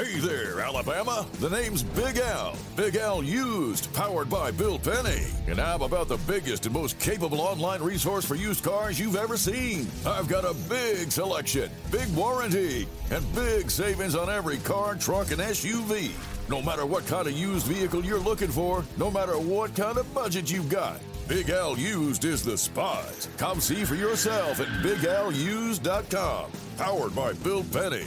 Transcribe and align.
Hey 0.00 0.18
there, 0.18 0.60
Alabama. 0.60 1.26
The 1.40 1.50
name's 1.50 1.82
Big 1.82 2.16
Al. 2.16 2.56
Big 2.74 2.96
Al 2.96 3.22
Used, 3.22 3.92
powered 3.92 4.30
by 4.30 4.50
Bill 4.50 4.78
Penny. 4.78 5.26
And 5.46 5.60
I'm 5.60 5.82
about 5.82 6.08
the 6.08 6.16
biggest 6.26 6.64
and 6.64 6.74
most 6.74 6.98
capable 6.98 7.42
online 7.42 7.82
resource 7.82 8.24
for 8.24 8.34
used 8.34 8.64
cars 8.64 8.98
you've 8.98 9.16
ever 9.16 9.36
seen. 9.36 9.86
I've 10.06 10.26
got 10.26 10.46
a 10.46 10.54
big 10.70 11.12
selection, 11.12 11.70
big 11.90 12.08
warranty, 12.16 12.88
and 13.10 13.34
big 13.34 13.70
savings 13.70 14.14
on 14.14 14.30
every 14.30 14.56
car, 14.56 14.94
truck, 14.94 15.32
and 15.32 15.40
SUV. 15.42 16.12
No 16.48 16.62
matter 16.62 16.86
what 16.86 17.06
kind 17.06 17.26
of 17.28 17.34
used 17.34 17.66
vehicle 17.66 18.02
you're 18.02 18.18
looking 18.18 18.48
for, 18.48 18.82
no 18.96 19.10
matter 19.10 19.38
what 19.38 19.76
kind 19.76 19.98
of 19.98 20.14
budget 20.14 20.50
you've 20.50 20.70
got. 20.70 20.98
Big 21.28 21.50
Al 21.50 21.76
Used 21.76 22.24
is 22.24 22.42
the 22.42 22.56
spot. 22.56 23.28
Come 23.36 23.60
see 23.60 23.84
for 23.84 23.96
yourself 23.96 24.60
at 24.60 24.68
BigAlUsed.com. 24.82 26.50
Powered 26.78 27.14
by 27.14 27.34
Bill 27.34 27.64
Penny. 27.64 28.06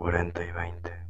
Cuarenta 0.00 0.42
y 0.42 0.50
veinte. 0.52 1.09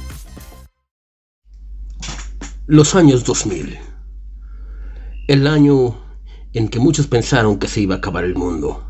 Los 2.67 2.93
años 2.93 3.23
2000. 3.23 3.79
El 5.27 5.47
año 5.47 5.97
en 6.53 6.69
que 6.69 6.79
muchos 6.79 7.07
pensaron 7.07 7.57
que 7.57 7.67
se 7.67 7.81
iba 7.81 7.95
a 7.95 7.97
acabar 7.97 8.23
el 8.23 8.35
mundo. 8.35 8.83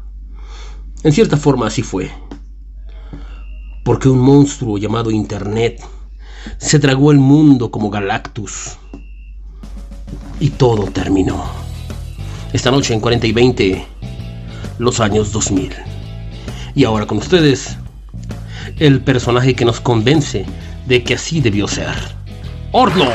En 1.03 1.14
cierta 1.14 1.38
forma 1.38 1.67
así 1.67 1.81
fue. 1.81 2.11
Porque 3.86 4.09
un 4.09 4.19
monstruo 4.19 4.77
llamado 4.77 5.09
Internet 5.09 5.81
se 6.58 6.80
tragó 6.80 7.11
el 7.11 7.19
mundo 7.19 7.72
como 7.72 7.89
Galactus. 7.89 8.77
Y 10.42 10.49
todo 10.49 10.92
terminó. 10.92 11.42
Esta 12.52 12.72
noche 12.72 12.94
en 12.94 12.99
40 12.99 13.25
y 13.27 13.31
20, 13.31 13.86
los 14.80 14.99
años 14.99 15.31
2000. 15.31 15.72
Y 16.75 16.83
ahora 16.83 17.05
con 17.08 17.19
ustedes, 17.19 17.77
el 18.80 19.02
personaje 19.02 19.55
que 19.55 19.64
nos 19.64 19.80
convence 19.80 20.45
de 20.88 21.03
que 21.03 21.14
así 21.14 21.39
debió 21.39 21.69
ser. 21.69 22.20
Ordlord. 22.72 23.11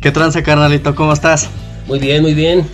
¿Qué 0.00 0.12
tranza, 0.12 0.42
carnalito? 0.42 0.94
¿Cómo 0.94 1.12
estás? 1.12 1.48
Muy 1.88 1.98
bien, 1.98 2.22
muy 2.22 2.34
bien. 2.34 2.66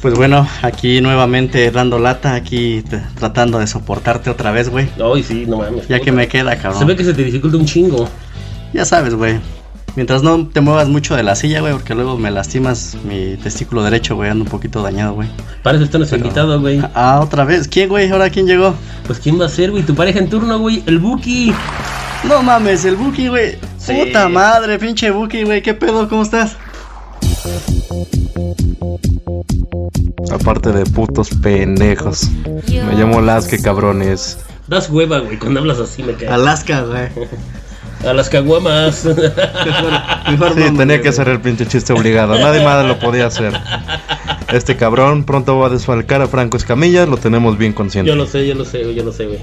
Pues 0.00 0.14
bueno, 0.14 0.48
aquí 0.62 1.00
nuevamente 1.00 1.70
dando 1.70 2.00
lata, 2.00 2.34
aquí 2.34 2.82
tratando 3.18 3.60
de 3.60 3.68
soportarte 3.68 4.30
otra 4.30 4.50
vez, 4.50 4.68
güey. 4.68 4.88
Ay, 5.14 5.22
sí, 5.22 5.44
no 5.46 5.58
mames. 5.58 5.86
Ya 5.86 6.00
que 6.00 6.10
me 6.10 6.26
queda, 6.26 6.56
cabrón. 6.56 6.80
Se 6.80 6.84
ve 6.84 6.96
que 6.96 7.04
se 7.04 7.14
te 7.14 7.22
dificulta 7.22 7.56
un 7.56 7.66
chingo. 7.66 8.08
Ya 8.72 8.84
sabes, 8.84 9.14
güey. 9.14 9.38
Mientras 9.94 10.22
no 10.22 10.48
te 10.48 10.60
muevas 10.62 10.88
mucho 10.88 11.14
de 11.14 11.22
la 11.22 11.36
silla, 11.36 11.60
güey, 11.60 11.74
porque 11.74 11.94
luego 11.94 12.16
me 12.18 12.30
lastimas 12.30 12.96
mi 13.04 13.36
testículo 13.36 13.84
derecho, 13.84 14.16
güey, 14.16 14.30
ando 14.30 14.42
un 14.44 14.50
poquito 14.50 14.82
dañado, 14.82 15.12
güey. 15.14 15.28
Para 15.62 15.76
eso 15.76 15.84
está 15.84 15.98
nuestro 15.98 16.16
Pero- 16.18 16.28
invitado, 16.28 16.60
güey. 16.60 16.80
Ah, 16.94 17.20
otra 17.22 17.44
vez. 17.44 17.68
¿Quién, 17.68 17.88
güey? 17.90 18.10
¿Ahora 18.10 18.30
quién 18.30 18.46
llegó? 18.46 18.74
Pues 19.06 19.20
quién 19.20 19.38
va 19.40 19.46
a 19.46 19.48
ser, 19.50 19.70
güey, 19.70 19.84
tu 19.84 19.94
pareja 19.94 20.18
en 20.18 20.28
turno, 20.30 20.58
güey, 20.58 20.82
el 20.86 20.98
Buki. 20.98 21.52
No 22.24 22.42
mames, 22.42 22.84
el 22.84 22.96
Buki, 22.96 23.28
güey. 23.28 23.58
Sí. 23.78 23.92
Puta 23.94 24.28
madre, 24.28 24.78
pinche 24.78 25.10
Buki, 25.10 25.42
güey. 25.42 25.60
¿Qué 25.62 25.74
pedo? 25.74 26.08
¿Cómo 26.08 26.22
estás? 26.22 26.56
Aparte 30.32 30.72
de 30.72 30.84
putos 30.86 31.30
pendejos. 31.42 32.28
Me 32.68 32.94
llamo 32.94 33.20
Lasque, 33.20 33.60
cabrones. 33.60 34.38
Das 34.68 34.88
hueva, 34.88 35.18
güey, 35.18 35.38
cuando 35.38 35.60
hablas 35.60 35.78
así 35.80 36.02
me 36.02 36.14
cae. 36.14 36.28
Alaska, 36.28 36.82
güey. 36.82 37.08
A 38.08 38.12
las 38.12 38.28
caguamas. 38.30 39.04
Mejor 39.04 40.54
Sí, 40.54 40.60
nombre, 40.60 40.70
tenía 40.76 41.02
que 41.02 41.08
hacer 41.08 41.28
el 41.28 41.40
pinche 41.40 41.66
chiste 41.66 41.92
obligado. 41.92 42.38
Nadie 42.38 42.64
más 42.64 42.84
lo 42.86 42.98
podía 42.98 43.26
hacer. 43.26 43.52
Este 44.52 44.76
cabrón 44.76 45.24
pronto 45.24 45.58
va 45.58 45.66
a 45.66 45.70
desfalcar 45.70 46.22
a 46.22 46.26
Franco 46.28 46.56
Escamilla. 46.56 47.06
Lo 47.06 47.16
tenemos 47.16 47.58
bien 47.58 47.72
consciente. 47.72 48.08
yo 48.08 48.16
lo 48.16 48.26
sé, 48.26 48.46
yo 48.46 48.54
lo 48.54 48.64
sé, 48.64 48.82
güey, 48.84 48.94
yo 48.94 49.04
lo 49.04 49.12
sé, 49.12 49.26
güey. 49.26 49.38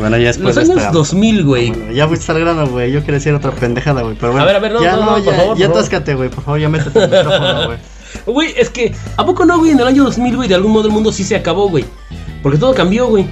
Bueno, 0.00 0.16
ya 0.16 0.28
después 0.28 0.56
Los 0.56 0.64
años 0.64 0.78
esta- 0.78 0.90
2000, 0.92 1.44
güey. 1.44 1.70
Bueno, 1.70 1.92
ya 1.92 2.08
fuiste 2.08 2.32
al 2.32 2.40
grano, 2.40 2.66
güey. 2.66 2.90
Yo 2.90 3.00
quería 3.00 3.14
decir 3.14 3.34
otra 3.34 3.50
pendejada, 3.52 4.02
güey. 4.02 4.16
Pero 4.18 4.32
bueno. 4.32 4.42
A 4.42 4.46
ver, 4.46 4.56
a 4.56 4.58
ver, 4.58 4.72
no, 4.72 4.82
ya, 4.82 4.96
no, 4.96 5.02
no, 5.04 5.14
por 5.16 5.24
ya, 5.24 5.32
favor, 5.34 5.56
ya 5.58 5.66
atáscate, 5.66 6.14
güey. 6.14 6.28
Por 6.30 6.42
favor, 6.42 6.58
ya 6.60 6.68
métete 6.68 6.98
el 7.04 7.10
micrófono, 7.10 7.66
güey. 7.66 7.78
Güey, 8.26 8.54
es 8.56 8.70
que, 8.70 8.92
¿a 9.16 9.24
poco 9.24 9.44
no, 9.44 9.58
güey? 9.60 9.70
En 9.70 9.78
el 9.78 9.86
año 9.86 10.02
2000, 10.02 10.34
güey, 10.36 10.48
de 10.48 10.56
algún 10.56 10.72
modo 10.72 10.88
el 10.88 10.92
mundo 10.92 11.12
sí 11.12 11.22
se 11.22 11.36
acabó, 11.36 11.68
güey. 11.68 11.84
Porque 12.42 12.58
todo 12.58 12.74
cambió, 12.74 13.06
güey. 13.06 13.24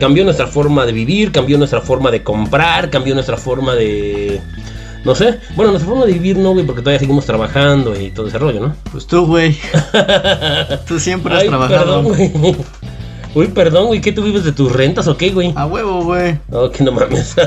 Cambió 0.00 0.24
nuestra 0.24 0.46
forma 0.46 0.86
de 0.86 0.92
vivir, 0.92 1.32
cambió 1.32 1.58
nuestra 1.58 1.82
forma 1.82 2.10
de 2.10 2.22
comprar, 2.22 2.88
cambió 2.88 3.12
nuestra 3.14 3.36
forma 3.36 3.74
de... 3.74 4.40
No 5.04 5.14
sé. 5.14 5.38
Bueno, 5.54 5.70
nuestra 5.70 5.88
forma 5.90 6.06
de 6.06 6.14
vivir 6.14 6.38
no, 6.38 6.52
güey, 6.52 6.64
porque 6.64 6.80
todavía 6.80 6.98
seguimos 6.98 7.26
trabajando 7.26 7.98
y 8.00 8.10
todo 8.10 8.26
ese 8.28 8.38
rollo, 8.38 8.60
¿no? 8.60 8.74
Pues 8.90 9.06
tú, 9.06 9.26
güey. 9.26 9.56
Tú 10.88 10.98
siempre 10.98 11.34
has 11.34 11.42
Ay, 11.42 11.48
trabajado. 11.48 12.02
perdón, 12.02 12.32
güey. 12.40 12.56
Uy, 13.36 13.48
perdón, 13.48 13.88
güey, 13.88 14.00
¿qué 14.00 14.12
tú 14.12 14.22
vives 14.22 14.44
de 14.44 14.52
tus 14.52 14.72
rentas 14.72 15.06
o 15.08 15.18
qué, 15.18 15.28
güey? 15.28 15.52
A 15.56 15.66
huevo, 15.66 16.02
güey. 16.02 16.38
No, 16.48 16.70
que 16.70 16.82
no 16.82 16.92
mames. 16.92 17.36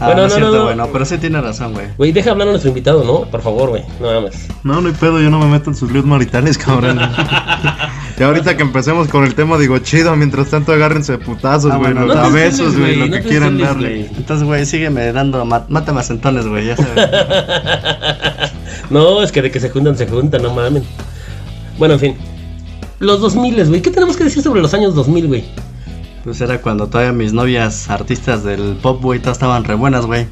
Ah, 0.00 0.12
no, 0.12 0.26
es 0.26 0.34
cierto, 0.34 0.64
güey. 0.64 0.74
No, 0.74 0.88
pero 0.88 1.04
sí 1.04 1.18
tiene 1.18 1.40
razón, 1.40 1.72
güey. 1.72 1.86
Güey, 1.96 2.10
deja 2.10 2.32
hablar 2.32 2.48
a 2.48 2.50
nuestro 2.50 2.68
invitado, 2.68 3.04
¿no? 3.04 3.30
Por 3.30 3.40
favor, 3.42 3.68
güey. 3.70 3.84
No 4.00 4.12
mames. 4.12 4.48
No, 4.64 4.80
no 4.80 4.88
hay 4.88 4.94
pedo, 4.94 5.20
yo 5.20 5.30
no 5.30 5.38
me 5.38 5.46
meto 5.46 5.70
en 5.70 5.76
sus 5.76 5.92
líos 5.92 6.04
maritales, 6.04 6.58
cabrón. 6.58 6.98
y 8.18 8.22
ahorita 8.22 8.56
que 8.56 8.64
empecemos 8.64 9.06
con 9.06 9.22
el 9.22 9.36
tema, 9.36 9.56
digo, 9.56 9.78
chido, 9.78 10.14
mientras 10.16 10.50
tanto 10.50 10.72
agárrense 10.72 11.16
putazos, 11.18 11.70
Ah, 11.70 11.76
güey, 11.76 11.92
bueno, 11.94 12.12
no 12.12 12.20
a 12.20 12.28
besos, 12.28 12.76
güey, 12.76 12.96
lo 12.96 13.06
no 13.06 13.12
que 13.12 13.22
quieran 13.22 13.56
darle. 13.56 14.10
Entonces, 14.16 14.44
güey, 14.44 14.66
sígueme 14.66 15.12
dando. 15.12 15.44
Mátame 15.44 16.00
a 16.00 16.30
güey. 16.42 16.66
Ya 16.66 16.76
sabes. 16.76 17.08
No, 18.90 19.22
es 19.22 19.30
que 19.30 19.42
de 19.42 19.52
que 19.52 19.60
se 19.60 19.70
juntan, 19.70 19.96
se 19.96 20.08
juntan, 20.08 20.42
no 20.42 20.52
mames. 20.52 20.82
Bueno, 21.78 21.94
en 21.94 22.00
fin. 22.00 22.16
Los 23.00 23.20
2000, 23.20 23.66
güey. 23.68 23.82
¿Qué 23.82 23.90
tenemos 23.90 24.16
que 24.16 24.24
decir 24.24 24.42
sobre 24.42 24.60
los 24.62 24.72
años 24.74 24.94
2000, 24.94 25.26
güey? 25.28 25.44
Pues 26.24 26.40
era 26.40 26.60
cuando 26.60 26.86
todavía 26.86 27.12
mis 27.12 27.32
novias 27.32 27.90
artistas 27.90 28.44
del 28.44 28.76
pop, 28.80 29.02
güey, 29.02 29.20
todas 29.20 29.36
estaban 29.36 29.64
re 29.64 29.74
buenas, 29.74 30.06
güey. 30.06 30.26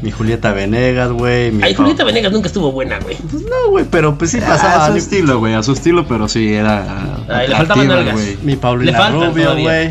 Mi 0.00 0.10
Julieta 0.10 0.52
Venegas, 0.52 1.10
güey. 1.12 1.50
mi 1.52 1.62
Ay, 1.62 1.74
Julieta 1.74 2.04
Venegas 2.04 2.32
nunca 2.32 2.46
estuvo 2.48 2.72
buena, 2.72 2.98
güey. 3.00 3.16
Pues 3.30 3.42
no, 3.42 3.70
güey, 3.70 3.84
pero 3.90 4.16
pues 4.18 4.30
sí 4.30 4.38
Ah, 4.42 4.46
pasaba. 4.48 4.86
a 4.86 4.90
su 4.90 4.96
estilo, 4.96 5.38
güey, 5.38 5.54
a 5.54 5.62
su 5.62 5.72
estilo, 5.72 6.06
pero 6.06 6.28
sí, 6.28 6.52
era. 6.54 7.18
Ay, 7.28 7.48
le 7.48 7.56
faltaban 7.56 7.88
nalgas. 7.88 8.14
güey. 8.14 8.36
Mi 8.42 8.56
Paulina 8.56 9.10
Rubio, 9.10 9.56
güey. 9.58 9.88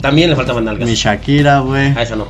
También 0.00 0.30
le 0.30 0.36
faltaban 0.36 0.64
nalgas. 0.66 0.88
Mi 0.88 0.94
Shakira, 0.94 1.60
güey. 1.60 1.96
A 1.96 2.02
esa 2.02 2.16
no. 2.16 2.26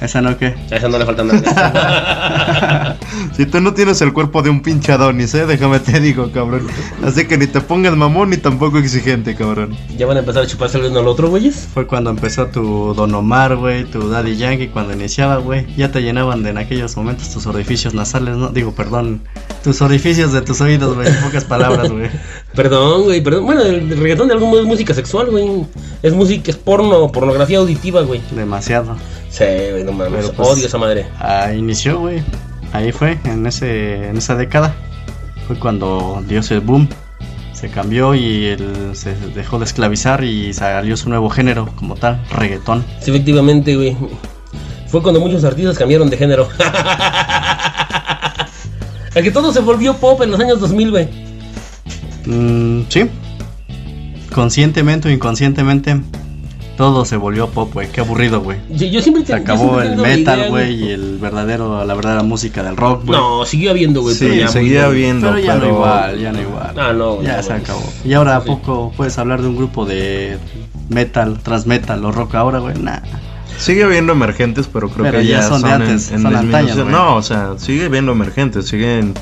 ¿Esa 0.00 0.22
no 0.22 0.36
qué? 0.38 0.54
A 0.70 0.76
esa 0.76 0.88
no 0.88 0.98
le 0.98 1.04
faltan 1.04 1.28
nalgas. 1.28 2.96
Si 3.36 3.46
tú 3.46 3.60
no 3.60 3.74
tienes 3.74 4.00
el 4.02 4.12
cuerpo 4.12 4.42
de 4.42 4.50
un 4.50 4.60
pinche 4.60 4.92
Adonis, 4.92 5.34
eh, 5.34 5.46
déjame 5.46 5.78
te 5.80 6.00
digo, 6.00 6.30
cabrón. 6.30 6.66
Así 7.02 7.26
que 7.26 7.36
ni 7.38 7.46
te 7.46 7.60
pongas 7.60 7.96
mamón 7.96 8.30
ni 8.30 8.36
tampoco 8.36 8.78
exigente, 8.78 9.34
cabrón. 9.34 9.76
ya 9.96 10.06
van 10.06 10.16
a 10.16 10.20
empezar 10.20 10.42
a 10.42 10.46
chuparse 10.46 10.78
el 10.78 10.86
uno 10.86 11.00
al 11.00 11.08
otro, 11.08 11.28
güeyes. 11.28 11.68
Fue 11.72 11.86
cuando 11.86 12.10
empezó 12.10 12.46
tu 12.46 12.94
Don 12.94 13.14
Omar, 13.14 13.56
güey, 13.56 13.84
tu 13.84 14.08
Daddy 14.08 14.36
Yankee, 14.36 14.68
cuando 14.68 14.92
iniciaba, 14.92 15.36
güey. 15.38 15.66
Ya 15.76 15.90
te 15.90 16.00
llenaban 16.02 16.42
de 16.42 16.50
en 16.50 16.58
aquellos 16.58 16.96
momentos 16.96 17.30
tus 17.30 17.46
orificios 17.46 17.94
nasales, 17.94 18.36
¿no? 18.36 18.48
Digo, 18.48 18.72
perdón, 18.72 19.22
tus 19.62 19.80
orificios 19.82 20.32
de 20.32 20.42
tus 20.42 20.60
oídos, 20.60 20.94
güey, 20.94 21.08
pocas 21.22 21.44
palabras, 21.44 21.90
güey. 21.90 22.10
Perdón, 22.54 23.04
güey, 23.04 23.20
perdón. 23.20 23.44
Bueno, 23.44 23.62
el 23.62 23.88
reggaetón 23.96 24.26
de 24.26 24.34
algún 24.34 24.50
modo 24.50 24.60
es 24.60 24.66
música 24.66 24.92
sexual, 24.92 25.30
güey. 25.30 25.66
Es 26.02 26.12
música, 26.12 26.50
es 26.50 26.56
porno, 26.56 27.12
pornografía 27.12 27.58
auditiva, 27.58 28.02
güey. 28.02 28.20
Demasiado. 28.32 28.96
Sí, 29.30 29.44
güey, 29.70 29.84
no 29.84 29.92
mames. 29.92 30.26
Pero, 30.26 30.32
pues, 30.32 30.48
Odio 30.48 30.66
esa 30.66 30.78
madre. 30.78 31.06
Ah, 31.18 31.52
inició, 31.52 32.00
güey. 32.00 32.22
Ahí 32.72 32.92
fue, 32.92 33.18
en 33.24 33.46
ese 33.46 34.08
en 34.08 34.16
esa 34.16 34.34
década. 34.36 34.74
Fue 35.46 35.58
cuando 35.58 36.22
dio 36.26 36.40
ese 36.40 36.58
boom. 36.58 36.88
se 37.52 37.68
cambió 37.68 38.14
y 38.14 38.46
él 38.46 38.90
se 38.94 39.14
dejó 39.34 39.58
de 39.58 39.64
esclavizar 39.66 40.24
y 40.24 40.52
salió 40.54 40.96
su 40.96 41.08
nuevo 41.10 41.28
género 41.28 41.68
como 41.76 41.94
tal, 41.94 42.22
reggaetón. 42.30 42.84
Sí, 43.00 43.10
efectivamente, 43.10 43.76
güey. 43.76 43.96
Fue 44.86 45.02
cuando 45.02 45.20
muchos 45.20 45.44
artistas 45.44 45.78
cambiaron 45.78 46.08
de 46.10 46.16
género. 46.16 46.48
El 49.14 49.24
que 49.24 49.30
todo 49.30 49.52
se 49.52 49.60
volvió 49.60 49.94
pop 49.96 50.22
en 50.22 50.30
los 50.30 50.40
años 50.40 50.60
2000, 50.60 50.90
güey. 50.90 51.08
Mm, 52.26 52.82
sí. 52.88 53.10
Conscientemente 54.32 55.08
o 55.08 55.10
inconscientemente, 55.10 56.00
todo 56.80 57.04
se 57.04 57.16
volvió 57.18 57.46
pop, 57.50 57.74
güey. 57.74 57.88
Qué 57.92 58.00
aburrido, 58.00 58.40
güey. 58.40 58.58
Yo, 58.70 58.86
yo 58.86 59.02
siempre 59.02 59.26
Se 59.26 59.34
acabó 59.34 59.82
siempre 59.82 59.92
el 60.12 60.18
metal, 60.18 60.48
güey, 60.48 60.74
y 60.82 60.88
el 60.92 61.18
verdadero, 61.18 61.84
la 61.84 61.94
verdadera 61.94 62.22
música 62.22 62.62
del 62.62 62.74
rock, 62.78 63.04
güey. 63.04 63.20
No, 63.20 63.44
siguió 63.44 63.72
habiendo, 63.72 64.00
güey. 64.00 64.14
Sí, 64.14 64.24
pero 64.26 64.40
ya 64.40 64.48
seguía 64.48 64.88
bien. 64.88 65.20
viendo, 65.20 65.28
Pero 65.34 65.38
ya 65.46 65.54
no 65.56 65.60
pero- 65.60 65.74
igual, 65.74 66.18
ya 66.18 66.32
no 66.32 66.40
igual. 66.40 66.74
Ah, 66.78 66.92
no, 66.94 67.22
Ya 67.22 67.36
no, 67.36 67.42
se 67.42 67.50
no. 67.50 67.54
acabó. 67.56 67.92
Y 68.02 68.14
ahora 68.14 68.36
a 68.36 68.40
Sí. 68.40 68.46
poco 68.46 68.92
puedes 68.96 69.18
hablar 69.18 69.42
de 69.42 69.48
un 69.48 69.56
grupo 69.56 69.84
de 69.84 70.38
metal, 70.88 71.38
tras 71.42 71.66
metal 71.66 72.02
o 72.02 72.12
rock 72.12 72.34
ahora, 72.36 72.60
güey. 72.60 72.78
Nah. 72.78 73.00
Sigue 73.58 73.84
habiendo 73.84 74.14
emergentes, 74.14 74.66
pero 74.66 74.88
creo 74.88 75.04
Pero 75.04 75.18
que 75.18 75.26
ya 75.26 75.40
ya, 75.40 75.48
son 75.48 75.60
de 75.60 75.68
en- 75.68 75.74
antes, 75.82 76.10
en 76.12 76.22
son 76.22 76.32
disminución. 76.32 76.78
güey. 76.84 76.92
No, 76.92 77.16
o 77.16 77.22
sea, 77.22 77.58
sigue 77.58 77.84
habiendo 77.84 78.12
emergentes, 78.12 78.66
sigue 78.68 79.00
en, 79.00 79.12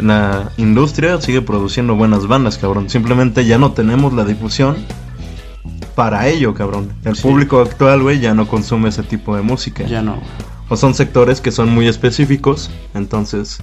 en 0.00 0.06
la 0.06 0.50
industria, 0.56 1.20
sigue 1.20 1.42
produciendo 1.42 1.94
buenas 1.94 2.26
bandas, 2.26 2.56
cabrón. 2.56 2.88
Simplemente 2.88 3.44
ya 3.44 3.58
no 3.58 3.72
tenemos 3.72 4.14
la 4.14 4.24
difusión 4.24 4.76
para 5.94 6.28
ello, 6.28 6.54
cabrón. 6.54 6.92
El 7.04 7.16
Sí. 7.16 7.22
público 7.22 7.60
actual, 7.60 8.02
güey, 8.02 8.20
ya 8.20 8.34
no 8.34 8.46
consume 8.48 8.88
ese 8.88 9.02
tipo 9.02 9.36
de 9.36 9.42
música. 9.42 9.84
Ya 9.84 10.02
no. 10.02 10.18
O 10.68 10.76
son 10.76 10.94
sectores 10.94 11.40
que 11.42 11.52
son 11.52 11.68
muy 11.68 11.86
específicos, 11.88 12.70
entonces 12.94 13.58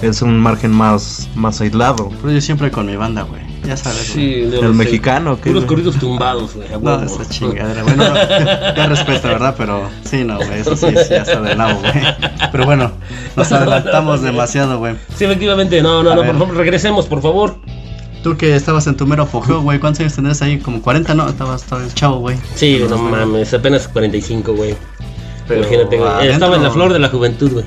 es 0.00 0.22
un 0.22 0.38
margen 0.40 0.70
más, 0.72 1.28
más 1.34 1.60
aislado. 1.60 2.10
Pero 2.22 2.32
yo 2.32 2.40
siempre 2.40 2.70
con 2.70 2.86
mi 2.86 2.96
banda, 2.96 3.22
güey. 3.22 3.42
Ya 3.66 3.76
sabes. 3.76 3.98
Sí, 4.14 4.48
El 4.52 4.72
mexicano, 4.72 5.36
¿qué, 5.36 5.50
Puros 5.50 5.64
güey? 5.64 5.66
corridos 5.66 5.96
tumbados, 5.96 6.54
güey. 6.54 6.72
a 6.72 6.78
No, 6.78 7.02
esa 7.02 7.28
chingadera, 7.28 7.82
güey. 7.82 7.96
No, 7.96 8.08
no, 8.08 8.14
ya 8.14 8.86
respeto, 8.86 9.28
¿verdad? 9.28 9.54
Pero 9.58 9.88
sí, 10.04 10.24
no, 10.24 10.36
güey. 10.38 10.60
Eso 10.60 10.76
sí, 10.76 10.86
sí, 10.88 11.10
ya 11.10 11.22
está 11.22 11.40
de 11.42 11.54
lado, 11.56 11.78
güey. 11.80 11.92
Pero 12.52 12.64
bueno, 12.64 12.92
nos 13.36 13.52
adelantamos 13.52 14.22
demasiado, 14.22 14.78
güey. 14.78 14.94
Sí, 15.14 15.24
efectivamente. 15.26 15.82
No, 15.82 16.02
no, 16.02 16.12
A 16.12 16.14
no, 16.14 16.20
ver. 16.22 16.30
por 16.30 16.38
favor, 16.40 16.56
regresemos, 16.56 17.06
por 17.06 17.20
favor. 17.20 17.56
Tú 18.26 18.36
que 18.36 18.56
estabas 18.56 18.84
en 18.88 18.96
tu 18.96 19.06
mero 19.06 19.22
apogeo, 19.22 19.60
güey. 19.62 19.78
¿Cuántos 19.78 20.00
años 20.00 20.14
tendrías 20.16 20.42
ahí? 20.42 20.58
Como 20.58 20.82
40, 20.82 21.14
¿no? 21.14 21.28
Estabas 21.28 21.62
todavía 21.62 21.94
chavo, 21.94 22.18
güey. 22.18 22.36
Sí, 22.56 22.82
no 22.90 22.98
mames, 22.98 23.54
apenas 23.54 23.86
45, 23.86 24.52
güey. 24.52 24.74
Imagínate, 25.48 25.96
güey. 25.96 26.10
adentro- 26.10 26.32
Estaba 26.32 26.56
en 26.56 26.64
la 26.64 26.70
flor 26.72 26.92
de 26.92 26.98
la 26.98 27.08
juventud, 27.08 27.52
güey. 27.52 27.64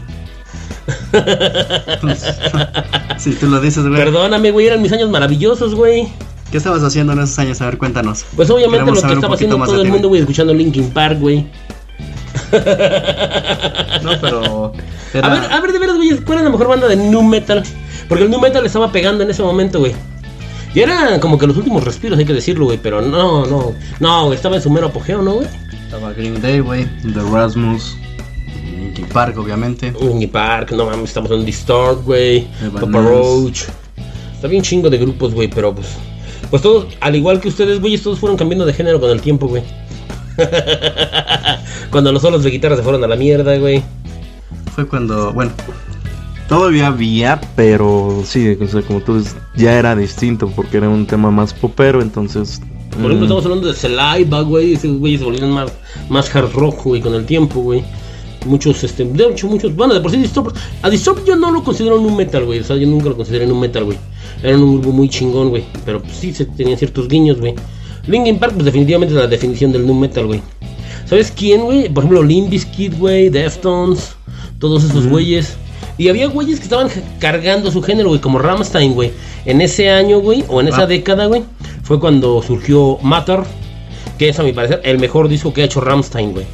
Sí, 3.18 3.38
tú 3.40 3.48
lo 3.48 3.62
dices, 3.62 3.88
güey. 3.88 3.96
Perdóname, 4.04 4.52
güey, 4.52 4.68
eran 4.68 4.82
mis 4.82 4.92
años 4.92 5.10
maravillosos, 5.10 5.76
güey. 5.76 6.10
¿Qué 6.52 6.58
estabas 6.58 6.84
haciendo 6.84 7.14
en 7.14 7.20
esos 7.20 7.40
años? 7.40 7.62
A 7.62 7.66
ver, 7.68 7.78
cuéntanos. 7.78 8.26
Pues 8.36 8.50
obviamente 8.50 8.80
Queremos 8.84 9.02
lo 9.02 9.08
que 9.08 9.14
estaba 9.16 9.36
haciendo 9.36 9.56
todo 9.64 9.82
el 9.82 9.88
mundo, 9.90 10.10
güey, 10.10 10.20
escuchando 10.20 10.54
Linkin 10.54 10.90
Park, 10.92 11.20
güey. 11.22 11.48
No, 14.04 14.12
pero. 14.22 14.74
era- 15.14 15.28
A 15.28 15.30
ver, 15.40 15.52
a 15.54 15.60
ver, 15.62 15.72
de 15.72 15.80
veras, 15.80 15.96
güey, 15.96 16.18
¿cuál 16.26 16.40
era 16.40 16.44
la 16.46 16.50
mejor 16.52 16.68
banda 16.68 16.88
de 16.90 16.98
Nu 16.98 17.22
Metal? 17.24 17.64
Porque 18.10 18.26
el 18.26 18.30
Nu 18.30 18.40
Metal 18.42 18.66
estaba 18.66 18.92
pegando 18.92 19.24
en 19.24 19.30
ese 19.30 19.42
momento, 19.44 19.80
güey. 19.80 19.94
Y 20.74 20.82
era 20.82 21.20
como 21.20 21.38
que 21.38 21.48
los 21.48 21.58
últimos 21.58 21.84
respiros, 21.84 22.18
hay 22.20 22.26
que 22.26 22.34
decirlo, 22.34 22.66
güey, 22.66 22.78
pero 22.82 23.02
no, 23.02 23.46
no. 23.46 23.74
No, 24.00 24.26
güey, 24.26 24.36
estaba 24.36 24.56
en 24.56 24.62
su 24.62 24.70
mero 24.70 24.88
apogeo, 24.88 25.22
¿no, 25.22 25.36
güey? 25.36 25.48
Estaba 25.86 26.14
Green 26.14 26.42
Day, 26.42 26.60
güey. 26.60 26.86
The 27.02 27.22
Rasmus. 27.32 27.98
Linkin 28.64 29.08
Park, 29.08 29.38
obviamente. 29.38 29.92
Linkin 30.00 30.30
Park, 30.30 30.72
no 30.72 30.86
mames, 30.86 31.10
estamos 31.10 31.32
en 31.32 31.46
Distort, 31.46 32.06
güey. 32.06 32.48
Papa 32.74 33.02
Roach. 33.02 33.64
Está 34.36 34.48
bien 34.48 34.62
chingo 34.62 34.90
de 34.90 34.98
grupos, 34.98 35.34
güey, 35.34 35.48
pero 35.48 35.74
pues. 35.74 35.88
Pues 36.50 36.62
todos, 36.62 36.88
al 37.02 37.16
igual 37.16 37.40
que 37.40 37.48
ustedes, 37.48 37.80
güey, 37.80 37.98
todos 37.98 38.20
fueron 38.20 38.38
cambiando 38.38 38.66
de 38.66 38.74
género 38.74 39.00
con 39.00 39.10
el 39.10 39.22
tiempo, 39.22 39.48
güey. 39.48 39.64
Cuando 41.92 42.12
los 42.12 42.22
solos 42.22 42.44
de 42.44 42.52
guitarra 42.52 42.76
se 42.76 42.84
fueron 42.84 43.04
a 43.04 43.08
la 43.08 43.16
mierda, 43.16 43.58
güey. 43.58 43.84
Fue 44.76 44.88
cuando, 44.88 45.34
bueno, 45.34 45.52
Todavía 46.50 46.88
había, 46.88 47.40
pero 47.56 48.24
sí, 48.26 48.58
o 48.60 48.68
sea, 48.68 48.82
como 48.82 49.02
tú 49.02 49.20
dices, 49.20 49.36
ya 49.56 49.78
era 49.78 49.96
distinto 49.96 50.52
porque 50.56 50.78
era 50.78 50.90
un 50.90 51.06
tema 51.06 51.30
más 51.30 51.54
popero, 51.54 52.02
entonces... 52.02 52.60
Por 52.90 53.12
ejemplo, 53.12 53.20
mm, 53.20 53.24
estamos 53.24 53.46
hablando 53.46 53.68
de 53.68 53.76
Saliva, 53.76 54.42
güey. 54.42 54.74
Esos 54.74 54.98
güeyes 54.98 55.20
se 55.20 55.26
volvieron 55.26 55.52
más, 55.52 55.72
más 56.10 56.36
hard 56.36 56.52
rock, 56.54 56.84
güey, 56.86 57.02
con 57.02 57.14
el 57.14 57.26
tiempo, 57.28 57.62
güey. 57.62 57.84
Muchos, 58.48 58.84
este, 58.84 59.06
de 59.06 59.26
hecho, 59.26 59.48
muchos. 59.48 59.76
Bueno, 59.76 59.94
de 59.94 60.02
por 60.02 60.10
sí, 60.10 60.18
Disturbed. 60.18 60.54
A 60.82 60.90
Disturbed 60.90 61.24
yo 61.24 61.36
no 61.36 61.52
lo 61.52 61.64
considero 61.64 62.02
un 62.02 62.16
metal, 62.18 62.46
güey. 62.46 62.60
O 62.60 62.64
sea, 62.64 62.78
yo 62.78 62.88
nunca 62.88 63.10
lo 63.10 63.16
consideré 63.16 63.46
un 63.46 63.60
metal, 63.60 63.84
güey. 63.84 63.98
Eran 64.42 64.64
un 64.64 64.82
grupo 64.82 64.92
muy 64.92 65.08
chingón, 65.08 65.50
güey. 65.50 65.66
Pero 65.86 66.02
pues, 66.02 66.16
sí, 66.16 66.34
se 66.34 66.46
tenían 66.46 66.80
ciertos 66.80 67.08
guiños, 67.08 67.40
güey. 67.40 67.54
Linkin 68.08 68.40
Park, 68.40 68.54
pues 68.54 68.66
definitivamente 68.66 69.14
es 69.14 69.22
la 69.22 69.28
definición 69.28 69.72
del 69.72 69.86
nu 69.86 69.94
metal, 69.94 70.26
güey. 70.26 70.42
¿Sabes 71.06 71.32
quién, 71.32 71.62
güey? 71.62 71.90
Por 71.90 72.04
ejemplo, 72.04 72.24
Limp 72.24 72.50
Bizkit, 72.50 72.98
güey, 72.98 73.30
Deftones, 73.30 74.16
todos 74.58 74.84
esos 74.84 75.06
güeyes. 75.06 75.58
Y 76.00 76.08
había 76.10 76.28
güeyes 76.28 76.58
que 76.60 76.64
estaban 76.64 76.88
cargando 77.20 77.70
su 77.72 77.84
género, 77.84 78.10
güey, 78.10 78.22
como 78.22 78.40
Rammstein, 78.40 78.94
güey. 78.94 79.12
En 79.46 79.62
ese 79.62 79.90
año, 79.92 80.20
güey, 80.20 80.44
o 80.48 80.62
en 80.62 80.70
esa 80.70 80.84
Ah. 80.84 80.88
década, 80.88 81.28
güey, 81.28 81.44
fue 81.84 82.00
cuando 82.00 82.42
surgió 82.42 82.98
Matter, 83.04 83.42
que 84.18 84.30
es 84.30 84.40
a 84.40 84.44
mi 84.44 84.54
parecer 84.54 84.82
el 84.86 84.98
mejor 84.98 85.28
disco 85.28 85.54
que 85.54 85.62
ha 85.62 85.66
hecho 85.66 85.82
Rammstein, 85.82 86.32
güey. 86.32 86.46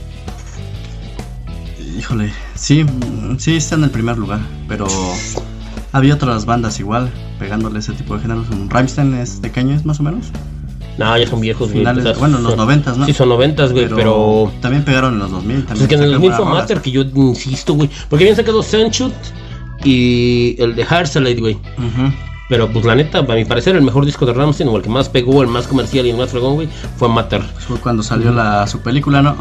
híjole, 1.97 2.31
sí, 2.55 2.85
sí 3.37 3.55
está 3.55 3.75
en 3.75 3.83
el 3.85 3.89
primer 3.89 4.17
lugar, 4.17 4.39
pero 4.67 4.85
había 5.91 6.13
otras 6.15 6.45
bandas 6.45 6.79
igual, 6.79 7.09
pegándole 7.39 7.79
ese 7.79 7.93
tipo 7.93 8.15
de 8.15 8.21
géneros. 8.21 8.47
Rammstein 8.69 9.13
es 9.15 9.41
de 9.41 9.51
qué 9.51 9.61
año 9.61 9.75
es 9.75 9.85
más 9.85 9.99
o 9.99 10.03
menos, 10.03 10.27
No, 10.97 11.17
ya 11.17 11.27
son 11.27 11.41
viejos, 11.41 11.69
güey. 11.71 11.79
Finales- 11.79 12.05
o 12.05 12.09
sea, 12.09 12.17
bueno, 12.19 12.37
en 12.37 12.43
los 12.43 12.55
90s, 12.57 12.95
¿no? 12.95 13.05
Sí, 13.05 13.13
son 13.13 13.29
noventas, 13.29 13.73
güey, 13.73 13.87
pero... 13.89 14.51
también 14.61 14.83
pegaron 14.83 15.13
en 15.13 15.19
los 15.19 15.31
2000. 15.31 15.55
Pues 15.55 15.67
También 15.67 15.83
es 15.83 15.89
que 15.89 15.95
en 15.95 16.01
el 16.03 16.09
sacaron 16.11 16.21
2000 16.29 16.37
fue 16.45 16.45
Matter, 16.59 16.81
que 16.81 16.91
yo 16.91 17.01
insisto, 17.01 17.73
güey. 17.73 17.89
Porque 18.09 18.23
habían 18.25 18.35
sacado 18.35 18.63
Senchut 18.63 19.13
y 19.83 20.55
el 20.61 20.75
de 20.75 20.83
Heartslade, 20.83 21.39
güey. 21.39 21.57
Pero 22.47 22.69
pues 22.69 22.85
la 22.85 22.95
neta, 22.95 23.19
a 23.19 23.23
mi 23.23 23.43
parecer, 23.45 23.75
el 23.75 23.81
mejor 23.81 24.05
disco 24.05 24.25
de 24.25 24.33
Rammstein, 24.33 24.69
o 24.69 24.77
el 24.77 24.83
que 24.83 24.89
más 24.89 25.09
pegó, 25.09 25.41
el 25.41 25.47
más 25.47 25.67
comercial 25.67 26.05
y 26.05 26.11
el 26.11 26.17
más 26.17 26.29
fregón, 26.29 26.53
güey, 26.55 26.69
fue 26.97 27.09
Matter. 27.09 27.41
Fue 27.41 27.77
cuando 27.79 28.03
salió 28.03 28.31
la, 28.31 28.67
su 28.67 28.81
película, 28.81 29.21
¿no? 29.21 29.35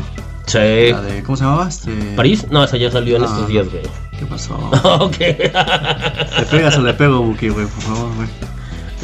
Sí. 0.46 0.58
La 0.58 1.02
de, 1.02 1.22
¿cómo 1.22 1.36
se 1.36 1.44
llamaba? 1.44 1.68
Este... 1.68 1.90
¿París? 2.16 2.46
No, 2.50 2.64
esa 2.64 2.76
ya 2.76 2.90
salió 2.90 3.16
en 3.16 3.22
No, 3.22 3.28
estos 3.28 3.48
días, 3.48 3.66
güey. 3.70 3.82
¿Qué 4.18 4.26
pasó? 4.26 4.54
ok. 5.00 5.18
¿Le 5.18 6.46
pegas 6.50 6.76
o 6.78 6.82
le 6.82 6.94
pego, 6.94 7.20
Buki, 7.20 7.48
güey? 7.48 7.66
Por 7.66 7.82
favor, 7.82 8.14
güey. 8.16 8.28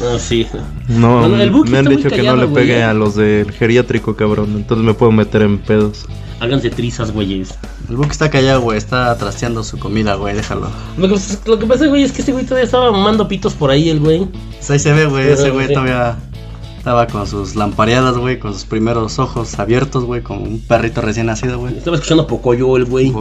No, 0.01 0.19
sí. 0.19 0.47
No, 0.87 1.19
Bueno, 1.19 1.41
el 1.41 1.51
me 1.51 1.77
han 1.77 1.85
dicho 1.85 2.09
que 2.09 2.23
no 2.23 2.35
le 2.35 2.45
güey, 2.45 2.63
pegue 2.63 2.79
¿eh? 2.79 2.83
a 2.83 2.93
los 2.93 3.15
del 3.15 3.51
geriátrico, 3.51 4.15
cabrón. 4.15 4.53
Entonces 4.55 4.85
me 4.85 4.93
puedo 4.93 5.11
meter 5.11 5.41
en 5.43 5.59
pedos. 5.59 6.05
Háganse 6.39 6.71
trizas, 6.71 7.11
güeyes. 7.11 7.53
El 7.87 7.97
Buki 7.97 8.09
está 8.09 8.29
callado, 8.31 8.61
güey. 8.61 8.77
Está 8.77 9.15
trasteando 9.17 9.63
su 9.63 9.77
comida, 9.77 10.15
güey. 10.15 10.35
Déjalo. 10.35 10.69
Lo 10.97 11.07
que, 11.07 11.15
lo 11.45 11.59
que 11.59 11.65
pasa, 11.67 11.85
güey, 11.85 12.03
es 12.03 12.11
que 12.11 12.21
este 12.21 12.31
güey 12.31 12.45
todavía 12.45 12.65
estaba 12.65 12.91
mamando 12.91 13.27
pitos 13.27 13.53
por 13.53 13.69
ahí, 13.69 13.89
el 13.89 13.99
güey. 13.99 14.27
Pues 14.57 14.71
ahí 14.71 14.79
se 14.79 14.91
ve, 14.91 15.05
güey. 15.05 15.25
Pero, 15.25 15.35
Ese 15.35 15.49
güey 15.51 15.67
sí. 15.67 15.73
todavía 15.73 16.17
estaba 16.77 17.05
con 17.05 17.27
sus 17.27 17.55
lampareadas, 17.55 18.17
güey. 18.17 18.39
Con 18.39 18.53
sus 18.53 18.65
primeros 18.65 19.19
ojos 19.19 19.59
abiertos, 19.59 20.03
güey. 20.05 20.23
Como 20.23 20.41
un 20.41 20.59
perrito 20.59 21.01
recién 21.01 21.27
nacido, 21.27 21.59
güey. 21.59 21.77
Estaba 21.77 21.95
escuchando 21.97 22.25
Pocoyo, 22.25 22.75
el 22.75 22.85
güey. 22.85 23.13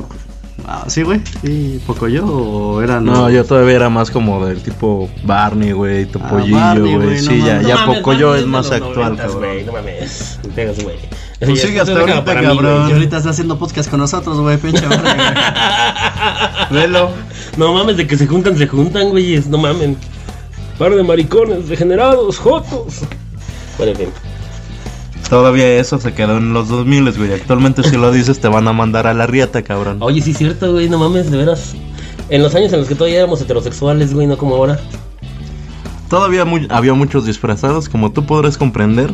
Ah, 0.66 0.84
¿Sí, 0.88 1.02
güey? 1.02 1.20
¿Sí, 1.42 1.80
poco 1.86 2.08
yo 2.08 2.24
o 2.26 2.82
eran 2.82 3.04
No, 3.04 3.24
los- 3.24 3.32
yo 3.32 3.44
todavía 3.44 3.76
era 3.76 3.88
más 3.90 4.10
como 4.10 4.44
del 4.46 4.62
tipo 4.62 5.08
Barney, 5.24 5.72
güey, 5.72 6.06
Topollillo, 6.06 6.56
Barney, 6.56 6.94
güey. 6.94 7.06
güey, 7.06 7.22
no 7.22 7.30
sí, 7.30 7.38
ya, 7.38 7.54
mames. 7.54 7.66
ya 7.66 7.74
No 7.74 7.80
mames, 7.80 7.98
poco 7.98 8.12
yo 8.14 8.26
Barney 8.28 8.42
es 8.44 8.48
más 8.48 8.70
actual, 8.70 9.16
cabrón. 9.16 9.38
güey, 9.38 9.64
No 9.64 9.72
mames, 9.72 10.38
me 10.46 10.52
pegas, 10.52 10.82
güey. 10.82 10.96
Pues 11.38 11.50
Eso 11.52 11.62
sigue 11.66 11.76
ya- 11.76 11.82
hasta 11.82 11.98
ahorita, 12.00 12.24
para 12.24 12.40
mí, 12.42 12.46
güey. 12.46 12.56
cabrón. 12.58 12.88
Y 12.88 12.92
ahorita 12.92 13.16
está 13.16 13.30
haciendo 13.30 13.58
podcast 13.58 13.90
con 13.90 14.00
nosotros, 14.00 14.38
güey. 14.40 14.58
Pinche 14.58 14.86
madre, 14.86 15.00
güey. 15.14 15.26
Velo. 16.82 17.10
No 17.56 17.72
mames, 17.74 17.96
de 17.96 18.06
que 18.06 18.16
se 18.16 18.26
juntan, 18.26 18.56
se 18.58 18.66
juntan, 18.66 19.08
güeyes. 19.08 19.46
No 19.48 19.56
mamen. 19.58 19.96
Par 20.78 20.94
de 20.94 21.02
maricones, 21.02 21.68
degenerados, 21.68 22.38
jotos. 22.38 23.00
Bueno, 23.78 23.92
en 23.92 23.98
fin. 23.98 24.08
Todavía 25.30 25.78
eso 25.78 25.98
se 25.98 26.12
quedó 26.12 26.36
en 26.38 26.52
los 26.52 26.68
2000, 26.68 27.12
güey. 27.16 27.32
Actualmente 27.32 27.82
si 27.88 27.96
lo 27.96 28.10
dices 28.10 28.40
te 28.40 28.48
van 28.48 28.66
a 28.68 28.72
mandar 28.72 29.06
a 29.06 29.14
la 29.14 29.26
riata, 29.26 29.62
cabrón. 29.62 29.98
Oye, 30.00 30.20
sí 30.20 30.32
es 30.32 30.38
cierto, 30.38 30.72
güey, 30.72 30.88
no 30.90 30.98
mames, 30.98 31.30
de 31.30 31.36
veras. 31.38 31.74
En 32.28 32.42
los 32.42 32.54
años 32.54 32.72
en 32.72 32.80
los 32.80 32.88
que 32.88 32.94
todavía 32.96 33.18
éramos 33.20 33.40
heterosexuales, 33.40 34.12
güey, 34.12 34.26
no 34.26 34.36
como 34.36 34.56
ahora. 34.56 34.78
Todavía 36.08 36.44
mu- 36.44 36.66
había 36.70 36.92
muchos 36.94 37.24
disfrazados, 37.26 37.88
como 37.88 38.10
tú 38.10 38.26
podrás 38.26 38.58
comprender. 38.58 39.12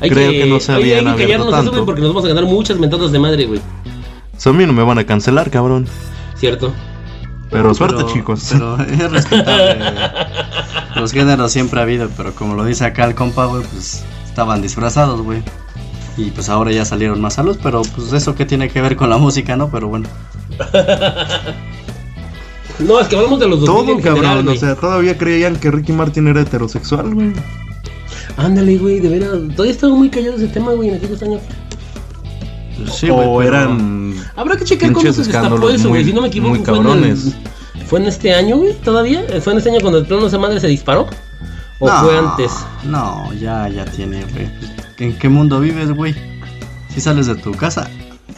Hay 0.00 0.08
Creo 0.10 0.30
que, 0.30 0.46
no 0.46 0.58
se 0.60 0.72
oye, 0.72 0.96
habían 0.98 1.08
hay 1.12 1.16
que 1.18 1.24
abierto 1.24 1.48
eso, 1.48 1.56
tanto. 1.56 1.84
porque 1.84 2.00
nos 2.00 2.10
vamos 2.14 2.24
a 2.24 2.28
ganar 2.28 2.44
muchas 2.44 2.78
mentadas 2.78 3.12
de 3.12 3.18
madre, 3.18 3.44
güey. 3.46 3.60
Eso 4.36 4.50
a 4.50 4.52
mí 4.54 4.64
no 4.64 4.72
me 4.72 4.82
van 4.82 4.98
a 4.98 5.04
cancelar, 5.04 5.50
cabrón. 5.50 5.86
¿Cierto? 6.36 6.72
Pero 7.50 7.74
suerte, 7.74 7.96
Pero- 7.98 8.12
chicos. 8.14 8.48
Pero 8.52 8.80
es 8.82 9.10
respetable. 9.10 9.84
Los 10.96 11.12
géneros 11.12 11.52
siempre 11.52 11.80
ha 11.80 11.82
habido, 11.82 12.08
pero 12.16 12.34
como 12.34 12.54
lo 12.54 12.64
dice 12.64 12.84
acá 12.86 13.04
el 13.04 13.14
compa, 13.14 13.44
güey, 13.46 13.62
pues 13.64 14.02
estaban 14.38 14.62
disfrazados, 14.62 15.20
güey. 15.22 15.42
Y 16.16 16.30
pues 16.30 16.48
ahora 16.48 16.70
ya 16.70 16.84
salieron 16.84 17.20
más 17.20 17.40
a 17.40 17.42
luz, 17.42 17.58
pero 17.60 17.82
pues 17.96 18.12
eso 18.12 18.36
que 18.36 18.44
tiene 18.46 18.68
que 18.68 18.80
ver 18.80 18.94
con 18.94 19.10
la 19.10 19.18
música, 19.18 19.56
¿no? 19.56 19.68
Pero 19.68 19.88
bueno. 19.88 20.08
No, 22.78 23.00
es 23.00 23.08
que 23.08 23.16
hablamos 23.16 23.40
de 23.40 23.48
los 23.48 23.58
2000 23.58 23.66
Todo, 23.66 23.92
en 23.96 23.98
general, 24.04 24.22
cabrón. 24.22 24.44
güey. 24.44 24.56
o 24.56 24.60
sea, 24.60 24.76
todavía 24.76 25.18
creían 25.18 25.56
que 25.56 25.68
Ricky 25.72 25.90
Martin 25.92 26.28
era 26.28 26.42
heterosexual, 26.42 27.12
güey. 27.12 27.32
Ándale, 28.36 28.78
güey, 28.78 29.00
de 29.00 29.08
veras. 29.08 29.32
Todavía 29.56 29.72
estaba 29.72 29.92
muy 29.96 30.08
callado 30.08 30.36
ese 30.36 30.46
tema, 30.46 30.70
güey, 30.70 30.90
en 30.90 30.94
aquellos 30.94 31.20
años. 31.24 31.40
Sí, 32.92 33.10
o 33.10 33.16
güey, 33.16 33.48
eran. 33.48 34.14
Habrá 34.36 34.56
que 34.56 34.64
checar 34.64 34.92
Pinches 34.92 35.16
se 35.16 35.24
destapó 35.24 35.68
eso, 35.70 35.88
güey. 35.88 36.04
Si 36.04 36.12
no 36.12 36.22
me 36.22 36.28
equivoco, 36.28 36.50
muy 36.54 36.64
fue 36.64 36.76
en, 36.76 36.82
cabrones. 36.84 37.34
el- 37.74 37.84
¿Fue 37.86 37.98
en 37.98 38.06
este 38.06 38.32
año, 38.32 38.58
güey, 38.58 38.74
todavía. 38.74 39.24
¿Fue 39.42 39.52
en 39.54 39.58
este 39.58 39.70
año 39.70 39.80
cuando 39.80 39.98
el 39.98 40.06
plano 40.06 40.28
esa 40.28 40.38
madre 40.38 40.60
se 40.60 40.68
disparó? 40.68 41.08
¿O 41.80 41.86
No, 41.86 42.00
fue 42.00 42.18
antes? 42.18 42.52
No, 42.84 43.32
ya, 43.34 43.68
ya 43.68 43.84
tiene, 43.84 44.24
güey. 44.32 44.50
¿En 44.98 45.16
qué 45.16 45.28
mundo 45.28 45.60
vives, 45.60 45.92
güey? 45.92 46.14
¿Si 46.92 47.00
sales 47.00 47.26
de 47.26 47.36
tu 47.36 47.52
casa? 47.52 47.88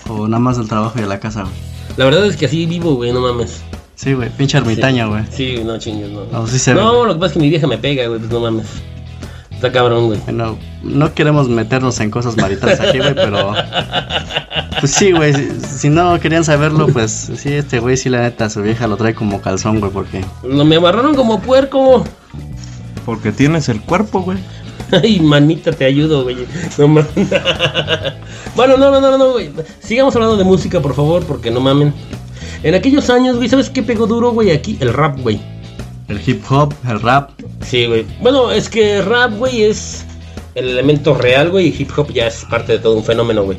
¿O 0.08 0.28
nada 0.28 0.40
más 0.40 0.58
del 0.58 0.68
trabajo 0.68 0.98
y 0.98 1.02
de 1.02 1.08
la 1.08 1.20
casa, 1.20 1.42
güey? 1.42 1.54
La 1.96 2.04
verdad 2.04 2.26
es 2.26 2.36
que 2.36 2.46
así 2.46 2.66
vivo, 2.66 2.94
güey, 2.96 3.12
no 3.12 3.20
mames. 3.20 3.62
Sí, 3.94 4.12
güey, 4.12 4.28
pinche 4.30 4.58
ermitaño, 4.58 5.08
güey. 5.08 5.24
Sí, 5.30 5.62
no 5.64 5.78
chingues, 5.78 6.10
no. 6.10 6.24
No, 6.26 6.46
sí 6.46 6.58
se 6.58 6.74
No, 6.74 7.04
lo 7.04 7.14
que 7.14 7.20
pasa 7.20 7.26
es 7.26 7.32
que 7.34 7.40
mi 7.40 7.48
vieja 7.48 7.66
me 7.66 7.78
pega, 7.78 8.06
güey, 8.06 8.18
pues 8.18 8.30
no 8.30 8.40
mames. 8.40 8.66
Está 9.50 9.72
cabrón, 9.72 10.06
güey. 10.06 10.20
Bueno, 10.20 10.58
no 10.82 11.12
queremos 11.14 11.48
meternos 11.48 12.00
en 12.00 12.10
cosas 12.10 12.36
maritales 12.36 12.80
aquí, 12.80 12.98
güey, 12.98 13.14
pero... 13.14 13.52
Pues 14.80 14.92
sí, 14.92 15.12
güey, 15.12 15.34
si, 15.34 15.60
si 15.60 15.88
no 15.90 16.18
querían 16.18 16.44
saberlo, 16.44 16.86
pues 16.86 17.30
sí, 17.36 17.52
este 17.52 17.80
güey 17.80 17.98
sí, 17.98 18.08
la 18.08 18.22
neta, 18.22 18.48
su 18.48 18.62
vieja 18.62 18.86
lo 18.86 18.96
trae 18.96 19.14
como 19.14 19.42
calzón, 19.42 19.80
güey, 19.80 19.92
porque... 19.92 20.24
Lo 20.42 20.64
me 20.64 20.76
amarraron 20.76 21.14
como 21.14 21.40
puerco. 21.40 22.04
Porque 23.04 23.32
tienes 23.32 23.68
el 23.68 23.80
cuerpo, 23.80 24.20
güey. 24.22 24.38
Ay, 24.92 25.20
manita, 25.20 25.72
te 25.72 25.84
ayudo, 25.84 26.22
güey. 26.24 26.36
No 26.78 26.88
mames. 26.88 27.06
bueno, 28.56 28.76
no, 28.76 28.90
no, 28.90 29.00
no, 29.00 29.16
no, 29.18 29.32
güey. 29.32 29.50
Sigamos 29.80 30.14
hablando 30.16 30.36
de 30.36 30.44
música, 30.44 30.80
por 30.80 30.94
favor, 30.94 31.24
porque 31.24 31.50
no 31.50 31.60
mamen. 31.60 31.92
En 32.62 32.74
aquellos 32.74 33.08
años, 33.10 33.36
güey, 33.36 33.48
¿sabes 33.48 33.70
qué 33.70 33.82
pegó 33.82 34.06
duro, 34.06 34.32
güey? 34.32 34.50
Aquí, 34.50 34.76
el 34.80 34.92
rap, 34.92 35.18
güey. 35.20 35.40
El 36.08 36.20
hip 36.26 36.42
hop, 36.50 36.74
el 36.88 37.00
rap, 37.00 37.30
Sí, 37.64 37.86
güey. 37.86 38.04
Bueno, 38.20 38.50
es 38.50 38.68
que 38.68 39.00
rap, 39.00 39.32
güey, 39.36 39.62
es 39.62 40.04
el 40.56 40.68
elemento 40.70 41.14
real, 41.14 41.50
güey, 41.50 41.68
y 41.68 41.76
hip 41.82 41.90
hop 41.96 42.12
ya 42.12 42.26
es 42.26 42.44
parte 42.50 42.72
de 42.72 42.78
todo 42.80 42.96
un 42.96 43.04
fenómeno, 43.04 43.44
güey. 43.44 43.58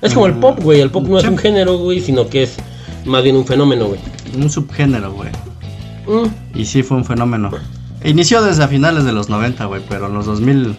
Es 0.00 0.14
como 0.14 0.26
el 0.26 0.34
pop, 0.34 0.58
güey. 0.62 0.80
El 0.80 0.90
pop 0.90 1.06
no 1.08 1.18
es 1.18 1.24
un 1.26 1.36
género, 1.36 1.78
güey, 1.78 2.00
sino 2.00 2.28
que 2.28 2.44
es 2.44 2.56
más 3.04 3.22
bien 3.24 3.36
un 3.36 3.44
fenómeno, 3.46 3.88
güey. 3.88 4.00
un 4.36 4.48
subgénero, 4.48 5.12
güey. 5.12 5.30
Mm, 6.06 6.58
Y 6.58 6.64
sí 6.64 6.82
fue 6.82 6.96
un 6.96 7.04
fenómeno. 7.04 7.50
Inició 8.04 8.42
desde 8.42 8.64
a 8.64 8.68
finales 8.68 9.04
de 9.04 9.12
los 9.12 9.28
90, 9.28 9.64
güey, 9.66 9.82
pero 9.88 10.06
en 10.06 10.14
los 10.14 10.26
2000 10.26 10.76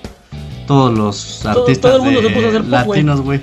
todos 0.68 0.98
los 0.98 1.40
Todo- 1.44 1.62
artistas 1.62 1.92
todo 1.92 1.96
el 1.98 2.02
mundo 2.04 2.22
de 2.22 2.28
se 2.30 2.34
puso 2.34 2.46
a 2.46 2.50
hacer 2.50 2.62
pop, 2.64 2.72
latinos, 2.72 3.22
güey, 3.22 3.42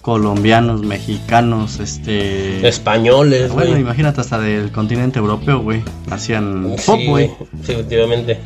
colombianos, 0.00 0.82
mexicanos, 0.82 1.78
este 1.80 2.66
Españoles, 2.66 3.50
bueno, 3.52 3.70
güey. 3.70 3.82
imagínate 3.82 4.20
hasta 4.20 4.38
del 4.38 4.70
continente 4.72 5.18
europeo, 5.18 5.58
güey, 5.60 5.82
hacían 6.10 6.74
Sí, 6.78 6.84
pop, 6.86 7.00
güey. 7.06 7.30
Sí, 7.64 7.72
efectivamente. 7.72 8.40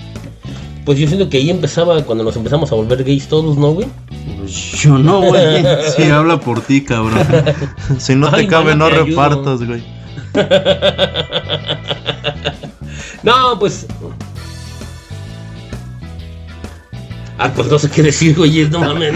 Pues 0.84 0.98
yo 0.98 1.06
siento 1.06 1.28
que 1.28 1.36
ahí 1.36 1.50
empezaba 1.50 2.02
cuando 2.04 2.24
nos 2.24 2.34
empezamos 2.36 2.72
a 2.72 2.74
volver 2.74 3.04
gays 3.04 3.28
todos, 3.28 3.56
¿no, 3.58 3.72
güey? 3.72 3.86
Yo 4.76 4.98
no, 4.98 5.20
güey. 5.20 5.62
Sí, 5.96 6.04
habla 6.04 6.40
por 6.40 6.62
ti, 6.62 6.82
cabrón. 6.82 7.20
si 7.98 8.14
no 8.16 8.30
te 8.30 8.36
Ay, 8.40 8.46
cabe, 8.48 8.74
mano, 8.74 8.88
no 8.90 9.04
repartas, 9.04 9.62
güey. 9.62 9.82
No, 13.22 13.58
pues. 13.58 13.86
Ah, 17.42 17.50
pues 17.54 17.68
no 17.68 17.78
sé 17.78 17.88
qué 17.90 18.02
decir, 18.02 18.36
güey, 18.36 18.68
no 18.68 18.80
mames. 18.80 19.14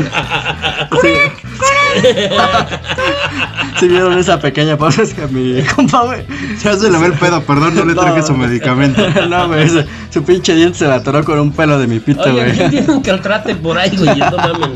Si 3.79 3.89
vieron 3.89 4.17
esa 4.19 4.39
pequeña 4.41 4.77
pausa 4.79 5.03
es 5.03 5.13
que 5.15 5.27
mi 5.27 5.63
compa, 5.63 6.05
güey. 6.05 6.25
Ya 6.63 6.77
se 6.77 6.91
le 6.91 6.99
ve 6.99 7.07
el 7.07 7.13
pedo, 7.15 7.43
perdón, 7.43 7.75
no 7.75 7.85
le 7.85 7.95
traje 7.95 8.21
No. 8.21 8.27
su 8.27 8.35
medicamento. 8.35 9.03
No, 9.29 9.49
güey, 9.49 9.69
su, 9.69 9.85
su 10.11 10.23
pinche 10.23 10.55
diente 10.55 10.79
se 10.79 10.87
la 10.87 10.97
atoró 10.97 11.25
con 11.25 11.39
un 11.39 11.53
pelo 11.53 11.79
de 11.79 11.87
mi 11.87 12.01
pito, 12.01 12.23
güey. 12.33 12.53
¿quién 12.53 12.71
tiene 12.71 12.91
un 12.93 13.03
caltrate 13.03 13.55
por 13.57 13.77
ahí, 13.79 13.97
güey? 13.97 14.19
No 14.19 14.37
mames. 14.37 14.71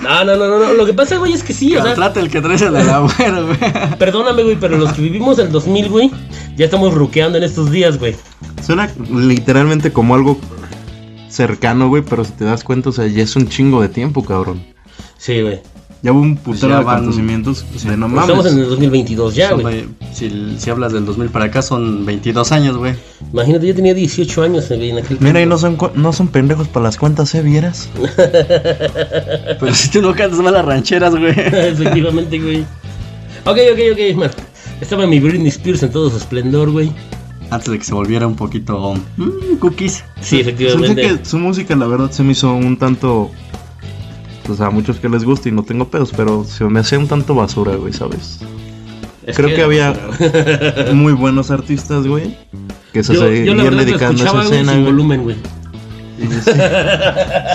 No, 0.00 0.24
no, 0.24 0.36
no, 0.36 0.58
no. 0.58 0.72
Lo 0.74 0.86
que 0.86 0.94
pasa, 0.94 1.16
güey, 1.16 1.32
es 1.32 1.42
que 1.42 1.52
sí, 1.52 1.74
o 1.76 1.82
sea, 1.82 2.12
el 2.14 2.30
que 2.30 2.40
traes 2.40 2.62
el 2.62 2.72
del 2.72 2.88
abuelo, 2.88 3.46
güey. 3.46 3.58
perdóname, 3.98 4.42
güey, 4.44 4.56
pero 4.56 4.76
los 4.76 4.92
que 4.92 5.02
vivimos 5.02 5.38
el 5.40 5.50
2000, 5.50 5.88
güey, 5.88 6.10
ya 6.56 6.66
estamos 6.66 6.94
ruqueando 6.94 7.38
en 7.38 7.44
estos 7.44 7.70
días, 7.70 7.98
güey. 7.98 8.14
Suena 8.64 8.88
literalmente 9.10 9.92
como 9.92 10.14
algo 10.14 10.38
cercano, 11.28 11.88
güey, 11.88 12.02
pero 12.08 12.24
si 12.24 12.32
te 12.32 12.44
das 12.44 12.64
cuenta, 12.64 12.90
o 12.90 12.92
sea, 12.92 13.06
ya 13.06 13.22
es 13.22 13.36
un 13.36 13.48
chingo 13.48 13.80
de 13.82 13.88
tiempo, 13.88 14.24
cabrón. 14.24 14.62
Sí, 15.16 15.40
güey. 15.42 15.60
Ya 16.00 16.12
hubo 16.12 16.20
un 16.20 16.36
Pues 16.36 16.58
putero 16.60 16.78
de 16.78 16.84
van- 16.84 16.96
acontecimientos 16.98 17.64
de 17.84 17.96
no 17.96 18.08
Pues 18.08 18.22
Estamos 18.22 18.46
en 18.46 18.58
el 18.60 18.68
2022 18.68 19.34
ya, 19.34 19.52
güey. 19.54 19.84
si, 20.12 20.54
si 20.56 20.70
hablas 20.70 20.92
del 20.92 21.04
2000 21.04 21.28
para 21.30 21.46
acá 21.46 21.60
son 21.60 22.06
22 22.06 22.52
años, 22.52 22.76
güey. 22.76 22.94
Imagínate, 23.32 23.66
yo 23.66 23.74
tenía 23.74 23.94
18 23.94 24.42
años 24.44 24.68
güey, 24.68 24.90
en 24.90 24.98
aquel 24.98 25.16
Mira, 25.18 25.42
y 25.42 25.46
no 25.46 25.58
son, 25.58 25.76
no 25.96 26.12
son 26.12 26.28
pendejos 26.28 26.68
para 26.68 26.84
las 26.84 26.96
cuentas, 26.98 27.34
¿eh? 27.34 27.42
¿Vieras? 27.42 27.88
Pero 29.58 29.74
si 29.74 29.90
tú 29.90 30.00
no 30.00 30.14
cantas 30.14 30.38
malas 30.38 30.64
rancheras, 30.64 31.14
güey. 31.16 31.32
Efectivamente, 31.36 32.38
güey. 32.38 32.60
Ok, 33.44 33.58
ok, 33.72 33.80
ok, 33.92 34.16
man. 34.16 34.30
Estaba 34.80 35.04
mi 35.06 35.18
Britney 35.18 35.48
Spears 35.48 35.82
en 35.82 35.90
todo 35.90 36.10
su 36.10 36.16
esplendor, 36.18 36.70
güey. 36.70 36.92
Antes 37.50 37.70
de 37.70 37.78
que 37.78 37.84
se 37.84 37.94
volviera 37.94 38.26
un 38.26 38.36
poquito 38.36 38.94
mm, 39.16 39.56
cookies. 39.58 40.04
Sí, 40.20 40.40
efectivamente. 40.40 41.00
que 41.18 41.24
su 41.24 41.38
música, 41.38 41.74
la 41.76 41.86
verdad, 41.86 42.10
se 42.10 42.22
me 42.22 42.32
hizo 42.32 42.52
un 42.54 42.76
tanto. 42.76 43.30
Pues 44.44 44.60
a 44.60 44.70
muchos 44.70 44.98
que 44.98 45.08
les 45.08 45.24
gusta 45.24 45.48
y 45.48 45.52
no 45.52 45.62
tengo 45.62 45.88
pedos, 45.88 46.12
pero 46.16 46.44
se 46.44 46.64
me 46.64 46.80
hacía 46.80 46.98
un 46.98 47.06
tanto 47.06 47.34
basura, 47.34 47.76
güey, 47.76 47.92
¿sabes? 47.92 48.40
Es 49.26 49.36
Creo 49.36 49.54
que 49.54 49.62
había 49.62 49.94
muy 50.94 51.12
buenos 51.12 51.50
artistas, 51.50 52.06
güey, 52.06 52.34
que 52.94 53.02
se 53.04 53.12
Yo, 53.12 53.20
yo 53.20 53.26
la 53.26 53.36
seguían 53.36 53.56
verdad 53.58 53.72
lo 53.72 53.84
dedicando 53.84 54.22
a 54.22 54.26
escuchaba, 54.26 54.44
esa 54.44 54.54
escena, 54.54 54.72
sin 54.72 54.80
güey. 54.80 54.92
volumen, 54.92 55.22
güey. 55.22 55.36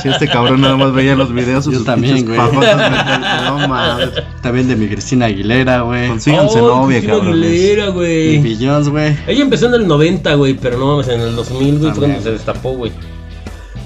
Sí, 0.01 0.09
este 0.09 0.27
cabrón 0.27 0.61
nada 0.61 0.75
más 0.77 0.93
veía 0.93 1.15
los 1.15 1.33
videos. 1.33 1.65
Yo 1.65 1.71
sus 1.71 1.85
también, 1.85 2.25
güey. 2.25 2.37
No 2.37 3.67
mames. 3.67 4.09
También 4.41 4.67
de 4.67 4.75
mi 4.75 4.87
Cristina 4.87 5.25
Aguilera, 5.25 5.81
güey. 5.81 6.07
Consíganse 6.09 6.59
Oh, 6.61 6.67
novia, 6.81 6.99
Cristina 6.99 7.19
cabrones. 7.19 7.45
Aguilera, 7.45 7.85
Y 7.87 7.91
güey. 7.91 8.37
Billions, 8.39 8.89
güey. 8.89 9.17
Ella 9.27 9.43
empezó 9.43 9.67
en 9.67 9.73
el 9.75 9.87
90, 9.87 10.33
güey, 10.35 10.53
pero 10.55 10.77
no 10.77 10.87
mames, 10.87 11.07
en 11.07 11.21
el 11.21 11.35
2000, 11.35 11.79
güey, 11.79 11.91
fue 11.91 11.99
cuando 12.05 12.21
se 12.21 12.31
destapó, 12.31 12.71
güey. 12.73 12.91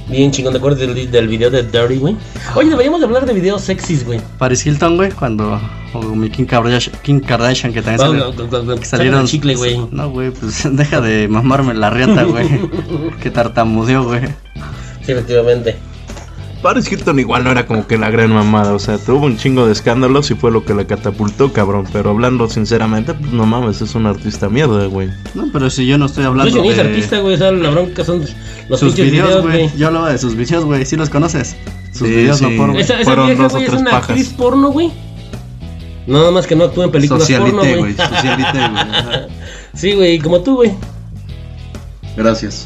Bien 0.09 0.31
chingón, 0.31 0.53
¿te 0.53 0.59
acuerdas 0.59 0.79
del, 0.79 1.11
del 1.11 1.27
video 1.27 1.49
de 1.49 1.63
Dirty, 1.63 1.97
güey? 1.97 2.15
Oye, 2.55 2.69
deberíamos 2.69 3.01
de 3.01 3.07
hablar 3.07 3.25
de 3.25 3.33
videos 3.33 3.61
sexys, 3.61 4.05
güey. 4.05 4.21
Paris 4.37 4.65
Hilton, 4.65 4.95
güey, 4.95 5.11
cuando. 5.11 5.59
O 5.93 6.01
mi 6.01 6.29
Kim 6.29 6.45
Kardashian, 6.45 6.95
Kim 7.01 7.19
Kardashian 7.19 7.73
que 7.73 7.81
también 7.81 8.21
salió- 8.33 8.79
que 8.79 8.85
salieron. 8.85 9.25
chicle, 9.25 9.55
güey. 9.55 9.77
No, 9.91 10.09
güey, 10.09 10.31
pues 10.31 10.63
deja 10.77 11.01
de 11.01 11.27
mamarme 11.27 11.73
la 11.73 11.89
riata, 11.89 12.23
güey. 12.23 12.47
que 13.21 13.29
tartamudeó, 13.31 14.03
güey. 14.05 14.21
Sí, 15.07 15.13
efectivamente. 15.13 15.75
Paris 16.61 16.91
Hilton 16.91 17.19
igual 17.19 17.43
no 17.43 17.51
era 17.51 17.65
como 17.65 17.87
que 17.87 17.97
la 17.99 18.09
gran 18.09 18.33
mamada, 18.33 18.73
o 18.73 18.79
sea, 18.79 18.97
tuvo 18.97 19.25
un 19.27 19.37
chingo 19.37 19.65
de 19.67 19.71
escándalos 19.71 20.31
y 20.31 20.35
fue 20.35 20.51
lo 20.51 20.65
que 20.65 20.73
la 20.73 20.85
catapultó, 20.85 21.53
cabrón. 21.53 21.85
Pero 21.93 22.09
hablando 22.09 22.49
sinceramente, 22.49 23.13
pues 23.13 23.31
no 23.31 23.45
mames, 23.45 23.81
es 23.81 23.95
un 23.95 24.05
artista 24.07 24.49
mierda, 24.49 24.85
güey. 24.87 25.09
No, 25.33 25.49
pero 25.53 25.69
si 25.69 25.85
yo 25.87 25.97
no 25.97 26.07
estoy 26.07 26.25
hablando 26.25 26.51
Pues 26.51 26.61
ni 26.63 26.69
es 26.69 26.75
de 26.75 26.81
artista, 26.81 27.19
güey, 27.19 27.35
o 27.35 27.37
sea, 27.37 27.51
la 27.51 27.69
bronca 27.69 28.03
son 28.03 28.25
los 28.69 28.79
sus 28.79 28.95
videos, 28.95 29.29
videos, 29.29 29.43
güey. 29.43 29.69
Yo 29.77 29.87
hablaba 29.87 30.11
de 30.11 30.17
sus 30.17 30.35
videos, 30.35 30.65
güey. 30.65 30.85
¿Sí 30.85 30.95
los 30.97 31.09
conoces? 31.09 31.55
Sus 31.93 32.07
Sí, 32.07 32.13
videos 32.15 32.41
no 32.41 32.49
sí. 32.49 32.57
por, 32.57 32.69
güey. 32.71 32.81
Esa, 32.81 32.95
esa 32.95 33.03
Fueron 33.05 33.27
vieja, 33.27 33.43
dos 33.43 33.53
o 33.53 33.55
güey, 33.55 33.65
es 33.67 33.73
una 33.73 33.91
pajas. 33.91 34.09
actriz 34.09 34.29
porno, 34.29 34.69
güey. 34.71 34.91
Nada 36.07 36.31
más 36.31 36.47
que 36.47 36.55
no 36.55 36.65
actúa 36.65 36.85
en 36.85 36.91
películas 36.91 37.29
porno, 37.29 37.45
Socialite, 37.45 37.77
güey. 37.79 37.93
güey, 37.93 38.09
socialite, 38.09 38.51
güey. 38.51 39.37
Sí, 39.75 39.93
güey, 39.93 40.17
como 40.19 40.41
tú, 40.41 40.55
güey. 40.55 40.71
Gracias. 42.15 42.65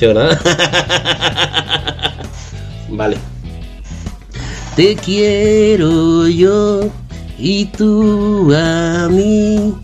Sí, 0.00 0.06
¿verdad? 0.06 0.40
vale. 2.88 3.18
Te 4.74 4.96
quiero 4.96 6.26
yo 6.26 6.88
y 7.38 7.66
tú 7.66 8.50
a 8.54 9.08
mí. 9.10 9.74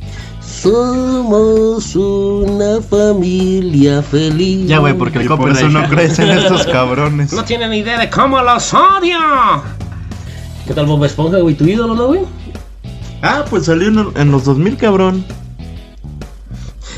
Somos 0.41 1.95
una 1.95 2.81
familia 2.81 4.01
feliz. 4.01 4.67
Ya, 4.67 4.79
güey, 4.79 4.95
porque 4.95 5.19
el 5.19 5.29
por 5.29 5.51
eso 5.51 5.69
no 5.69 5.87
crecen 5.87 6.31
estos 6.31 6.67
cabrones. 6.73 7.35
No 7.35 7.45
tienen 7.45 7.71
ni 7.71 7.79
idea 7.81 7.99
de 7.99 8.09
cómo 8.09 8.41
los 8.41 8.73
odio. 8.73 9.19
¿Qué 10.67 10.73
tal 10.73 10.87
Bob 10.87 11.05
Esponja, 11.05 11.41
güey? 11.41 11.55
¿Tu 11.55 11.67
ídolo, 11.67 11.95
no, 11.95 12.07
güey? 12.07 12.23
Ah, 13.21 13.45
pues 13.51 13.67
salió 13.67 13.89
en, 13.89 14.13
en 14.17 14.31
los 14.33 14.45
2000, 14.47 14.79
cabrón. 14.79 15.27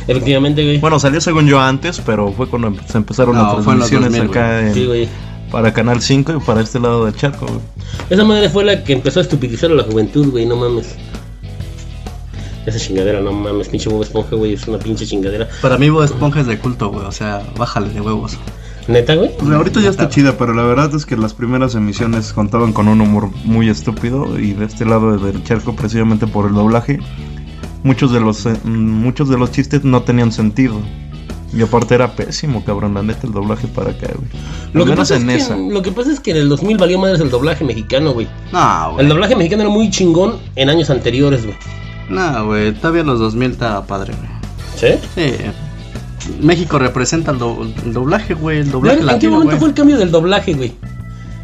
Efectivamente, 0.09 0.65
güey. 0.65 0.79
Bueno, 0.79 0.99
salió 0.99 1.21
según 1.21 1.47
yo 1.47 1.61
antes, 1.61 2.01
pero 2.05 2.33
fue 2.33 2.49
cuando 2.49 2.73
se 2.87 2.97
empezaron 2.99 3.37
No, 3.37 3.55
las 3.57 3.65
fue 3.65 3.75
en 3.75 3.79
los 3.81 3.89
transmisiones 3.91 4.13
2000, 4.29 4.31
acá 4.31 4.67
en- 4.67 4.75
Sí, 4.75 4.87
güey. 4.87 5.09
para 5.53 5.73
Canal 5.73 6.01
5 6.03 6.33
y 6.37 6.41
para 6.41 6.61
este 6.63 6.81
lado 6.81 7.05
del 7.05 7.15
charco, 7.15 7.47
güey. 7.47 7.61
Esa 8.11 8.25
madre 8.25 8.49
fue 8.49 8.65
la 8.65 8.83
que 8.83 8.93
empezó 8.95 9.21
a 9.21 9.23
estupidizar 9.23 9.71
a 9.71 9.75
la 9.75 9.85
juventud, 9.85 10.31
güey, 10.31 10.47
no 10.47 10.57
mames. 10.57 10.97
Esa 12.67 12.79
chingadera, 12.79 13.21
no 13.21 13.33
mames, 13.33 13.69
pinche 13.69 13.89
Bob 13.89 14.03
Esponja, 14.03 14.37
güey, 14.37 14.53
es 14.55 14.67
una 14.69 14.79
pinche 14.79 15.07
chingadera. 15.07 15.49
Para 15.63 15.79
mí, 15.79 15.89
Bob 15.89 16.03
Esponja 16.03 16.41
es 16.41 16.47
de 16.47 16.59
culto, 16.59 16.91
güey. 16.91 17.07
O 17.07 17.13
sea, 17.13 17.43
bájale 17.57 17.89
de 17.91 18.01
huevos. 18.01 18.37
¿Neta, 18.89 19.15
güey? 19.15 19.31
Pues 19.39 19.51
ahorita 19.51 19.81
ya 19.81 19.91
está 19.91 20.09
chida, 20.09 20.37
pero 20.39 20.55
la 20.55 20.63
verdad 20.63 20.95
es 20.95 21.05
que 21.05 21.17
las 21.17 21.35
primeras 21.35 21.75
emisiones 21.75 22.33
contaban 22.33 22.73
con 22.73 22.89
un 22.89 23.01
humor 23.03 23.31
muy 23.45 23.69
estúpido 23.69 24.39
y 24.39 24.53
de 24.55 24.65
este 24.65 24.87
lado 24.87 25.17
del 25.19 25.45
charco 25.45 25.77
precisamente 25.77 26.27
por 26.27 26.47
el 26.47 26.55
doblaje 26.55 26.99
muchos 27.83 28.13
de 28.13 28.21
los 28.21 28.45
eh, 28.47 28.55
muchos 28.65 29.29
de 29.29 29.39
los 29.39 29.51
chistes 29.53 29.85
no 29.85 30.03
tenían 30.03 30.33
sentido. 30.33 30.81
Y 31.51 31.63
aparte 31.63 31.95
era 31.95 32.13
pésimo, 32.15 32.63
cabrón, 32.63 32.93
la 32.93 33.03
neta, 33.03 33.27
el 33.27 33.33
doblaje 33.33 33.67
para 33.69 33.93
acá, 33.93 34.09
güey. 34.15 34.29
Lo 34.75 34.85
que, 34.85 34.91
menos 34.91 35.09
pasa 35.09 35.17
en 35.21 35.31
es 35.31 35.45
esa. 35.45 35.57
que, 35.57 35.71
lo 35.73 35.81
que 35.83 35.93
pasa 35.93 36.13
es 36.13 36.21
que 36.21 36.33
en 36.33 36.37
el 36.37 36.49
2000 36.51 36.77
valió 36.77 36.99
madres 36.99 37.21
el 37.21 37.31
doblaje 37.31 37.65
mexicano, 37.65 38.13
güey. 38.13 38.29
No, 38.53 38.89
El 38.91 38.95
güey. 38.97 39.07
doblaje 39.09 39.35
mexicano 39.35 39.63
era 39.63 39.71
muy 39.71 39.89
chingón 39.91 40.37
en 40.57 40.69
años 40.69 40.91
anteriores, 40.91 41.45
güey. 41.47 41.57
No, 42.11 42.45
güey. 42.47 42.73
Todavía 42.75 43.03
los 43.03 43.19
2000 43.19 43.53
estaba 43.53 43.87
padre, 43.87 44.13
güey. 44.15 44.29
¿Sí? 44.77 45.01
Sí. 45.15 45.33
México 46.43 46.79
representa 46.79 47.31
el, 47.31 47.39
do- 47.39 47.67
el 47.87 47.93
doblaje, 47.95 48.35
güey. 48.35 48.59
El 48.59 48.71
doblaje 48.71 48.97
¿En 48.99 49.07
qué 49.07 49.13
latino, 49.13 49.33
momento 49.33 49.51
güey. 49.53 49.59
fue 49.61 49.69
el 49.71 49.75
cambio 49.75 49.97
del 49.97 50.11
doblaje, 50.11 50.53
güey? 50.53 50.73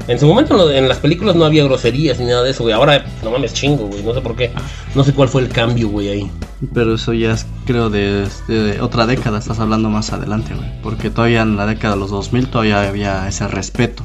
En 0.07 0.19
su 0.19 0.27
momento 0.27 0.71
en 0.71 0.87
las 0.89 0.99
películas 0.99 1.35
no 1.35 1.45
había 1.47 1.65
groserías 1.65 2.19
ni 2.19 2.27
nada 2.27 2.43
de 2.43 2.51
eso, 2.51 2.63
güey. 2.63 2.75
Ahora, 2.75 3.05
no 3.23 3.31
mames, 3.31 3.55
chingo, 3.55 3.87
güey. 3.87 4.03
No 4.03 4.13
sé 4.13 4.21
por 4.21 4.37
qué. 4.37 4.53
No 4.95 5.03
sé 5.03 5.15
cuál 5.15 5.29
fue 5.31 5.41
el 5.43 5.49
cambio, 5.49 5.89
güey, 5.89 6.09
ahí. 6.11 6.31
Pero 6.75 6.95
eso 6.95 7.13
ya 7.15 7.33
es, 7.33 7.47
creo, 7.65 7.89
de, 7.89 8.27
de 8.49 8.81
otra 8.83 9.07
década. 9.07 9.39
Estás 9.39 9.61
hablando 9.61 9.89
más 9.89 10.13
adelante, 10.13 10.55
güey. 10.55 10.69
Porque 10.83 11.09
todavía 11.11 11.41
en 11.43 11.57
la 11.57 11.65
década 11.67 11.95
de 11.95 12.01
los 12.01 12.11
2000 12.11 12.49
todavía 12.49 12.87
había 12.87 13.27
ese 13.29 13.49
respeto. 13.49 14.05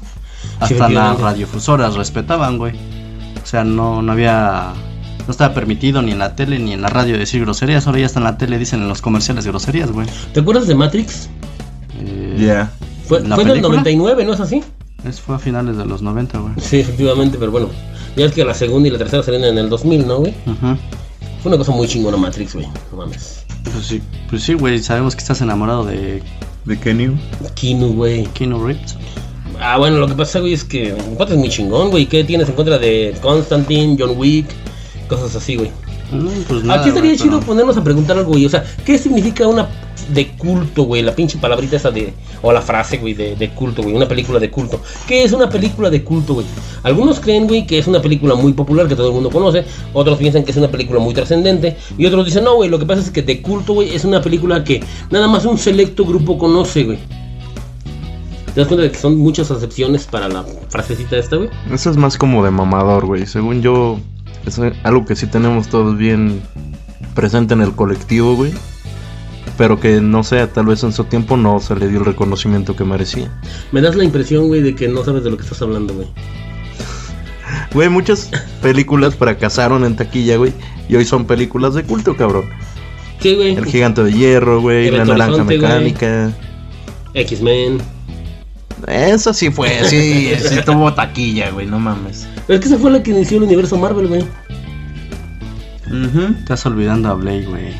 Hasta 0.59 0.59
las 0.59 0.71
efectivamente. 0.71 1.21
radiofusoras 1.23 1.95
respetaban, 1.95 2.57
güey. 2.57 2.73
O 3.43 3.45
sea, 3.45 3.63
no, 3.65 4.01
no 4.01 4.11
había... 4.13 4.73
No 5.27 5.31
estaba 5.31 5.53
permitido 5.53 6.01
ni 6.01 6.11
en 6.13 6.19
la 6.19 6.35
tele 6.35 6.59
ni 6.59 6.73
en 6.73 6.81
la 6.81 6.87
radio 6.89 7.17
decir 7.17 7.41
groserías. 7.41 7.85
Ahora 7.87 7.99
ya 7.99 8.05
está 8.05 8.19
en 8.19 8.23
la 8.23 8.37
tele, 8.37 8.57
dicen 8.57 8.81
en 8.81 8.87
los 8.87 9.01
comerciales 9.01 9.45
groserías, 9.45 9.91
güey. 9.91 10.07
¿Te 10.33 10.39
acuerdas 10.39 10.65
de 10.65 10.75
Matrix? 10.75 11.29
Eh, 12.01 12.37
Ya. 12.39 12.71
Fue, 13.05 13.19
¿La 13.21 13.35
fue 13.35 13.43
en 13.43 13.49
el 13.49 13.53
película? 13.55 13.77
99, 13.81 14.23
¿no 14.25 14.33
es 14.33 14.39
así? 14.39 14.63
Eso 15.05 15.21
fue 15.25 15.35
a 15.35 15.39
finales 15.39 15.77
de 15.77 15.85
los 15.85 16.01
90, 16.01 16.37
güey. 16.39 16.53
Sí, 16.61 16.79
efectivamente, 16.79 17.37
pero 17.39 17.51
bueno. 17.51 17.69
Ya 18.15 18.25
es 18.25 18.33
que 18.33 18.43
la 18.43 18.53
segunda 18.53 18.87
y 18.87 18.91
la 18.91 18.97
tercera 18.97 19.23
salieron 19.23 19.49
en 19.49 19.57
el 19.57 19.69
2000, 19.69 20.07
¿no, 20.07 20.17
güey? 20.17 20.33
Ujú. 20.45 20.77
Fue 21.41 21.49
una 21.49 21.57
cosa 21.57 21.71
muy 21.71 21.87
chingona 21.87 22.17
Matrix, 22.17 22.55
güey. 22.55 22.67
No 22.91 22.97
mames. 22.97 23.45
Pues 23.63 23.85
sí, 23.85 24.01
pues 24.29 24.43
sí, 24.43 24.53
güey. 24.55 24.79
Sabemos 24.79 25.15
que 25.15 25.21
estás 25.21 25.41
enamorado 25.41 25.85
de 25.85 26.21
¿De 26.65 26.79
Kenny? 26.79 27.17
Kinu, 27.55 27.93
güey. 27.93 28.25
Keanu 28.27 28.63
Reeves. 28.65 28.95
Ah, 29.59 29.77
bueno, 29.77 29.97
lo 29.97 30.07
que 30.07 30.13
pasa, 30.13 30.39
güey, 30.39 30.53
es 30.53 30.63
que 30.63 30.93
cuate 31.17 31.33
es 31.33 31.39
muy 31.39 31.49
chingón, 31.49 31.89
güey. 31.89 32.05
¿Qué 32.05 32.23
tienes 32.23 32.47
en 32.49 32.55
contra 32.55 32.77
de 32.77 33.15
Constantine, 33.21 33.97
John 33.99 34.13
Wick? 34.17 34.47
Cosas 35.07 35.35
así, 35.35 35.55
güey. 35.55 35.71
No, 36.11 36.29
pues 36.47 36.63
nada, 36.63 36.79
Aquí 36.81 36.89
estaría 36.89 37.15
chido 37.15 37.35
pero- 37.39 37.45
ponernos 37.47 37.77
a 37.77 37.83
preguntar 37.83 38.17
algo, 38.17 38.31
güey. 38.31 38.45
O 38.45 38.49
sea, 38.49 38.63
¿qué 38.85 38.97
significa 38.97 39.47
una 39.47 39.67
de 40.11 40.29
culto, 40.29 40.83
güey? 40.83 41.03
La 41.03 41.13
pinche 41.13 41.37
palabrita 41.37 41.75
esa 41.75 41.91
de. 41.91 42.13
O 42.41 42.51
la 42.51 42.61
frase, 42.61 42.97
güey, 42.97 43.13
de, 43.13 43.35
de 43.35 43.49
culto, 43.51 43.83
güey. 43.83 43.93
Una 43.95 44.07
película 44.07 44.39
de 44.39 44.49
culto. 44.49 44.81
¿Qué 45.07 45.23
es 45.23 45.33
una 45.33 45.49
película 45.49 45.89
de 45.89 46.03
culto, 46.03 46.33
güey? 46.35 46.45
Algunos 46.83 47.19
creen, 47.19 47.47
güey, 47.47 47.67
que 47.67 47.77
es 47.77 47.85
una 47.85 48.01
película 48.01 48.33
muy 48.35 48.53
popular 48.53 48.87
que 48.87 48.95
todo 48.95 49.09
el 49.09 49.13
mundo 49.13 49.29
conoce. 49.29 49.65
Otros 49.93 50.17
piensan 50.17 50.43
que 50.43 50.51
es 50.51 50.57
una 50.57 50.69
película 50.69 50.99
muy 50.99 51.13
trascendente. 51.13 51.77
Y 51.97 52.05
otros 52.07 52.25
dicen, 52.25 52.43
no, 52.43 52.55
güey, 52.55 52.69
lo 52.69 52.79
que 52.79 52.85
pasa 52.87 53.01
es 53.01 53.11
que 53.11 53.21
de 53.21 53.41
culto, 53.41 53.73
güey, 53.73 53.93
es 53.93 54.03
una 54.03 54.21
película 54.21 54.63
que 54.63 54.81
nada 55.11 55.27
más 55.27 55.45
un 55.45 55.57
selecto 55.59 56.05
grupo 56.05 56.37
conoce, 56.39 56.85
güey. 56.85 56.97
¿Te 58.53 58.61
das 58.61 58.67
cuenta 58.67 58.83
de 58.83 58.91
que 58.91 58.97
son 58.97 59.15
muchas 59.17 59.51
acepciones 59.51 60.05
para 60.05 60.27
la 60.27 60.43
frasecita 60.69 61.17
esta, 61.17 61.35
güey? 61.35 61.49
Eso 61.71 61.91
es 61.91 61.97
más 61.97 62.17
como 62.17 62.43
de 62.43 62.49
mamador, 62.49 63.05
güey. 63.05 63.27
Según 63.27 63.61
yo, 63.61 63.99
es 64.45 64.59
algo 64.83 65.05
que 65.05 65.15
sí 65.15 65.27
tenemos 65.27 65.67
todos 65.69 65.97
bien 65.97 66.41
presente 67.15 67.53
en 67.53 67.61
el 67.61 67.73
colectivo, 67.73 68.35
güey. 68.35 68.53
Pero 69.57 69.79
que 69.79 69.99
no 69.99 70.23
sé, 70.23 70.45
tal 70.47 70.67
vez 70.67 70.83
en 70.83 70.93
su 70.93 71.03
tiempo 71.03 71.35
no 71.35 71.59
se 71.59 71.75
le 71.75 71.87
dio 71.89 71.99
el 71.99 72.05
reconocimiento 72.05 72.75
que 72.75 72.85
merecía. 72.85 73.29
Me 73.71 73.81
das 73.81 73.95
la 73.95 74.03
impresión, 74.03 74.47
güey, 74.47 74.61
de 74.61 74.73
que 74.73 74.87
no 74.87 75.03
sabes 75.03 75.23
de 75.23 75.31
lo 75.31 75.37
que 75.37 75.43
estás 75.43 75.61
hablando, 75.61 75.93
güey. 75.93 76.07
Güey, 77.73 77.89
muchas 77.89 78.31
películas 78.61 79.15
fracasaron 79.15 79.85
en 79.85 79.95
taquilla, 79.95 80.37
güey. 80.37 80.53
Y 80.87 80.95
hoy 80.95 81.05
son 81.05 81.25
películas 81.25 81.75
de 81.75 81.83
culto, 81.83 82.15
cabrón. 82.15 82.45
Sí, 83.19 83.35
güey. 83.35 83.55
El 83.55 83.65
gigante 83.65 84.03
de 84.03 84.11
hierro, 84.11 84.61
güey. 84.61 84.89
La 84.89 85.05
naranja 85.05 85.43
mecánica. 85.43 86.31
X-Men. 87.13 87.79
Eso 88.87 89.33
sí 89.33 89.49
fue, 89.49 89.83
sí, 89.85 90.31
sí 90.49 90.55
tuvo 90.65 90.93
taquilla, 90.93 91.51
güey, 91.51 91.65
no 91.67 91.79
mames. 91.79 92.27
Pero 92.47 92.57
es 92.57 92.61
que 92.61 92.67
esa 92.67 92.77
fue 92.77 92.91
la 92.91 93.03
que 93.03 93.11
inició 93.11 93.37
el 93.37 93.43
universo 93.43 93.77
Marvel, 93.77 94.07
güey. 94.07 94.25
Estás 96.39 96.65
olvidando 96.65 97.09
a 97.09 97.13
Blake, 97.13 97.45
güey. 97.45 97.73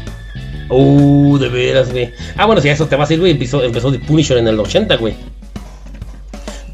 Uh, 0.70 1.38
de 1.38 1.50
veras, 1.50 1.92
güey. 1.92 2.12
Ah, 2.38 2.46
bueno, 2.46 2.62
si 2.62 2.70
a 2.70 2.74
eso 2.74 2.88
te 2.88 2.96
vas 2.96 3.10
a 3.10 3.14
ir, 3.14 3.20
güey. 3.20 3.32
Empezó, 3.32 3.64
empezó 3.64 3.92
The 3.92 4.00
Punisher 4.00 4.38
en 4.38 4.48
el 4.48 4.60
80, 4.60 4.98
güey. 4.98 5.16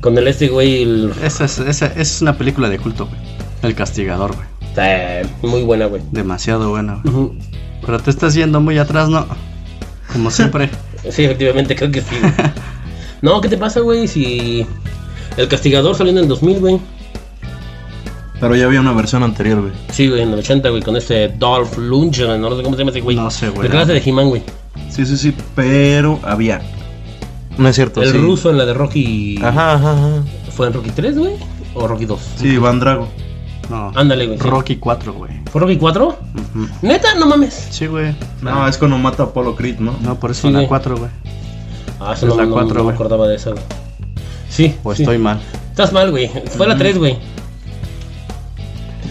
Con 0.01 0.17
el 0.17 0.27
este, 0.27 0.47
güey. 0.47 0.83
El... 0.83 1.13
Esa 1.23 1.45
es, 1.45 1.59
esa 1.59 1.87
es 1.87 2.21
una 2.21 2.37
película 2.37 2.69
de 2.69 2.79
culto, 2.79 3.07
güey. 3.07 3.19
El 3.63 3.75
castigador, 3.75 4.35
güey. 4.35 4.47
Eh, 4.77 5.25
muy 5.41 5.63
buena, 5.63 5.85
güey. 5.85 6.01
Demasiado 6.11 6.69
buena, 6.69 7.01
güey. 7.03 7.31
Pero 7.85 7.99
te 7.99 8.09
estás 8.09 8.33
yendo 8.33 8.59
muy 8.59 8.77
atrás, 8.77 9.09
¿no? 9.09 9.27
Como 10.11 10.31
siempre. 10.31 10.69
Sí, 11.11 11.23
efectivamente, 11.23 11.75
creo 11.75 11.91
que 11.91 12.01
sí. 12.01 12.15
no, 13.21 13.41
¿qué 13.41 13.49
te 13.49 13.57
pasa, 13.57 13.79
güey? 13.81 14.07
Si 14.07 14.65
el 15.37 15.47
castigador 15.47 15.95
salió 15.95 16.11
en 16.11 16.19
el 16.19 16.27
2000, 16.27 16.59
güey. 16.59 16.79
Pero 18.39 18.55
ya 18.55 18.65
había 18.65 18.81
una 18.81 18.91
versión 18.91 19.23
anterior, 19.23 19.61
güey. 19.61 19.73
Sí, 19.91 20.09
güey, 20.09 20.21
en 20.21 20.33
el 20.33 20.39
80, 20.39 20.69
güey, 20.69 20.81
con 20.81 20.95
este 20.97 21.29
Dolph 21.29 21.77
Lundgren, 21.77 22.41
no 22.41 22.55
sé 22.55 22.63
cómo 22.63 22.75
se 22.75 22.81
llama 22.81 22.91
ese 22.91 23.01
güey. 23.01 23.15
No 23.15 23.31
sé, 23.31 23.49
güey. 23.49 23.65
El 23.67 23.71
clase 23.71 23.93
de 23.93 24.01
He-Man, 24.05 24.27
güey. 24.29 24.43
Sí, 24.89 25.05
sí, 25.05 25.15
sí, 25.17 25.33
pero 25.55 26.19
había. 26.23 26.61
No 27.57 27.69
es 27.69 27.75
cierto, 27.75 28.01
El 28.03 28.11
sí. 28.11 28.17
ruso 28.17 28.49
en 28.51 28.57
la 28.57 28.65
de 28.65 28.73
Rocky. 28.73 29.37
Ajá, 29.41 29.75
ajá, 29.75 29.91
ajá. 29.93 30.09
¿Fue 30.51 30.67
en 30.67 30.73
Rocky 30.73 30.89
3, 30.91 31.17
güey? 31.17 31.33
¿O 31.73 31.87
Rocky 31.87 32.05
2? 32.05 32.19
Sí, 32.37 32.47
Iván 32.49 32.79
Drago. 32.81 33.07
No. 33.69 33.91
Ándale, 33.95 34.27
güey. 34.27 34.37
sí. 34.37 34.43
Rocky 34.43 34.75
4, 34.75 35.13
güey. 35.13 35.31
¿Fue 35.51 35.61
Rocky 35.61 35.77
4? 35.77 36.05
Ujú. 36.07 36.67
¿Neta? 36.81 37.15
No 37.15 37.25
mames. 37.27 37.67
Sí, 37.71 37.87
güey. 37.87 38.13
No, 38.41 38.67
es 38.67 38.77
cuando 38.77 38.97
mata 38.97 39.23
a 39.23 39.25
Apollo 39.27 39.55
Creed, 39.55 39.79
¿no? 39.79 39.95
No, 40.01 40.19
por 40.19 40.31
eso 40.31 40.41
Sí, 40.47 40.51
la 40.53 40.59
güey. 40.59 40.67
4, 40.67 40.97
güey. 40.97 41.09
Ah, 42.05 42.13
eso 42.13 42.27
Es 42.27 42.33
no, 42.33 42.37
la 42.41 42.45
no- 42.45 42.53
cuatro, 42.53 42.73
no 42.75 42.79
me 42.79 42.83
güey. 42.83 42.95
acordaba 42.95 43.27
de 43.27 43.35
esa, 43.35 43.51
güey. 43.51 43.63
Sí. 44.49 44.75
O 44.83 44.93
sí. 44.95 45.03
estoy 45.03 45.17
mal. 45.17 45.39
Estás 45.71 45.91
mal, 45.91 46.11
güey. 46.11 46.29
Fue 46.55 46.67
la 46.67 46.77
3, 46.77 46.97
güey. 46.97 47.17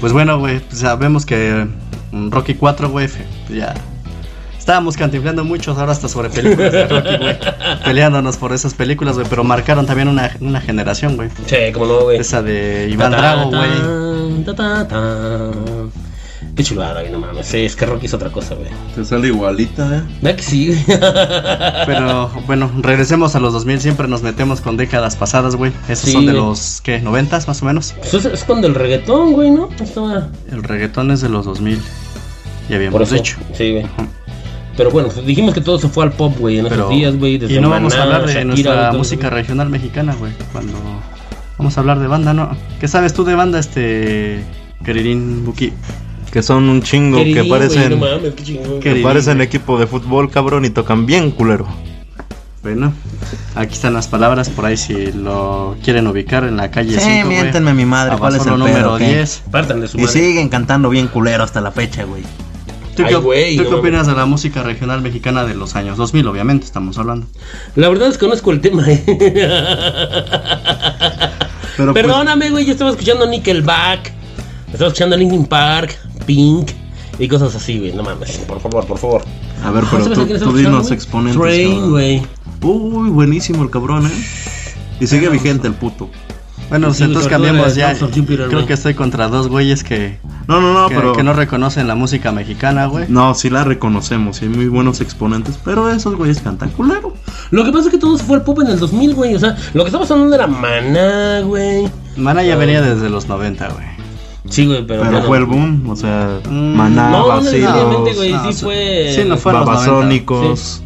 Pues 0.00 0.12
bueno, 0.12 0.38
güey, 0.38 0.60
pues 0.60 0.78
sabemos 0.80 1.24
que 1.26 1.66
mm, 2.12 2.30
Rocky 2.30 2.54
4, 2.54 2.90
güey, 2.90 3.08
ya. 3.50 3.74
Estábamos 4.58 4.96
cantiflando 4.96 5.44
muchos 5.44 5.76
ahora 5.76 5.92
hasta 5.92 6.08
sobre 6.08 6.30
películas 6.30 6.72
de 6.72 6.86
Rocky, 6.86 7.16
güey. 7.18 7.36
Peleándonos 7.84 8.36
por 8.38 8.52
esas 8.54 8.72
películas, 8.74 9.14
güey, 9.16 9.26
pero 9.28 9.44
marcaron 9.44 9.84
también 9.86 10.08
una, 10.08 10.30
una 10.40 10.60
generación, 10.60 11.16
güey. 11.16 11.28
Sí, 11.46 11.56
como 11.72 11.86
no, 11.86 12.00
güey. 12.04 12.18
Esa 12.18 12.42
de 12.42 12.88
Iván 12.90 13.10
Ta, 13.10 13.16
ta, 13.18 13.22
Drago, 13.34 13.50
güey. 13.50 14.44
Qué 16.56 16.62
chulada, 16.62 17.00
güey, 17.00 17.10
no 17.10 17.18
mames. 17.18 17.46
Sí, 17.46 17.58
es 17.58 17.74
que 17.74 17.84
Rocky 17.84 18.06
es 18.06 18.14
otra 18.14 18.30
cosa, 18.30 18.54
güey. 18.54 18.68
Te 18.94 19.04
sale 19.04 19.26
igualita, 19.26 19.96
¿eh? 19.98 20.02
¿Verdad 20.22 20.36
que 20.36 20.42
sí? 20.44 20.84
Pero 21.86 22.30
bueno, 22.46 22.70
regresemos 22.80 23.34
a 23.34 23.40
los 23.40 23.52
2000, 23.52 23.80
siempre 23.80 24.06
nos 24.08 24.22
metemos 24.22 24.60
con 24.60 24.76
décadas 24.76 25.16
pasadas, 25.16 25.56
güey. 25.56 25.72
Esos 25.88 26.06
Sí, 26.06 26.12
son 26.12 26.26
de 26.26 26.32
güey. 26.32 26.44
los, 26.44 26.80
¿qué? 26.82 27.02
¿90 27.02 27.46
más 27.48 27.62
o 27.62 27.64
menos? 27.64 27.94
Pues 27.98 28.14
es, 28.14 28.24
es 28.26 28.44
cuando 28.44 28.66
el 28.68 28.74
reggaetón, 28.74 29.32
güey, 29.32 29.50
¿no? 29.50 29.68
Estaba... 29.80 30.28
El 30.50 30.62
reggaetón 30.62 31.10
es 31.10 31.20
de 31.22 31.28
los 31.28 31.44
2000. 31.44 31.80
Ya 32.68 32.76
habíamos 32.76 32.92
Por 32.92 33.02
eso. 33.02 33.14
dicho. 33.16 33.36
Sí, 33.52 33.72
güey. 33.72 33.86
Pero 34.76 34.90
bueno, 34.90 35.08
dijimos 35.26 35.54
que 35.54 35.60
todo 35.60 35.78
se 35.78 35.88
fue 35.88 36.04
al 36.04 36.12
pop, 36.12 36.34
güey, 36.38 36.58
en 36.58 36.64
Pero, 36.68 36.76
esos 36.86 36.90
días, 36.90 37.16
güey. 37.16 37.38
desde 37.38 37.54
y 37.54 37.60
no 37.60 37.70
vamos 37.70 37.94
a 37.94 38.02
hablar 38.04 38.22
de 38.26 38.32
Shakira, 38.32 38.44
nuestra 38.44 38.88
todo 38.90 38.98
música 38.98 39.30
regional 39.30 39.70
mexicana, 39.70 40.14
güey. 40.14 40.32
Cuando 40.52 40.72
vamos 41.58 41.76
a 41.76 41.80
hablar 41.80 41.98
de 42.00 42.06
banda, 42.06 42.32
¿no? 42.32 42.56
¿Qué 42.80 42.88
sabes 42.88 43.12
tú 43.14 43.24
de 43.24 43.34
banda, 43.34 43.58
este 43.58 44.42
queridín 44.84 45.44
Buki? 45.44 45.72
Que 46.34 46.42
son 46.42 46.68
un 46.68 46.82
chingo 46.82 47.22
que 47.22 47.44
parecen. 47.44 47.90
no 47.90 47.96
mames, 47.98 48.34
qué 48.34 48.42
chingón. 48.42 48.80
que 48.80 48.88
Queridín, 48.88 49.04
parecen 49.04 49.36
güey. 49.36 49.46
equipo 49.46 49.78
de 49.78 49.86
fútbol, 49.86 50.32
cabrón, 50.32 50.64
y 50.64 50.70
tocan 50.70 51.06
bien 51.06 51.30
culero. 51.30 51.64
Bueno, 52.60 52.92
aquí 53.54 53.74
están 53.74 53.94
las 53.94 54.08
palabras 54.08 54.48
por 54.48 54.64
ahí 54.66 54.76
si 54.76 55.12
lo 55.12 55.76
quieren 55.84 56.08
ubicar 56.08 56.42
en 56.42 56.56
la 56.56 56.72
calle 56.72 56.98
5, 56.98 57.28
güey. 57.28 57.74
mi 57.74 57.84
madre, 57.84 58.14
Abasolo 58.14 58.56
número 58.56 58.98
10. 58.98 59.44
Partan 59.52 59.80
de 59.80 59.86
su 59.86 60.00
Y 60.00 60.08
siguen 60.08 60.48
cantando 60.48 60.88
bien 60.88 61.06
culero 61.06 61.44
hasta 61.44 61.60
la 61.60 61.70
fecha, 61.70 62.02
güey. 62.02 62.24
¿Tú, 62.96 63.04
Ay, 63.04 63.10
qué, 63.10 63.14
güey, 63.14 63.56
tú 63.56 63.62
no 63.62 63.68
qué 63.68 63.74
opinas 63.76 64.08
de 64.08 64.14
la 64.14 64.26
música 64.26 64.64
regional 64.64 65.02
mexicana 65.02 65.44
de 65.44 65.54
los 65.54 65.76
años 65.76 65.96
2000? 65.96 66.26
Obviamente, 66.26 66.66
estamos 66.66 66.98
hablando. 66.98 67.28
La 67.76 67.88
verdad 67.88 68.08
desconozco 68.08 68.50
el 68.50 68.60
tema, 68.60 68.84
eh. 68.88 69.04
Pero 71.76 71.92
pues, 71.92 72.04
Perdóname, 72.04 72.50
güey, 72.50 72.64
yo 72.64 72.72
estaba 72.72 72.90
escuchando 72.90 73.24
Nickelback, 73.24 74.12
estaba 74.72 74.88
escuchando 74.88 75.16
Linkin 75.16 75.46
Park, 75.46 75.96
Pink 76.26 76.70
y 77.18 77.28
cosas 77.28 77.54
así, 77.54 77.78
güey. 77.78 77.92
No 77.92 78.02
mames, 78.02 78.38
por 78.38 78.60
favor, 78.60 78.86
por 78.86 78.98
favor. 78.98 79.22
a 79.64 79.70
ver, 79.70 79.84
pero 79.90 80.14
¿Sabes 80.14 80.40
tú, 80.40 80.50
tú 80.50 80.56
dinos 80.56 80.90
exponentes. 80.90 81.40
Train, 81.40 81.90
güey. 81.90 82.22
Uy, 82.62 83.10
buenísimo 83.10 83.62
el 83.62 83.70
cabrón, 83.70 84.06
¿eh? 84.06 84.24
Y 85.00 85.06
sigue 85.06 85.28
vigente 85.28 85.66
el 85.66 85.74
puto. 85.74 86.08
Bueno, 86.70 86.86
pues 86.88 86.98
Sí, 86.98 87.04
entonces 87.04 87.30
cambiamos 87.30 87.74
ya. 87.74 87.94
Creo 87.94 88.66
que 88.66 88.72
estoy 88.72 88.94
contra 88.94 89.28
dos 89.28 89.48
güeyes 89.48 89.84
que, 89.84 90.18
No, 90.48 90.60
no, 90.60 90.72
no, 90.72 90.88
que, 90.88 90.94
pero. 90.94 91.12
que 91.12 91.22
no 91.22 91.32
reconocen 91.34 91.86
la 91.86 91.94
música 91.94 92.32
mexicana, 92.32 92.86
güey. 92.86 93.06
No, 93.08 93.34
sí 93.34 93.50
la 93.50 93.64
reconocemos, 93.64 94.40
y 94.40 94.46
hay 94.46 94.50
muy 94.50 94.68
buenos 94.68 95.00
exponentes, 95.00 95.58
pero 95.62 95.90
esos 95.90 96.14
güeyes 96.16 96.40
cantan 96.40 96.70
culero. 96.70 97.12
Lo 97.50 97.64
que 97.64 97.72
pasa 97.72 97.86
es 97.86 97.90
que 97.90 97.98
todo 97.98 98.16
se 98.16 98.24
fue 98.24 98.36
al 98.36 98.44
pop 98.44 98.60
en 98.62 98.68
el 98.68 98.78
2000, 98.78 99.14
güey. 99.14 99.34
O 99.34 99.38
sea, 99.38 99.56
lo 99.74 99.84
que 99.84 99.88
estamos 99.88 100.10
hablando 100.10 100.34
era 100.34 100.46
Maná, 100.46 101.40
güey. 101.42 101.86
Mana 102.16 102.42
ya 102.42 102.56
venía 102.56 102.80
desde 102.80 103.10
los 103.10 103.28
90, 103.28 103.68
güey. 103.68 103.93
Sí, 104.48 104.66
güey, 104.66 104.86
pero. 104.86 105.00
Pero 105.02 105.12
bueno. 105.12 105.26
fue 105.26 105.38
el 105.38 105.44
boom, 105.46 105.88
o 105.88 105.96
sea, 105.96 106.40
Mm, 106.48 106.74
Maná, 106.76 107.10
No, 107.10 107.18
no 107.20 107.28
Vacilos, 107.28 107.52
necesariamente, 107.52 108.14
güey. 108.14 108.32
no, 108.32 108.44
sí 108.46 108.52
sí- 108.52 108.64
fue. 108.64 109.12
sí, 109.16 109.22
no 109.28 109.36
fue 109.38 109.52
a 109.52 109.54
los 109.54 109.64
90. 109.66 109.90
Babasónicos. 109.90 110.82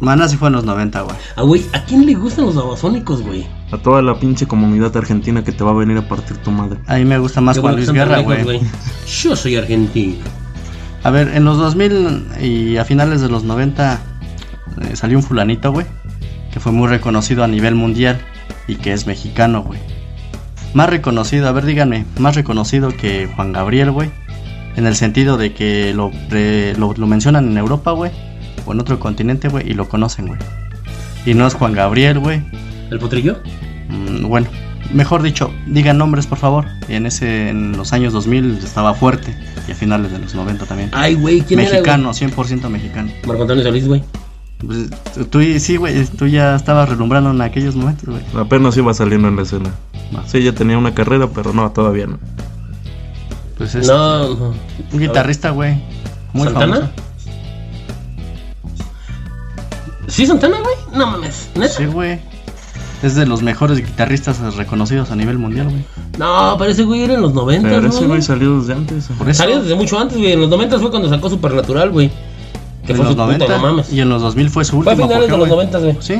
Maná 0.00 0.28
sí 0.28 0.36
fue 0.36 0.48
en 0.48 0.54
los 0.54 0.64
90, 0.64 1.00
güey. 1.00 1.16
Ah, 1.34 1.42
güey, 1.42 1.64
¿a 1.72 1.82
quién 1.84 2.06
le 2.06 2.14
gustan 2.14 2.46
los 2.46 2.54
babasónicos, 2.54 3.22
güey? 3.22 3.46
A 3.72 3.78
toda 3.78 4.00
la 4.00 4.18
pinche 4.20 4.46
comunidad 4.46 4.96
argentina 4.96 5.42
que 5.42 5.50
te 5.50 5.64
va 5.64 5.72
a 5.72 5.74
venir 5.74 5.96
a 5.98 6.06
partir 6.08 6.36
tu 6.36 6.50
madre. 6.52 6.78
A 6.86 6.96
mí 6.96 7.04
me 7.04 7.18
gusta 7.18 7.40
más 7.40 7.58
Juan 7.58 7.74
Luis 7.76 7.90
Guerra, 7.90 8.20
güey. 8.20 8.60
Yo 9.22 9.34
soy 9.34 9.56
argentino. 9.56 10.18
A 11.02 11.10
ver, 11.10 11.28
en 11.34 11.44
los 11.44 11.58
2000 11.58 12.26
y 12.40 12.76
a 12.76 12.84
finales 12.84 13.20
de 13.22 13.28
los 13.28 13.42
90 13.44 14.00
eh, 14.82 14.94
salió 14.94 15.16
un 15.18 15.24
fulanito, 15.24 15.72
güey, 15.72 15.86
que 16.52 16.60
fue 16.60 16.70
muy 16.70 16.86
reconocido 16.88 17.42
a 17.42 17.48
nivel 17.48 17.74
mundial 17.74 18.20
y 18.68 18.76
que 18.76 18.92
es 18.92 19.06
mexicano, 19.06 19.62
güey. 19.62 19.80
Más 20.74 20.90
reconocido, 20.90 21.48
a 21.48 21.52
ver, 21.52 21.64
díganme, 21.64 22.04
más 22.18 22.34
reconocido 22.34 22.90
que 22.90 23.28
Juan 23.34 23.52
Gabriel, 23.52 23.90
güey. 23.90 24.10
En 24.76 24.86
el 24.86 24.94
sentido 24.94 25.36
de 25.36 25.54
que 25.54 25.92
lo, 25.94 26.12
lo, 26.78 26.94
lo 26.94 27.06
mencionan 27.06 27.48
en 27.50 27.58
Europa, 27.58 27.90
güey, 27.92 28.12
o 28.66 28.72
en 28.72 28.80
otro 28.80 29.00
continente, 29.00 29.48
güey, 29.48 29.68
y 29.70 29.74
lo 29.74 29.88
conocen, 29.88 30.28
güey. 30.28 30.38
Y 31.26 31.34
no 31.34 31.46
es 31.46 31.54
Juan 31.54 31.72
Gabriel, 31.72 32.18
güey. 32.20 32.42
¿El 32.90 32.98
potrillo? 32.98 33.38
Mm, 33.88 34.26
bueno, 34.28 34.48
mejor 34.92 35.22
dicho, 35.22 35.52
digan 35.66 35.98
nombres, 35.98 36.26
por 36.26 36.38
favor. 36.38 36.66
Y 36.88 36.94
en 36.94 37.06
ese, 37.06 37.48
en 37.48 37.76
los 37.76 37.92
años 37.92 38.12
2000 38.12 38.58
estaba 38.62 38.94
fuerte 38.94 39.36
y 39.66 39.72
a 39.72 39.74
finales 39.74 40.12
de 40.12 40.18
los 40.18 40.34
90 40.34 40.64
también. 40.66 40.90
Ay, 40.92 41.14
güey, 41.14 41.40
¿quién 41.40 41.60
Mexicano, 41.60 42.10
100% 42.12 42.68
mexicano. 42.68 43.10
era? 43.10 43.26
Marco 43.26 43.42
Antonio 43.42 43.64
Solís, 43.64 43.86
güey. 43.86 44.02
Pues, 44.64 44.90
tú, 45.30 45.40
sí, 45.60 45.76
güey, 45.76 46.04
tú 46.06 46.26
ya 46.26 46.56
estabas 46.56 46.88
relumbrando 46.88 47.30
en 47.30 47.40
aquellos 47.40 47.76
momentos, 47.76 48.08
güey. 48.08 48.22
Apenas 48.34 48.76
iba 48.76 48.92
saliendo 48.92 49.28
en 49.28 49.36
la 49.36 49.42
escena. 49.42 49.70
Sí, 50.26 50.42
ya 50.42 50.52
tenía 50.52 50.78
una 50.78 50.94
carrera, 50.94 51.28
pero 51.34 51.52
no, 51.52 51.70
todavía 51.70 52.06
no. 52.06 52.18
Pues 53.56 53.74
es 53.74 53.86
No, 53.86 54.34
no. 54.34 54.54
un 54.92 54.98
guitarrista, 54.98 55.50
güey. 55.50 55.82
Muy 56.32 56.44
¿Santana? 56.44 56.74
famoso. 56.76 56.92
¿Sí, 60.08 60.26
Santana, 60.26 60.56
güey? 60.60 60.74
No 60.98 61.06
mames. 61.06 61.50
¿Neta? 61.54 61.68
Sí, 61.74 61.84
güey. 61.86 62.18
Es 63.02 63.14
de 63.14 63.26
los 63.26 63.42
mejores 63.42 63.78
guitarristas 63.78 64.56
reconocidos 64.56 65.10
a 65.10 65.16
nivel 65.16 65.38
mundial, 65.38 65.68
güey. 65.68 65.84
No, 66.18 66.56
pero 66.58 66.70
ese 66.72 66.82
güey 66.84 67.02
era 67.02 67.14
en 67.14 67.22
los 67.22 67.32
90, 67.34 67.68
Pero 67.68 67.86
ese 67.88 68.06
güey 68.06 68.22
salió 68.22 68.58
desde 68.60 68.72
antes. 68.72 69.06
Por 69.18 69.28
eso, 69.28 69.38
Salió 69.42 69.60
desde 69.62 69.74
mucho 69.76 69.98
antes, 69.98 70.18
güey. 70.18 70.32
En 70.32 70.40
los 70.40 70.48
90 70.48 70.78
fue 70.80 70.90
cuando 70.90 71.08
sacó 71.08 71.30
Supernatural, 71.30 71.90
güey. 71.90 72.10
Que 72.84 72.92
en 72.92 72.96
fue 72.96 73.04
los 73.04 73.14
su 73.14 73.16
puta, 73.16 73.26
90 73.38 73.48
no 73.48 73.62
mames. 73.62 73.92
y 73.92 74.00
en 74.00 74.08
los 74.08 74.22
2000 74.22 74.50
fue 74.50 74.64
su 74.64 74.82
Fue 74.82 74.92
a 74.92 74.94
último 74.94 75.08
finales 75.08 75.30
de 75.30 75.36
los 75.36 75.48
güey. 75.48 75.50
90, 75.68 75.78
güey. 75.78 75.96
Sí. 76.00 76.14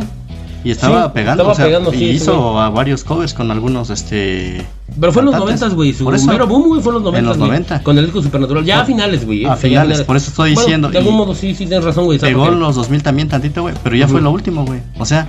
Y 0.64 0.71
estaba 0.73 1.05
Sí, 1.05 1.11
pegando, 1.14 1.42
estaba 1.42 1.53
o 1.53 1.55
sea, 1.55 1.66
pegando, 1.66 1.90
sí, 1.92 2.05
y 2.05 2.11
hizo 2.11 2.61
a 2.61 2.68
varios 2.71 3.05
covers 3.05 3.33
con 3.33 3.51
algunos, 3.51 3.90
este... 3.90 4.66
Pero 4.99 5.12
fue 5.12 5.23
en 5.23 5.27
los. 5.27 5.37
90, 5.37 5.68
güey. 5.68 5.92
Su 5.92 6.05
Por 6.05 6.14
eso, 6.14 6.27
mero 6.27 6.47
boom, 6.47 6.68
güey, 6.68 6.83
fue 6.83 6.90
en 6.90 6.94
los 6.94 7.03
90. 7.05 7.18
En 7.18 7.27
los 7.27 7.37
güey. 7.38 7.49
90. 7.51 7.83
Con 7.83 7.99
el 7.99 8.05
disco 8.07 8.23
Supernatural. 8.23 8.64
Ya 8.64 8.81
a 8.81 8.85
finales, 8.85 9.25
güey. 9.25 9.44
A 9.44 9.57
sea, 9.57 9.71
ya 9.71 9.83
finales, 9.83 10.03
por 10.03 10.16
eso 10.16 10.31
estoy 10.31 10.55
Bueno, 10.55 10.66
diciendo, 10.66 10.88
De 10.90 10.99
algún 10.99 11.16
modo, 11.16 11.35
sí, 11.35 11.55
sí, 11.55 11.66
tienes 11.66 11.85
razón, 11.85 12.07
güey. 12.07 12.18
¿sabes 12.18 12.35
Pegó 12.35 12.49
en 12.49 12.59
los 12.59 12.75
2000 12.75 13.03
también 13.03 13.29
tantito, 13.29 13.62
güey, 13.62 13.75
pero 13.83 13.94
ya 13.97 14.09
fue 14.09 14.21
lo 14.21 14.31
último, 14.31 14.64
güey. 14.64 14.81
O 14.99 15.05
sea, 15.05 15.29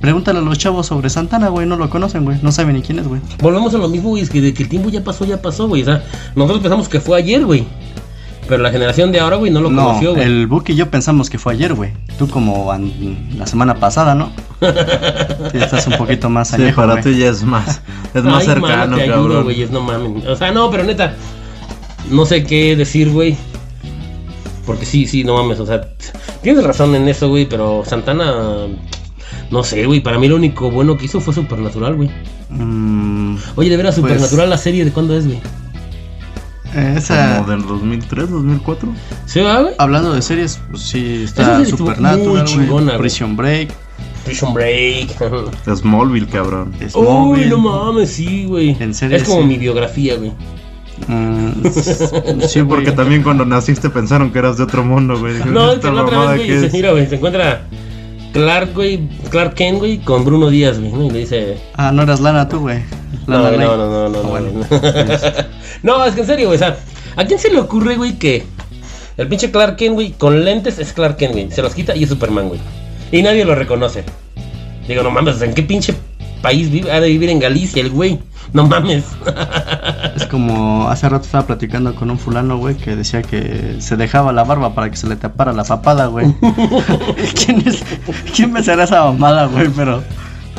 pregúntale 0.00 0.38
a 0.38 0.42
los 0.42 0.56
chavos 0.56 0.86
sobre 0.86 1.10
Santana, 1.10 1.48
güey, 1.48 1.66
no 1.66 1.76
lo 1.76 1.90
conocen, 1.90 2.24
güey, 2.24 2.38
no 2.42 2.50
saben 2.52 2.76
ni 2.76 2.82
quién 2.82 2.98
es, 2.98 3.06
güey. 3.06 3.20
Volvemos 3.40 3.74
a 3.74 3.78
lo 3.78 3.88
mismo, 3.88 4.10
güey. 4.10 4.22
Es 4.22 4.30
que 4.30 4.40
de 4.40 4.54
que 4.54 4.62
el 4.62 4.68
tiempo 4.68 4.88
ya 4.88 5.04
pasó, 5.04 5.24
ya 5.24 5.42
pasó, 5.42 5.68
güey. 5.68 5.82
O 5.82 5.84
sea, 5.84 6.02
nosotros 6.34 6.60
pensamos 6.60 6.88
que 6.88 7.00
fue 7.00 7.18
ayer, 7.18 7.44
güey. 7.44 7.66
Pero 8.48 8.62
la 8.62 8.70
generación 8.70 9.12
de 9.12 9.20
ahora, 9.20 9.36
güey, 9.36 9.50
no 9.52 9.60
lo 9.60 9.70
No, 9.70 9.84
conoció, 9.86 10.12
güey. 10.14 10.24
el 10.24 10.46
Buki 10.46 10.72
y 10.72 10.76
yo 10.76 10.90
pensamos 10.90 11.30
que 11.30 11.38
fue 11.38 11.52
ayer, 11.54 11.74
güey. 11.74 11.92
Tú 12.18 12.28
como 12.28 12.70
an- 12.72 12.92
la 13.38 13.46
semana 13.46 13.76
pasada, 13.76 14.14
¿no? 14.14 14.30
Sí, 15.52 15.58
estás 15.58 15.86
un 15.86 15.96
poquito 15.96 16.28
más 16.28 16.48
Sí, 16.48 16.56
añejo, 16.56 16.80
para 16.82 16.92
güey. 17.00 17.04
ti 17.04 17.18
ya 17.20 17.28
es 17.28 17.42
más. 17.44 17.80
Es 18.14 18.22
más 18.24 18.40
Ay, 18.40 18.46
cercano, 18.46 18.68
mano, 18.76 18.96
te 18.96 19.02
ayudo, 19.04 19.44
cabrón. 19.44 19.72
no 19.72 19.80
mames. 19.82 20.26
O 20.26 20.36
sea, 20.36 20.50
no, 20.52 20.70
pero 20.70 20.84
neta, 20.84 21.14
no 22.10 22.26
sé 22.26 22.44
qué 22.44 22.74
decir, 22.76 23.10
güey. 23.10 23.36
Porque 24.66 24.86
sí, 24.86 25.06
sí, 25.06 25.24
no 25.24 25.34
mames. 25.34 25.58
O 25.60 25.66
sea, 25.66 25.80
tienes 26.42 26.64
razón 26.64 26.94
en 26.94 27.08
eso, 27.08 27.28
güey. 27.28 27.46
Pero 27.46 27.82
Santana, 27.86 28.32
no 29.50 29.62
sé, 29.64 29.86
güey. 29.86 30.00
Para 30.00 30.18
mí 30.18 30.28
lo 30.28 30.36
único 30.36 30.70
bueno 30.70 30.96
que 30.96 31.06
hizo 31.06 31.20
fue 31.20 31.32
Supernatural, 31.34 31.94
güey. 31.96 32.10
Mm, 32.50 33.36
Oye, 33.56 33.70
de 33.70 33.76
veras, 33.76 33.94
Pues- 33.98 34.12
Supernatural, 34.12 34.50
la 34.50 34.58
serie, 34.58 34.84
¿de 34.84 34.90
cuándo 34.92 35.16
es, 35.16 35.26
güey? 35.26 35.40
Esa... 36.74 37.38
Como 37.38 37.50
del 37.50 37.66
2003, 37.66 38.30
2004. 38.30 38.88
¿Sí, 39.26 39.40
va, 39.40 39.60
güey? 39.62 39.74
Hablando 39.78 40.12
de 40.12 40.22
series, 40.22 40.60
pues 40.70 40.82
sí, 40.82 41.22
está 41.24 41.64
Supernatural, 41.64 42.44
chingona. 42.44 42.96
Prison 42.98 43.36
Break, 43.36 43.70
Prison 44.24 44.54
Break. 44.54 45.08
Smallville, 45.76 46.26
cabrón. 46.28 46.72
Uy, 46.80 46.88
Smallville. 46.90 47.48
no 47.50 47.58
mames, 47.58 48.10
sí, 48.12 48.44
güey. 48.46 48.76
En 48.80 48.94
serio, 48.94 49.16
Es 49.16 49.24
como 49.24 49.42
sí. 49.42 49.46
mi 49.48 49.58
biografía, 49.58 50.16
güey. 50.16 50.32
Mm, 51.08 51.66
sí, 52.48 52.62
porque 52.62 52.92
también 52.92 53.22
cuando 53.22 53.44
naciste 53.44 53.90
pensaron 53.90 54.30
que 54.30 54.38
eras 54.38 54.56
de 54.58 54.62
otro 54.64 54.84
mundo, 54.84 55.18
güey. 55.18 55.34
No, 55.46 55.70
es 55.70 55.76
"Esta 55.76 55.88
que 55.90 55.94
la 55.96 56.02
otra 56.04 56.30
vez, 56.32 56.40
que 56.42 56.46
güey, 56.46 56.60
se, 56.60 56.66
es". 56.66 56.72
mira, 56.72 56.92
güey, 56.92 57.06
se 57.08 57.16
encuentra 57.16 57.62
Clark, 58.32 58.72
güey, 58.74 59.08
Clark 59.30 59.54
Kent, 59.54 59.78
güey, 59.78 59.98
con 59.98 60.24
Bruno 60.24 60.48
Díaz, 60.50 60.78
güey, 60.78 60.92
¿no? 60.92 61.04
Y 61.06 61.10
le 61.10 61.18
dice... 61.20 61.58
Ah, 61.74 61.90
no 61.92 62.02
eras 62.02 62.20
Lana 62.20 62.48
tú, 62.48 62.60
güey. 62.60 62.78
No, 63.26 63.38
no, 63.38 63.50
no, 63.50 63.76
no, 63.76 63.88
no, 63.88 64.08
no, 64.08 64.22
bueno. 64.22 64.50
güey. 64.50 64.80
No, 65.82 66.04
es 66.04 66.14
que 66.14 66.20
en 66.20 66.26
serio, 66.26 66.46
güey, 66.46 66.56
o 66.56 66.58
sea, 66.58 66.76
¿a 67.16 67.24
quién 67.24 67.38
se 67.38 67.50
le 67.50 67.58
ocurre, 67.58 67.96
güey, 67.96 68.18
que 68.18 68.44
el 69.16 69.28
pinche 69.28 69.50
Clark 69.50 69.76
Kent, 69.76 69.94
güey, 69.94 70.12
con 70.12 70.44
lentes 70.44 70.78
es 70.78 70.92
Clark 70.92 71.16
Kent, 71.16 71.32
güey? 71.32 71.50
Se 71.50 71.62
los 71.62 71.74
quita 71.74 71.96
y 71.96 72.04
es 72.04 72.08
Superman, 72.08 72.48
güey. 72.48 72.60
Y 73.10 73.22
nadie 73.22 73.44
lo 73.44 73.54
reconoce. 73.54 74.04
Digo, 74.86 75.02
no 75.02 75.10
mames, 75.10 75.40
¿en 75.42 75.54
qué 75.54 75.62
pinche 75.62 75.94
país 76.40 76.70
vive? 76.70 76.90
Ha 76.90 77.00
de 77.00 77.08
vivir 77.08 77.30
en 77.30 77.38
Galicia 77.38 77.80
el 77.80 77.90
güey. 77.90 78.18
No 78.52 78.66
mames. 78.66 79.04
Es 80.16 80.26
como 80.26 80.88
hace 80.88 81.08
rato 81.08 81.24
estaba 81.24 81.46
platicando 81.46 81.94
con 81.94 82.10
un 82.10 82.18
fulano, 82.18 82.58
güey, 82.58 82.76
que 82.76 82.96
decía 82.96 83.22
que 83.22 83.76
se 83.78 83.96
dejaba 83.96 84.30
la 84.32 84.44
barba 84.44 84.74
para 84.74 84.90
que 84.90 84.96
se 84.96 85.06
le 85.06 85.16
tapara 85.16 85.52
la 85.52 85.64
papada, 85.64 86.06
güey. 86.06 86.34
¿Quién, 87.34 87.62
es, 87.66 87.82
¿Quién 88.34 88.52
me 88.52 88.62
será 88.62 88.84
esa 88.84 89.04
mamada, 89.04 89.46
güey? 89.46 89.68
Pero 89.68 90.02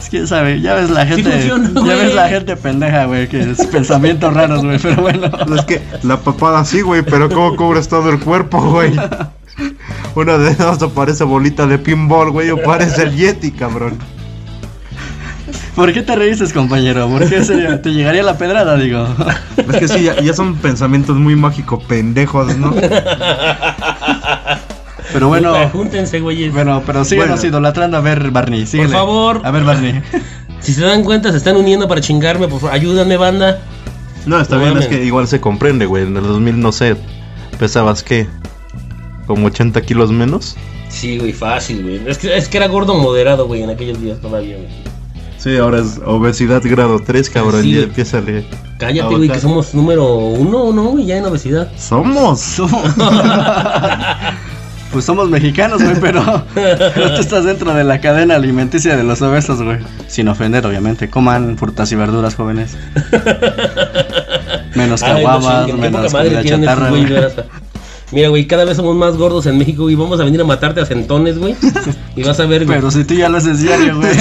es 0.04 0.10
que, 0.10 0.28
sabe, 0.28 0.60
ya 0.60 0.76
ves 0.76 0.90
la 0.90 1.06
gente, 1.06 1.32
funciona, 1.32 1.72
ya 1.86 1.96
ves 1.96 2.14
la 2.14 2.28
gente 2.28 2.58
pendeja, 2.58 3.06
güey, 3.06 3.30
que 3.30 3.52
es 3.52 3.66
pensamientos 3.68 4.34
raros, 4.34 4.64
güey, 4.64 4.78
pero 4.78 5.02
bueno. 5.02 5.32
Es 5.56 5.66
que 5.66 5.82
la 6.04 6.18
papada 6.18 6.66
sí, 6.66 6.82
güey, 6.82 7.04
pero 7.04 7.30
¿cómo 7.30 7.56
cubres 7.56 7.88
todo 7.88 8.10
el 8.10 8.20
cuerpo, 8.20 8.62
güey? 8.62 8.92
Una 10.16 10.38
de 10.38 10.52
esas 10.52 10.82
aparece 10.84 11.24
bolita 11.24 11.68
de 11.68 11.78
pinball, 11.78 12.32
güey, 12.32 12.50
o 12.50 12.62
parece 12.62 13.04
el 13.04 13.16
Yeti, 13.16 13.52
cabrón. 13.52 13.98
¿Por 15.76 15.94
qué 15.94 16.02
te 16.02 16.16
reíces, 16.16 16.52
compañero? 16.52 17.08
¿Por 17.08 17.30
qué 17.30 17.44
sería? 17.44 17.82
te 17.82 17.94
llegaría 17.94 18.24
la 18.24 18.38
pedrada, 18.38 18.76
digo? 18.76 19.08
Es 19.58 19.78
que 19.78 19.88
sí, 19.88 20.04
ya, 20.04 20.20
ya 20.22 20.34
son 20.34 20.56
pensamientos 20.56 21.16
muy 21.16 21.36
mágico 21.36 21.80
pendejos, 21.80 22.58
¿no? 22.58 22.74
Pero 25.14 25.28
bueno, 25.30 25.50
Puta, 25.54 25.70
Júntense, 25.70 26.20
güeyes. 26.20 26.52
bueno, 26.54 26.82
pero 26.86 27.06
síganos 27.06 27.36
Bueno. 27.40 27.50
idolatrando 27.50 27.98
a 27.98 28.02
ver, 28.02 28.32
Barney, 28.32 28.66
síguele. 28.66 28.90
favor. 28.92 29.42
A 29.44 29.52
ver, 29.52 29.64
Barney. 29.64 30.02
Si 30.60 30.74
se 30.74 30.82
dan 30.86 31.04
cuenta, 31.04 31.30
se 31.32 31.38
están 31.38 31.58
uniendo 31.58 31.90
para 31.90 32.00
chingarme, 32.00 32.48
por 32.48 32.62
favor. 32.62 32.74
Ayúdame, 32.74 33.18
banda. 33.18 33.60
No, 34.26 34.40
está 34.40 34.56
No 34.56 34.62
bien, 34.64 34.78
es 34.78 34.88
que 34.88 35.04
igual 35.04 35.28
se 35.28 35.42
comprende, 35.42 35.86
güey. 35.86 36.04
En 36.04 36.16
el 36.16 36.24
2000, 36.24 36.58
no 36.62 36.72
sé, 36.72 36.96
pesabas 37.60 38.02
qué, 38.02 38.28
como 39.28 39.48
80 39.48 39.82
kilos 39.82 40.12
menos. 40.14 40.56
Sí, 40.88 41.18
güey, 41.18 41.34
fácil, 41.34 41.84
güey. 41.84 42.02
Es 42.08 42.18
que, 42.18 42.38
es 42.38 42.48
que 42.48 42.56
era 42.56 42.68
gordo 42.70 42.96
moderado, 42.96 43.46
güey, 43.46 43.62
en 43.62 43.72
aquellos 43.72 44.02
días 44.02 44.20
todavía, 44.22 44.56
güey. 44.56 44.70
Sí, 45.38 45.58
ahora 45.58 45.80
es 45.80 46.00
obesidad 46.06 46.62
grado 46.64 47.02
3, 47.06 47.30
cabrón. 47.30 47.64
Sí. 47.64 47.74
Ya 47.74 47.82
empieza 47.82 48.20
a 48.20 48.22
leer. 48.22 48.46
Cállate, 48.80 49.14
güey, 49.18 49.28
que 49.28 49.42
somos 49.42 49.74
número 49.74 50.06
uno, 50.16 50.72
¿no, 50.72 50.84
güey? 50.92 51.06
Ya 51.08 51.18
en 51.18 51.26
obesidad. 51.26 51.70
Somos. 51.78 52.40
Pues 54.94 55.06
somos 55.06 55.28
mexicanos, 55.28 55.84
güey, 55.84 55.96
pero, 56.00 56.46
pero 56.54 57.16
tú 57.16 57.22
estás 57.22 57.44
dentro 57.46 57.74
de 57.74 57.84
la 57.84 58.00
cadena 58.00 58.36
alimenticia 58.36 58.96
de 58.96 59.04
los 59.04 59.24
obesos, 59.24 59.62
güey. 59.62 59.80
Sin 60.08 60.28
ofender, 60.28 60.66
obviamente. 60.68 61.10
Coman 61.10 61.58
frutas 61.58 61.92
y 61.92 61.96
verduras, 61.96 62.36
jóvenes. 62.36 62.78
Menos 64.76 65.02
caguamas, 65.02 65.68
menos 65.74 66.12
comida 66.12 66.44
chatarra, 66.44 66.90
güey. 66.90 67.06
Mira, 68.14 68.30
güey, 68.30 68.46
cada 68.46 68.64
vez 68.64 68.78
somos 68.78 68.96
más 68.96 69.18
gordos 69.18 69.48
en 69.48 69.58
México, 69.58 69.84
güey. 69.84 69.96
Vamos 69.96 70.20
a 70.20 70.24
venir 70.24 70.40
a 70.40 70.44
matarte 70.44 70.80
a 70.80 70.86
centones, 70.86 71.40
güey. 71.40 71.56
Y 72.16 72.22
vas 72.22 72.40
a 72.40 72.46
ver, 72.46 72.66
güey. 72.66 72.78
Pero 72.78 72.92
si 72.92 73.04
tú 73.04 73.16
ya 73.16 73.28
lo 73.28 73.38
haces 73.38 73.62
diario, 73.62 73.98
güey. 73.98 74.12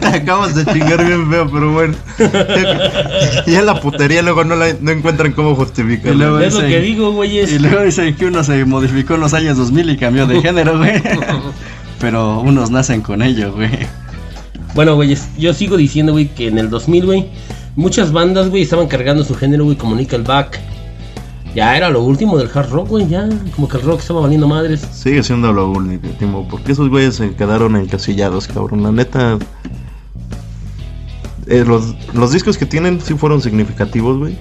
Te 0.00 0.06
acabas 0.06 0.56
de 0.56 0.64
chingar 0.64 1.06
bien 1.06 1.30
feo, 1.30 1.48
pero 1.50 1.72
bueno. 1.72 1.94
Ya 3.46 3.60
en 3.60 3.66
la 3.66 3.80
putería 3.80 4.22
luego 4.22 4.44
no, 4.44 4.56
la, 4.56 4.74
no 4.80 4.90
encuentran 4.90 5.32
cómo 5.32 5.52
Y 5.52 5.56
justificarlo. 5.56 6.40
es 6.40 6.54
lo 6.54 6.60
que 6.60 6.80
digo, 6.80 7.12
güey. 7.12 7.38
Y 7.38 7.58
luego 7.60 7.82
dicen 7.82 8.14
que 8.16 8.26
uno 8.26 8.42
se 8.42 8.64
modificó 8.64 9.14
en 9.14 9.20
los 9.20 9.32
años 9.32 9.56
2000 9.58 9.90
y 9.90 9.96
cambió 9.96 10.26
de 10.26 10.40
género, 10.40 10.78
güey. 10.78 11.00
Pero 12.00 12.40
unos 12.40 12.70
nacen 12.70 13.00
con 13.00 13.22
ello, 13.22 13.52
güey. 13.52 13.70
Bueno, 14.74 14.96
güey, 14.96 15.16
yo 15.38 15.54
sigo 15.54 15.76
diciendo, 15.76 16.12
güey, 16.12 16.28
que 16.28 16.48
en 16.48 16.58
el 16.58 16.68
2000, 16.68 17.06
güey, 17.06 17.26
muchas 17.76 18.10
bandas, 18.10 18.48
güey, 18.48 18.62
estaban 18.62 18.88
cargando 18.88 19.24
su 19.24 19.36
género, 19.36 19.64
güey, 19.64 19.76
como 19.76 19.94
Nickelback. 19.94 20.73
Ya 21.54 21.76
era 21.76 21.88
lo 21.88 22.02
último 22.02 22.36
del 22.36 22.50
hard 22.52 22.70
rock, 22.70 22.88
güey, 22.88 23.06
ya. 23.08 23.28
Como 23.54 23.68
que 23.68 23.76
el 23.76 23.84
rock 23.84 24.00
estaba 24.00 24.20
valiendo 24.22 24.48
madres. 24.48 24.86
Sigue 24.92 25.22
siendo 25.22 25.52
lo 25.52 25.70
último. 25.70 26.48
Porque 26.48 26.72
esos 26.72 26.88
güeyes 26.88 27.14
se 27.14 27.34
quedaron 27.34 27.76
encasillados, 27.76 28.48
cabrón. 28.48 28.82
La 28.82 28.90
neta. 28.90 29.38
eh, 31.46 31.64
los, 31.66 31.94
los 32.12 32.32
discos 32.32 32.58
que 32.58 32.66
tienen 32.66 33.00
sí 33.00 33.14
fueron 33.14 33.40
significativos, 33.40 34.18
güey. 34.18 34.36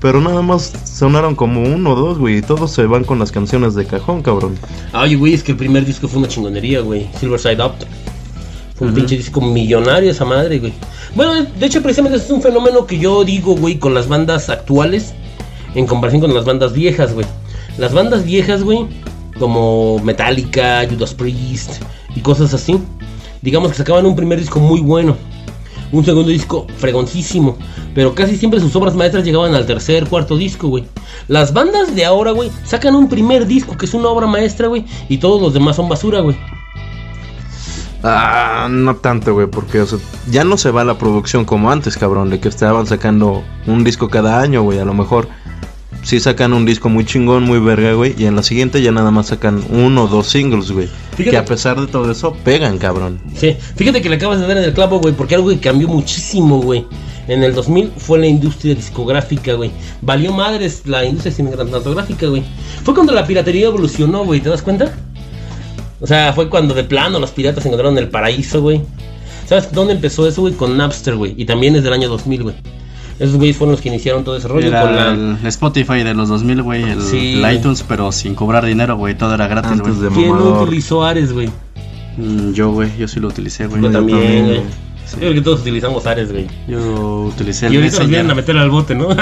Pero 0.00 0.20
nada 0.20 0.42
más 0.42 0.72
sonaron 0.84 1.34
como 1.34 1.62
uno 1.62 1.92
o 1.92 1.96
dos, 1.96 2.18
güey. 2.18 2.38
Y 2.38 2.42
todos 2.42 2.70
se 2.70 2.84
van 2.86 3.02
con 3.02 3.18
las 3.18 3.32
canciones 3.32 3.74
de 3.74 3.84
cajón, 3.86 4.22
cabrón. 4.22 4.56
Ay, 4.92 5.16
güey, 5.16 5.34
es 5.34 5.42
que 5.42 5.52
el 5.52 5.58
primer 5.58 5.84
disco 5.84 6.06
fue 6.06 6.20
una 6.20 6.28
chingonería, 6.28 6.80
güey. 6.80 7.08
Silver 7.18 7.40
Side 7.40 7.64
Up. 7.64 7.72
Fue 8.76 8.88
un 8.88 8.94
pinche 8.94 9.16
disco 9.16 9.40
millonario 9.40 10.10
esa 10.10 10.26
madre, 10.26 10.58
güey. 10.58 10.74
Bueno, 11.14 11.32
de 11.58 11.66
hecho, 11.66 11.82
precisamente 11.82 12.18
es 12.18 12.30
un 12.30 12.42
fenómeno 12.42 12.86
que 12.86 12.98
yo 12.98 13.24
digo, 13.24 13.56
güey, 13.56 13.78
con 13.78 13.94
las 13.94 14.06
bandas 14.06 14.50
actuales 14.50 15.14
en 15.76 15.86
comparación 15.86 16.22
con 16.22 16.34
las 16.34 16.44
bandas 16.44 16.72
viejas, 16.72 17.12
güey. 17.12 17.26
Las 17.78 17.92
bandas 17.92 18.24
viejas, 18.24 18.62
güey, 18.62 18.86
como 19.38 19.98
Metallica, 19.98 20.86
Judas 20.88 21.14
Priest 21.14 21.82
y 22.14 22.20
cosas 22.20 22.54
así, 22.54 22.80
digamos 23.42 23.70
que 23.70 23.76
sacaban 23.76 24.06
un 24.06 24.16
primer 24.16 24.40
disco 24.40 24.58
muy 24.58 24.80
bueno. 24.80 25.16
Un 25.92 26.04
segundo 26.04 26.30
disco 26.30 26.66
fregoncísimo. 26.78 27.56
Pero 27.94 28.14
casi 28.14 28.36
siempre 28.36 28.58
sus 28.58 28.74
obras 28.74 28.94
maestras 28.94 29.24
llegaban 29.24 29.54
al 29.54 29.66
tercer, 29.66 30.06
cuarto 30.08 30.36
disco, 30.36 30.68
güey. 30.68 30.84
Las 31.28 31.52
bandas 31.52 31.94
de 31.94 32.04
ahora, 32.04 32.32
güey, 32.32 32.50
sacan 32.64 32.96
un 32.96 33.08
primer 33.08 33.46
disco 33.46 33.76
que 33.76 33.86
es 33.86 33.94
una 33.94 34.08
obra 34.08 34.26
maestra, 34.26 34.66
güey. 34.66 34.84
Y 35.08 35.18
todos 35.18 35.40
los 35.40 35.54
demás 35.54 35.76
son 35.76 35.88
basura, 35.88 36.20
güey. 36.20 36.36
Ah, 38.02 38.68
no 38.70 38.96
tanto, 38.96 39.34
güey, 39.34 39.46
porque 39.46 39.84
ya 40.30 40.44
no 40.44 40.56
se 40.56 40.70
va 40.70 40.84
la 40.84 40.98
producción 40.98 41.44
como 41.44 41.70
antes, 41.70 41.96
cabrón, 41.96 42.30
de 42.30 42.40
que 42.40 42.48
estaban 42.48 42.86
sacando 42.86 43.44
un 43.66 43.84
disco 43.84 44.08
cada 44.08 44.40
año, 44.40 44.62
güey, 44.62 44.78
a 44.78 44.84
lo 44.84 44.94
mejor 44.94 45.28
sí 46.06 46.20
sacan 46.20 46.52
un 46.52 46.64
disco 46.64 46.88
muy 46.88 47.04
chingón, 47.04 47.42
muy 47.42 47.58
verga, 47.58 47.92
güey, 47.94 48.14
y 48.16 48.26
en 48.26 48.36
la 48.36 48.44
siguiente 48.44 48.80
ya 48.80 48.92
nada 48.92 49.10
más 49.10 49.26
sacan 49.26 49.60
uno 49.70 50.04
o 50.04 50.06
dos 50.06 50.28
singles, 50.28 50.70
güey, 50.70 50.88
Fíjate- 51.16 51.30
que 51.30 51.36
a 51.36 51.44
pesar 51.44 51.80
de 51.80 51.88
todo 51.88 52.08
eso 52.12 52.32
pegan, 52.44 52.78
cabrón. 52.78 53.18
Sí, 53.34 53.56
fíjate 53.74 54.00
que 54.00 54.08
le 54.08 54.14
acabas 54.14 54.38
de 54.38 54.46
dar 54.46 54.56
en 54.56 54.62
el 54.62 54.72
clavo, 54.72 55.00
güey, 55.00 55.12
porque 55.14 55.34
algo 55.34 55.48
que 55.48 55.58
cambió 55.58 55.88
muchísimo, 55.88 56.60
güey. 56.62 56.84
En 57.26 57.42
el 57.42 57.54
2000 57.54 57.90
fue 57.96 58.20
la 58.20 58.28
industria 58.28 58.76
discográfica, 58.76 59.54
güey. 59.54 59.72
Valió 60.00 60.32
madres 60.32 60.82
la 60.86 61.04
industria 61.04 61.34
cinematográfica, 61.34 62.28
güey. 62.28 62.44
Fue 62.84 62.94
cuando 62.94 63.12
la 63.12 63.26
piratería 63.26 63.66
evolucionó, 63.66 64.24
güey, 64.24 64.38
¿te 64.40 64.48
das 64.48 64.62
cuenta? 64.62 64.94
O 66.00 66.06
sea, 66.06 66.32
fue 66.34 66.48
cuando 66.48 66.72
de 66.72 66.84
plano 66.84 67.18
los 67.18 67.30
piratas 67.32 67.66
encontraron 67.66 67.98
el 67.98 68.08
paraíso, 68.10 68.62
güey. 68.62 68.80
¿Sabes 69.48 69.72
dónde 69.72 69.94
empezó 69.94 70.28
eso, 70.28 70.42
güey? 70.42 70.54
Con 70.54 70.76
Napster, 70.76 71.16
güey. 71.16 71.34
Y 71.36 71.46
también 71.46 71.74
es 71.74 71.82
del 71.82 71.92
año 71.94 72.08
2000, 72.08 72.42
güey. 72.44 72.54
Esos 73.18 73.36
güeyes 73.36 73.56
fueron 73.56 73.72
los 73.72 73.80
que 73.80 73.88
iniciaron 73.88 74.24
todo 74.24 74.36
ese 74.36 74.46
rollo 74.46 74.66
Era 74.66 74.82
con 74.82 74.94
la... 74.96 75.08
el 75.40 75.46
Spotify 75.46 76.02
de 76.02 76.12
los 76.14 76.28
2000, 76.28 76.62
güey, 76.62 76.82
el, 76.82 77.00
Sí. 77.02 77.40
el 77.42 77.54
iTunes, 77.56 77.82
pero 77.88 78.12
sin 78.12 78.34
cobrar 78.34 78.64
dinero, 78.66 78.96
güey, 78.96 79.16
todo 79.16 79.34
era 79.34 79.46
gratis, 79.48 79.80
güey. 79.80 79.94
¿Quién 80.14 80.28
no 80.28 80.34
mamador. 80.34 80.66
utilizó 80.68 81.02
Ares, 81.04 81.32
güey? 81.32 81.48
Mm, 82.18 82.52
Yo, 82.52 82.70
güey, 82.72 82.90
yo 82.98 83.08
sí 83.08 83.18
lo 83.20 83.28
utilicé, 83.28 83.66
güey. 83.66 83.80
Yo 83.82 83.90
también, 83.90 84.18
también, 84.18 84.44
güey. 84.46 84.56
güey. 84.58 84.70
Yo 85.12 85.18
creo 85.18 85.34
que 85.34 85.40
todos 85.40 85.60
utilizamos 85.60 86.04
Ares, 86.06 86.30
güey. 86.32 86.46
Yo 86.68 87.30
utilicé 87.34 87.68
el 87.68 87.74
Y 87.74 87.76
ahorita 87.76 87.98
nos 88.00 88.08
vienen 88.08 88.30
a 88.30 88.34
meter 88.34 88.56
al 88.58 88.70
bote, 88.70 88.94
¿no? 88.94 89.08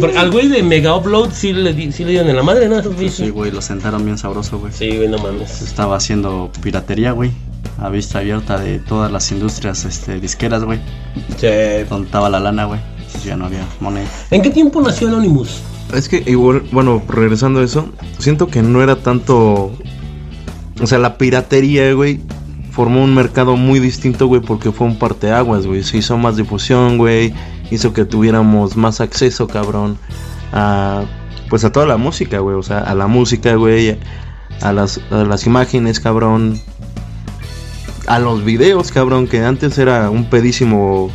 Porque 0.00 0.16
al 0.18 0.30
güey 0.30 0.48
de 0.48 0.62
Mega 0.62 0.96
Upload 0.96 1.30
sí 1.32 1.52
le, 1.52 1.72
di- 1.74 1.92
sí 1.92 2.04
le 2.04 2.10
dieron 2.12 2.28
en 2.30 2.36
la 2.36 2.42
madre, 2.42 2.68
¿no? 2.68 2.80
Sí, 3.08 3.28
güey, 3.30 3.50
lo 3.52 3.60
sentaron 3.60 4.04
bien 4.04 4.16
sabroso, 4.18 4.58
güey. 4.58 4.72
Sí, 4.72 4.96
güey, 4.96 5.08
no 5.08 5.18
mames. 5.18 5.60
Estaba 5.62 5.96
haciendo 5.96 6.50
piratería, 6.62 7.12
güey. 7.12 7.30
A 7.78 7.88
vista 7.88 8.20
abierta 8.20 8.58
de 8.58 8.78
todas 8.78 9.10
las 9.10 9.30
industrias 9.32 9.84
este, 9.84 10.20
disqueras, 10.20 10.64
güey. 10.64 10.78
Sí. 11.36 11.48
Donde 11.88 12.06
estaba 12.06 12.30
la 12.30 12.40
lana, 12.40 12.64
güey. 12.66 12.80
Ya 13.24 13.36
no 13.36 13.46
había 13.46 13.64
money. 13.80 14.04
¿En 14.30 14.42
qué 14.42 14.50
tiempo 14.50 14.80
nació 14.80 15.08
Anonymous? 15.08 15.62
Es 15.92 16.08
que 16.08 16.22
igual, 16.26 16.64
bueno, 16.72 17.02
regresando 17.08 17.60
a 17.60 17.64
eso, 17.64 17.88
siento 18.18 18.48
que 18.48 18.62
no 18.62 18.82
era 18.82 18.96
tanto. 18.96 19.72
O 20.80 20.86
sea, 20.86 20.98
la 20.98 21.18
piratería, 21.18 21.92
güey, 21.92 22.20
formó 22.72 23.04
un 23.04 23.14
mercado 23.14 23.56
muy 23.56 23.78
distinto, 23.78 24.26
güey, 24.26 24.40
porque 24.40 24.72
fue 24.72 24.86
un 24.88 24.98
parteaguas, 24.98 25.66
güey. 25.66 25.84
Se 25.84 25.98
hizo 25.98 26.18
más 26.18 26.36
difusión, 26.36 26.98
güey. 26.98 27.32
Hizo 27.70 27.92
que 27.92 28.04
tuviéramos 28.04 28.76
más 28.76 29.00
acceso, 29.00 29.46
cabrón, 29.46 29.98
a. 30.52 31.04
Pues 31.48 31.64
a 31.64 31.70
toda 31.70 31.86
la 31.86 31.96
música, 31.96 32.40
güey. 32.40 32.56
O 32.56 32.62
sea, 32.62 32.78
a 32.80 32.94
la 32.94 33.06
música, 33.06 33.54
güey. 33.54 33.96
A 34.60 34.72
las, 34.72 35.00
a 35.10 35.24
las 35.24 35.46
imágenes, 35.46 36.00
cabrón. 36.00 36.60
A 38.06 38.18
los 38.18 38.44
videos, 38.44 38.92
cabrón, 38.92 39.26
que 39.26 39.42
antes 39.42 39.78
era 39.78 40.10
un 40.10 40.28
pedísimo 40.28 41.10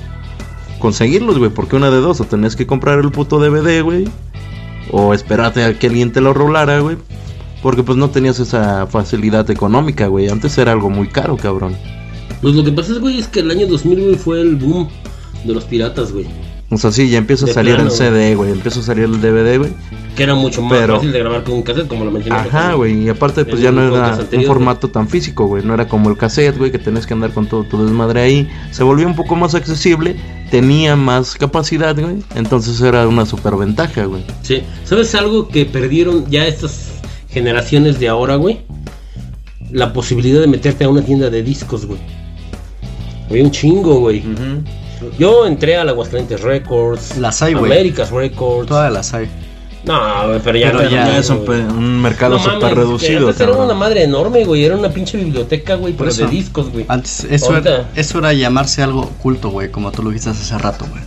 conseguirlos, 0.80 1.38
güey. 1.38 1.52
Porque 1.52 1.76
una 1.76 1.92
de 1.92 1.98
dos, 1.98 2.20
o 2.22 2.26
tenés 2.26 2.56
que 2.56 2.66
comprar 2.66 3.00
el 3.00 3.12
puto 3.12 3.40
DVD, 3.40 3.84
güey. 3.84 4.08
O 4.92 5.14
esperarte 5.14 5.64
a 5.64 5.78
que 5.78 5.88
alguien 5.88 6.12
te 6.12 6.22
lo 6.22 6.34
rolara, 6.34 6.80
güey. 6.80 6.98
Porque 7.62 7.84
pues 7.84 7.98
no 7.98 8.10
tenías 8.10 8.40
esa 8.40 8.88
facilidad 8.88 9.50
económica, 9.52 10.08
güey. 10.08 10.30
Antes 10.30 10.58
era 10.58 10.72
algo 10.72 10.90
muy 10.90 11.08
caro, 11.08 11.38
cabrón. 11.38 11.76
Pues 12.42 12.56
lo 12.56 12.64
que 12.64 12.72
pasa 12.72 12.94
es, 12.94 13.00
güey, 13.00 13.20
es 13.20 13.28
que 13.28 13.42
el 13.42 13.52
año 13.52 13.68
2000, 13.68 14.02
güey, 14.02 14.16
fue 14.16 14.42
el 14.42 14.56
boom 14.56 14.88
de 15.44 15.54
los 15.54 15.66
piratas, 15.66 16.12
güey. 16.12 16.26
O 16.72 16.78
sea, 16.78 16.92
sí, 16.92 17.10
ya 17.10 17.18
empieza 17.18 17.46
a 17.46 17.48
salir 17.50 17.76
plano, 17.76 17.90
el 17.90 17.96
CD, 17.96 18.36
güey. 18.36 18.52
Empieza 18.52 18.80
a 18.80 18.84
salir 18.84 19.06
el 19.06 19.20
DVD, 19.20 19.58
güey. 19.58 19.72
Que 20.16 20.22
era 20.24 20.36
mucho 20.36 20.62
más 20.62 20.78
Pero- 20.78 20.96
fácil 20.98 21.12
de 21.12 21.20
grabar 21.20 21.44
que 21.44 21.52
un 21.52 21.64
cassette, 21.64 21.88
como 21.88 22.06
lo 22.06 22.12
mencioné. 22.12 22.40
Ajá, 22.40 22.74
güey. 22.74 23.06
Y 23.06 23.10
aparte, 23.10 23.44
pues 23.44 23.60
ya 23.62 23.72
no 23.72 23.82
era 23.82 24.20
un 24.32 24.44
formato 24.44 24.88
tan 24.90 25.08
físico, 25.10 25.48
güey. 25.48 25.64
No 25.64 25.74
era 25.74 25.88
como 25.88 26.10
el 26.12 26.18
cassette, 26.18 26.58
güey, 26.58 26.72
que 26.72 26.78
tenés 26.78 27.08
que 27.08 27.14
andar 27.16 27.32
con 27.32 27.48
todo 27.48 27.64
tu 27.64 27.84
desmadre 27.84 28.22
ahí. 28.22 28.48
Se 28.72 28.84
volvió 28.84 29.08
un 29.08 29.16
poco 29.16 29.36
más 29.36 29.56
accesible. 29.56 30.16
Tenía 30.52 30.96
más 30.96 31.36
capacidad, 31.36 31.96
güey. 32.00 32.18
Entonces 32.36 32.80
era 32.82 33.08
una 33.08 33.26
super 33.26 33.56
ventaja, 33.56 34.06
güey. 34.06 34.24
Sí. 34.44 34.62
¿Sabes 34.84 35.16
algo 35.16 35.48
que 35.48 35.66
perdieron 35.66 36.30
ya 36.30 36.46
estas 36.46 36.92
generaciones 37.32 38.00
de 38.00 38.10
ahora, 38.10 38.36
güey? 38.36 38.62
La 39.72 39.92
posibilidad 39.94 40.40
de 40.42 40.48
meterte 40.48 40.84
a 40.84 40.90
una 40.90 41.02
tienda 41.02 41.30
de 41.32 41.42
discos, 41.42 41.86
güey. 41.88 42.00
Había 43.30 43.44
un 43.44 43.52
chingo, 43.52 44.00
güey. 44.00 44.24
Yo 45.18 45.46
entré 45.46 45.78
al 45.78 45.90
Aguascalientes 45.90 46.42
Records, 46.42 47.18
Las 47.18 47.42
hay, 47.42 47.54
güey. 47.54 47.72
Américas 47.72 48.12
Records. 48.12 48.68
Todas 48.68 48.92
las 48.92 49.14
hay. 49.14 49.30
No, 49.86 50.28
güey, 50.28 50.42
pero 50.44 50.58
ya, 50.58 50.72
Pero 50.72 50.84
no 50.84 50.90
ya 50.90 51.18
es 51.18 51.30
un, 51.30 52.02
mercado 52.02 52.38
No 52.38 52.44
súper 52.44 52.76
reducido, 52.76 53.30
antes 53.30 53.42
era 53.42 53.54
una 53.54 53.74
madre 53.74 54.04
enorme, 54.04 54.44
güey. 54.44 54.66
Era 54.66 54.76
una 54.76 54.90
pinche 54.90 55.18
biblioteca, 55.18 55.76
güey, 55.76 55.94
pero 55.94 56.14
de 56.14 56.28
discos, 56.28 56.70
güey. 56.70 56.86
Antes, 56.88 57.26
eso 57.30 57.56
era, 57.56 57.90
eso 57.96 58.20
era 58.20 58.34
llamarse 58.34 58.84
algo 58.84 59.10
culto, 59.22 59.50
güey, 59.50 59.72
como 59.72 59.92
tú 59.92 60.04
lo 60.04 60.10
dijiste 60.10 60.32
hace 60.32 60.58
rato, 60.58 60.86
güey. 60.90 61.02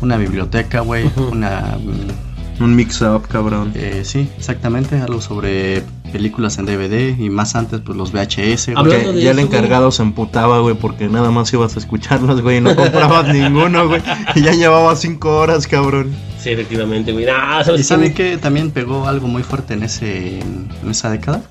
Una 0.00 0.16
biblioteca, 0.16 0.80
güey, 0.80 1.10
una... 1.16 1.78
mm, 2.58 2.62
Un 2.62 2.76
mix-up, 2.76 3.26
cabrón. 3.28 3.72
eh, 3.74 4.02
sí, 4.04 4.28
exactamente, 4.36 4.96
algo 5.00 5.20
sobre 5.20 5.82
películas 6.08 6.58
en 6.58 6.66
DVD 6.66 7.18
y 7.18 7.30
más 7.30 7.54
antes, 7.54 7.80
pues 7.84 7.96
los 7.96 8.12
VHS, 8.12 8.66
güey. 8.66 8.76
Hablando 8.76 9.12
de 9.12 9.22
ya 9.22 9.30
el 9.30 9.38
encargado 9.38 9.90
se 9.90 10.02
emputaba, 10.02 10.60
güey, 10.60 10.74
porque 10.74 11.08
nada 11.08 11.30
más 11.30 11.52
ibas 11.52 11.76
a 11.76 11.78
escucharlos, 11.78 12.40
güey, 12.42 12.58
y 12.58 12.60
no 12.60 12.74
comprabas 12.74 13.28
ninguno, 13.34 13.88
güey. 13.88 14.02
Y 14.34 14.42
ya 14.42 14.52
llevaba 14.52 14.94
cinco 14.96 15.36
horas, 15.38 15.66
cabrón. 15.66 16.14
Sí, 16.40 16.50
efectivamente, 16.50 17.12
güey. 17.12 17.26
Nah, 17.26 17.62
¿sabes 17.64 17.80
¿Y 17.80 17.84
saben 17.84 18.14
qué? 18.14 18.30
que 18.32 18.38
también 18.38 18.70
pegó 18.70 19.06
algo 19.08 19.26
muy 19.28 19.42
fuerte 19.42 19.74
en, 19.74 19.82
ese, 19.82 20.40
en 20.40 20.68
esa 20.90 21.10
década? 21.10 21.42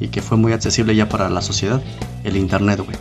Y 0.00 0.08
que 0.08 0.20
fue 0.22 0.36
muy 0.36 0.52
accesible 0.52 0.94
ya 0.96 1.08
para 1.08 1.28
la 1.30 1.40
sociedad. 1.42 1.80
El 2.24 2.36
internet, 2.36 2.80
güey. 2.84 2.96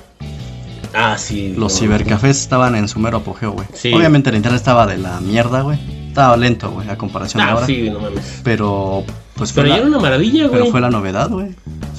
Ah, 0.94 1.18
sí. 1.18 1.54
Los 1.58 1.74
no, 1.74 1.80
cibercafés 1.80 2.38
estaban 2.42 2.76
en 2.76 2.88
su 2.88 3.00
mero 3.00 3.18
apogeo, 3.18 3.52
güey. 3.54 3.66
Sí. 3.74 3.94
Obviamente 3.94 4.30
el 4.30 4.36
internet 4.36 4.60
estaba 4.60 4.86
de 4.86 4.98
la 4.98 5.20
mierda, 5.22 5.62
güey. 5.62 5.80
Estaba 6.10 6.36
lento, 6.36 6.70
güey, 6.72 6.90
a 6.90 6.98
comparación 6.98 7.44
de 7.46 7.50
Ah, 7.50 7.54
ahora. 7.54 7.66
sí, 7.66 7.90
no 7.90 8.00
mames. 8.02 8.42
Pero, 8.44 9.06
pues 9.42 9.54
Pero 9.54 9.70
ya 9.70 9.74
la, 9.74 9.80
era 9.80 9.88
una 9.88 9.98
maravilla, 9.98 10.46
güey. 10.46 10.52
pero 10.52 10.66
fue 10.68 10.82
la 10.82 10.92
novedad, 10.92 11.28
güey. 11.28 11.48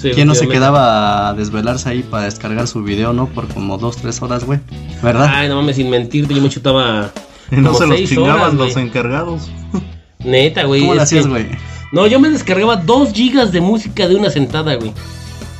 Sí, 0.00 0.10
¿Quién 0.14 0.28
no 0.28 0.36
se 0.36 0.46
quedaba 0.46 1.30
a 1.30 1.34
desvelarse 1.34 1.88
ahí 1.88 2.04
para 2.04 2.26
descargar 2.26 2.68
su 2.68 2.84
video, 2.84 3.12
no? 3.12 3.26
Por 3.26 3.48
como 3.48 3.78
dos, 3.78 3.96
tres 3.96 4.22
horas, 4.22 4.44
güey. 4.44 4.60
¿Verdad? 5.02 5.28
Ay, 5.28 5.48
no 5.48 5.56
mames, 5.56 5.74
sin 5.74 5.90
mentirte, 5.90 6.34
yo 6.34 6.40
me 6.40 6.48
chutaba. 6.48 7.10
Y 7.50 7.56
no 7.60 7.72
como 7.72 7.78
se 7.80 7.86
los 7.88 7.96
seis 7.96 8.10
chingaban 8.10 8.40
horas, 8.42 8.54
los 8.54 8.76
encargados. 8.76 9.50
Neta, 10.24 10.62
güey. 10.66 10.82
¿Cómo 10.82 10.94
lo 10.94 11.02
hacías, 11.02 11.26
güey? 11.26 11.48
No, 11.90 12.06
yo 12.06 12.20
me 12.20 12.30
descargaba 12.30 12.76
2 12.76 13.12
gigas 13.12 13.50
de 13.50 13.60
música 13.60 14.06
de 14.06 14.14
una 14.14 14.30
sentada, 14.30 14.76
güey. 14.76 14.92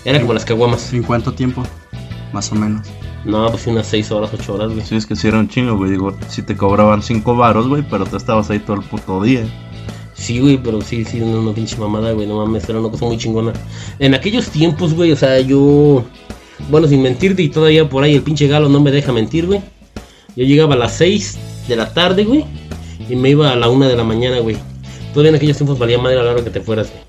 Era 0.04 0.20
como 0.20 0.34
las 0.34 0.44
caguamas. 0.44 0.92
¿En 0.92 1.02
cuánto 1.02 1.32
tiempo? 1.32 1.64
Más 2.32 2.52
o 2.52 2.54
menos. 2.54 2.86
No, 3.24 3.50
pues 3.50 3.66
unas 3.66 3.88
6 3.88 4.12
horas, 4.12 4.30
8 4.32 4.54
horas, 4.54 4.70
güey. 4.70 4.86
Sí, 4.86 4.94
es 4.94 5.04
que 5.04 5.16
sí 5.16 5.26
era 5.26 5.40
un 5.40 5.48
chingo, 5.48 5.76
güey. 5.76 5.90
Digo, 5.90 6.16
si 6.28 6.42
te 6.42 6.56
cobraban 6.56 7.02
cinco 7.02 7.34
varos, 7.34 7.66
güey, 7.66 7.82
pero 7.82 8.06
te 8.06 8.16
estabas 8.16 8.50
ahí 8.50 8.60
todo 8.60 8.76
el 8.76 8.82
puto 8.82 9.20
día. 9.20 9.44
Sí, 10.22 10.38
güey, 10.38 10.56
pero 10.56 10.80
sí, 10.80 11.04
sí, 11.04 11.18
no, 11.18 11.40
una 11.40 11.52
pinche 11.52 11.76
mamada, 11.76 12.12
güey, 12.12 12.28
no 12.28 12.37
mames, 12.37 12.68
era 12.68 12.78
una 12.78 12.90
cosa 12.90 13.06
muy 13.06 13.18
chingona. 13.18 13.52
En 13.98 14.14
aquellos 14.14 14.50
tiempos, 14.50 14.94
güey, 14.94 15.11
o 15.11 15.16
sea, 15.16 15.40
yo. 15.40 16.04
Bueno, 16.70 16.87
sin 16.87 17.02
mentirte, 17.02 17.42
y 17.42 17.48
todavía 17.48 17.88
por 17.88 18.04
ahí 18.04 18.14
el 18.14 18.22
pinche 18.22 18.46
galo 18.46 18.68
no 18.68 18.80
me 18.80 18.92
deja 18.92 19.12
mentir, 19.12 19.46
güey. 19.46 19.61
Yo 20.37 20.44
llegaba 20.44 20.74
a 20.74 20.78
las 20.78 20.96
6 20.96 21.38
de 21.66 21.74
la 21.74 21.92
tarde, 21.92 22.22
güey, 22.22 22.44
y 23.08 23.16
me 23.16 23.30
iba 23.30 23.50
a 23.50 23.56
la 23.56 23.68
1 23.68 23.88
de 23.88 23.96
la 23.96 24.04
mañana, 24.04 24.38
güey. 24.38 24.56
Todavía 25.12 25.30
en 25.30 25.35
aquellos 25.35 25.56
tiempos 25.56 25.76
valía 25.76 25.98
madre 25.98 26.20
a 26.20 26.22
la 26.22 26.30
hora 26.30 26.44
que 26.44 26.50
te 26.50 26.61
fueras, 26.61 26.88
güey. 26.88 27.02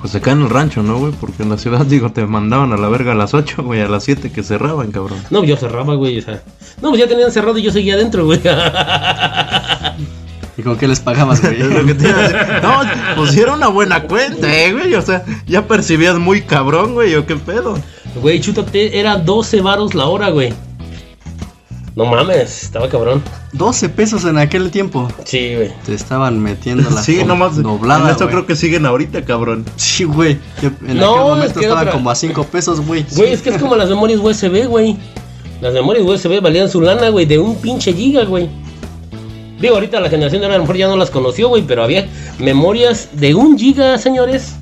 Pues 0.00 0.16
acá 0.16 0.32
en 0.32 0.42
el 0.42 0.50
rancho, 0.50 0.82
¿no, 0.82 0.98
güey? 0.98 1.12
Porque 1.12 1.44
en 1.44 1.50
la 1.50 1.58
ciudad, 1.58 1.86
digo, 1.86 2.10
te 2.10 2.26
mandaban 2.26 2.72
a 2.72 2.76
la 2.76 2.88
verga 2.88 3.12
a 3.12 3.14
las 3.14 3.34
8, 3.34 3.62
güey, 3.62 3.82
a 3.82 3.88
las 3.88 4.02
7 4.02 4.32
que 4.32 4.42
cerraban, 4.42 4.90
cabrón. 4.90 5.22
No, 5.30 5.44
yo 5.44 5.56
cerraba, 5.56 5.94
güey, 5.94 6.18
o 6.18 6.22
sea. 6.22 6.42
No, 6.82 6.88
pues 6.88 7.02
ya 7.02 7.06
tenían 7.06 7.30
cerrado 7.30 7.56
y 7.56 7.62
yo 7.62 7.70
seguía 7.70 7.94
adentro, 7.94 8.24
güey. 8.24 8.40
¿Y 10.58 10.62
con 10.62 10.76
qué 10.76 10.86
les 10.88 11.00
pagabas, 11.00 11.40
güey? 11.42 11.60
Es 11.60 11.66
lo 11.68 11.84
que 11.86 11.94
te 11.94 12.08
iba 12.08 12.18
a 12.18 12.22
decir. 12.22 12.36
No, 12.62 12.80
pues 13.16 13.36
una 13.36 13.68
buena 13.68 14.02
cuenta, 14.02 14.52
eh, 14.52 14.72
güey. 14.72 14.94
O 14.94 15.02
sea, 15.02 15.24
ya 15.46 15.66
percibías 15.66 16.18
muy 16.18 16.42
cabrón, 16.42 16.94
güey, 16.94 17.14
o 17.14 17.26
qué 17.26 17.36
pedo. 17.36 17.78
Güey, 18.16 18.40
chútate, 18.40 18.98
era 18.98 19.16
12 19.16 19.60
varos 19.60 19.94
la 19.94 20.06
hora, 20.06 20.30
güey. 20.30 20.52
No 21.96 22.04
mames, 22.06 22.62
estaba 22.62 22.88
cabrón. 22.88 23.22
12 23.52 23.88
pesos 23.88 24.24
en 24.24 24.38
aquel 24.38 24.70
tiempo. 24.70 25.08
Sí, 25.24 25.54
güey. 25.56 25.72
Te 25.84 25.94
estaban 25.94 26.38
metiendo 26.40 26.88
la 26.88 27.02
Sí, 27.02 27.24
nomás. 27.24 27.60
doblada. 27.60 28.04
en 28.04 28.10
esto 28.10 28.24
güey. 28.24 28.34
creo 28.36 28.46
que 28.46 28.56
siguen 28.56 28.86
ahorita, 28.86 29.24
cabrón. 29.24 29.64
Sí, 29.76 30.04
güey. 30.04 30.38
En 30.86 30.98
No, 30.98 31.10
aquel 31.14 31.20
es 31.22 31.28
momento 31.28 31.60
que 31.60 31.70
otra- 31.70 31.90
como 31.90 32.10
a 32.10 32.14
5 32.14 32.44
pesos, 32.44 32.80
güey. 32.80 33.04
Güey, 33.16 33.32
es 33.32 33.42
que 33.42 33.50
es 33.50 33.58
como 33.58 33.74
las 33.76 33.88
memorias 33.88 34.20
USB, 34.20 34.66
güey. 34.66 34.96
Las 35.60 35.74
memorias 35.74 36.06
USB 36.06 36.40
valían 36.40 36.70
su 36.70 36.80
lana, 36.80 37.08
güey, 37.10 37.26
de 37.26 37.38
un 37.38 37.56
pinche 37.56 37.92
giga, 37.92 38.24
güey. 38.24 38.48
Digo, 39.60 39.74
ahorita 39.74 40.00
la 40.00 40.08
generación 40.08 40.40
de 40.40 40.46
ahora 40.46 40.54
a 40.56 40.58
lo 40.58 40.64
mejor 40.64 40.76
ya 40.76 40.88
no 40.88 40.96
las 40.96 41.10
conoció, 41.10 41.48
güey, 41.48 41.62
pero 41.66 41.82
había 41.82 42.08
memorias 42.38 43.10
de 43.12 43.34
un 43.34 43.58
giga, 43.58 43.98
señores. 43.98 44.54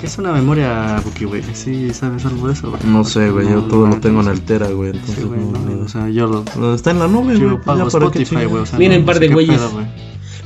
¿Qué 0.00 0.06
es 0.06 0.18
una 0.18 0.32
memoria, 0.32 1.00
Buki, 1.04 1.26
güey? 1.26 1.42
Sí, 1.54 1.94
¿sabes 1.94 2.26
algo 2.26 2.48
de 2.48 2.54
eso, 2.54 2.70
güey? 2.70 2.82
No 2.84 3.04
sé, 3.04 3.30
güey. 3.30 3.48
Yo 3.48 3.62
todo 3.62 3.86
no, 3.86 3.94
lo 3.94 4.00
tengo 4.00 4.18
en 4.18 4.26
no 4.26 4.32
el 4.32 4.38
sé. 4.38 4.42
Tera, 4.44 4.66
güey. 4.68 4.90
Entonces, 4.90 5.14
Sí, 5.16 5.22
güey, 5.22 5.40
no, 5.40 5.84
o 5.84 5.88
sea, 5.88 6.08
yo 6.08 6.26
lo... 6.56 6.74
Está 6.74 6.90
en 6.90 6.98
la 6.98 7.06
nube, 7.06 7.36
güey. 7.36 7.50
Yo 7.50 7.60
pago 7.62 7.86
Spotify, 7.86 8.44
güey. 8.46 8.62
O 8.64 8.66
sea, 8.66 8.78
Miren, 8.80 9.02
no- 9.02 9.06
par 9.06 9.20
de 9.20 9.28
qué 9.28 9.34
güeyes. 9.34 9.60
pedo. 9.60 9.84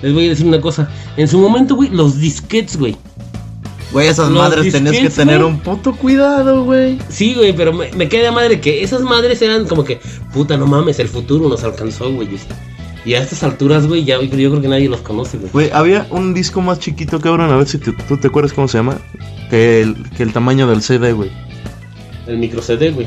Les 0.03 0.13
voy 0.13 0.27
a 0.27 0.29
decir 0.29 0.47
una 0.47 0.61
cosa. 0.61 0.91
En 1.17 1.27
su 1.27 1.39
momento, 1.39 1.75
güey, 1.75 1.89
los 1.89 2.19
disquets, 2.21 2.77
güey. 2.77 2.97
Güey, 3.93 4.09
esas 4.09 4.29
Los 4.31 4.43
madres 4.43 4.71
tenías 4.73 4.93
que 4.93 4.99
disquets, 5.01 5.15
tener 5.17 5.43
un 5.43 5.59
puto 5.61 5.95
cuidado, 5.95 6.65
güey. 6.65 6.99
Sí, 7.09 7.35
güey, 7.35 7.55
pero 7.57 7.73
me, 7.73 7.91
me 7.93 8.11
queda 8.11 8.25
de 8.25 8.31
madre 8.33 8.61
que 8.61 8.83
esas 8.83 9.01
madres 9.01 9.41
eran 9.41 9.67
como 9.67 9.85
que, 9.85 10.01
puta, 10.35 10.59
no 10.59 10.67
mames, 10.67 10.99
el 10.99 11.09
futuro 11.09 11.49
nos 11.49 11.65
alcanzó, 11.65 12.13
güey. 12.13 12.29
Y 13.07 13.15
a 13.15 13.21
estas 13.23 13.43
alturas, 13.45 13.87
güey, 13.87 14.05
ya 14.05 14.21
yo 14.21 14.29
creo 14.29 14.61
que 14.61 14.67
nadie 14.69 14.89
los 14.89 15.01
conoce, 15.01 15.39
güey. 15.39 15.51
Güey, 15.53 15.71
había 15.73 16.07
un 16.11 16.35
disco 16.35 16.61
más 16.61 16.81
chiquito, 16.81 17.21
cabrón. 17.21 17.51
A 17.53 17.57
ver 17.57 17.67
si 17.69 17.79
te- 17.79 17.93
tú 17.93 18.17
te 18.19 18.27
acuerdas 18.29 18.53
cómo 18.53 18.67
se 18.69 18.79
llama. 18.79 18.99
Que 19.49 19.81
el, 19.83 19.95
que 20.17 20.25
el 20.25 20.33
tamaño 20.33 20.67
del 20.67 20.83
CD, 20.83 21.13
güey. 21.13 21.31
El 22.27 22.39
micro 22.39 22.61
CD, 22.61 22.91
güey. 22.91 23.07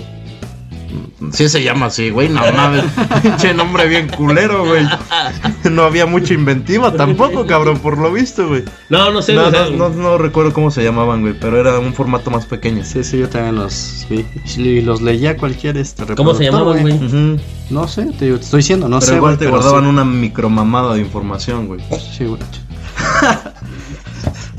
Sí 1.33 1.49
se 1.49 1.61
llama 1.61 1.87
así, 1.87 2.09
güey. 2.09 2.29
No 2.29 2.41
mames. 2.53 2.85
Pinche 3.21 3.53
nombre 3.53 3.87
bien 3.87 4.07
culero, 4.07 4.65
güey. 4.65 4.85
No 5.69 5.83
había 5.83 6.05
mucha 6.05 6.33
inventiva 6.33 6.93
tampoco, 6.93 7.45
cabrón, 7.45 7.79
por 7.79 7.97
lo 7.97 8.11
visto, 8.11 8.47
güey. 8.47 8.63
No, 8.89 9.11
no 9.11 9.21
sé, 9.21 9.33
No, 9.33 9.51
no, 9.51 9.69
no, 9.69 9.89
no 9.89 10.17
recuerdo 10.17 10.53
cómo 10.53 10.71
se 10.71 10.83
llamaban, 10.83 11.21
güey. 11.21 11.33
Pero 11.39 11.59
era 11.59 11.77
un 11.79 11.93
formato 11.93 12.31
más 12.31 12.45
pequeño. 12.45 12.83
Sí, 12.85 13.03
sí, 13.03 13.19
yo 13.19 13.29
también 13.29 13.55
los 13.55 14.07
vi. 14.09 14.25
Y 14.57 14.81
los 14.81 15.01
leía 15.01 15.37
cualquier 15.37 15.77
este 15.77 16.05
¿Cómo 16.15 16.33
se 16.33 16.45
llamaban, 16.45 16.81
güey? 16.81 16.93
Ujú. 16.93 17.39
No 17.69 17.87
sé, 17.87 18.05
te, 18.17 18.25
digo, 18.25 18.37
te 18.37 18.45
estoy 18.45 18.59
diciendo, 18.59 18.87
no 18.89 18.99
pero 18.99 19.11
sé, 19.11 19.15
igual 19.17 19.35
güey, 19.35 19.39
te 19.39 19.45
pero 19.45 19.57
guardaban 19.57 19.83
sí. 19.83 19.89
una 19.89 20.05
micromamada 20.05 20.93
de 20.95 21.01
información, 21.01 21.67
güey. 21.67 21.81
Sí, 22.17 22.25
güey. 22.25 22.39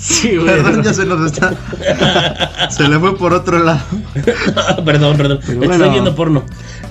sí, 0.01 0.37
güey. 0.37 0.47
Perdón, 0.47 0.83
ya 0.83 0.95
se 0.95 1.05
nos 1.05 1.31
está. 1.31 1.55
se 2.71 2.89
le 2.89 2.99
fue 2.99 3.17
por 3.17 3.33
otro 3.33 3.59
lado. 3.59 3.81
perdón, 4.85 5.17
perdón. 5.17 5.41
bueno. 5.57 5.75
Estoy 5.75 5.91
viendo 5.91 6.15
porno. 6.15 6.45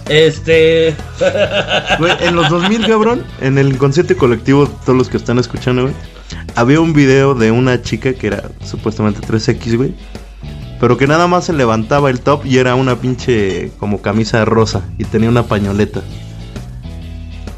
Este. 0.08 0.96
Güey, 2.00 2.14
en 2.22 2.36
los 2.36 2.50
2000, 2.50 2.88
cabrón, 2.88 3.24
en 3.42 3.58
el 3.58 3.70
inconsciente 3.70 4.16
colectivo, 4.16 4.68
todos 4.68 4.98
los 4.98 5.10
que 5.10 5.18
están 5.18 5.38
escuchando, 5.38 5.84
güey, 5.84 5.94
había 6.56 6.80
un 6.80 6.94
video 6.94 7.36
de 7.36 7.52
una 7.52 7.82
chica 7.82 8.14
que 8.14 8.28
era 8.28 8.44
supuestamente 8.66 9.20
3X, 9.22 9.76
güey, 9.76 9.94
pero 10.80 10.98
que 10.98 11.08
nada 11.08 11.28
más 11.28 11.46
se 11.46 11.54
levantaba 11.54 12.10
el 12.10 12.22
top 12.22 12.46
y 12.46 12.58
era 12.58 12.76
una 12.76 12.96
pinche 12.96 13.72
como 13.80 14.02
camisa 14.02 14.46
rosa 14.46 14.82
y 14.98 15.04
tenía 15.04 15.30
una 15.30 15.44
pañoleta. 15.44 16.02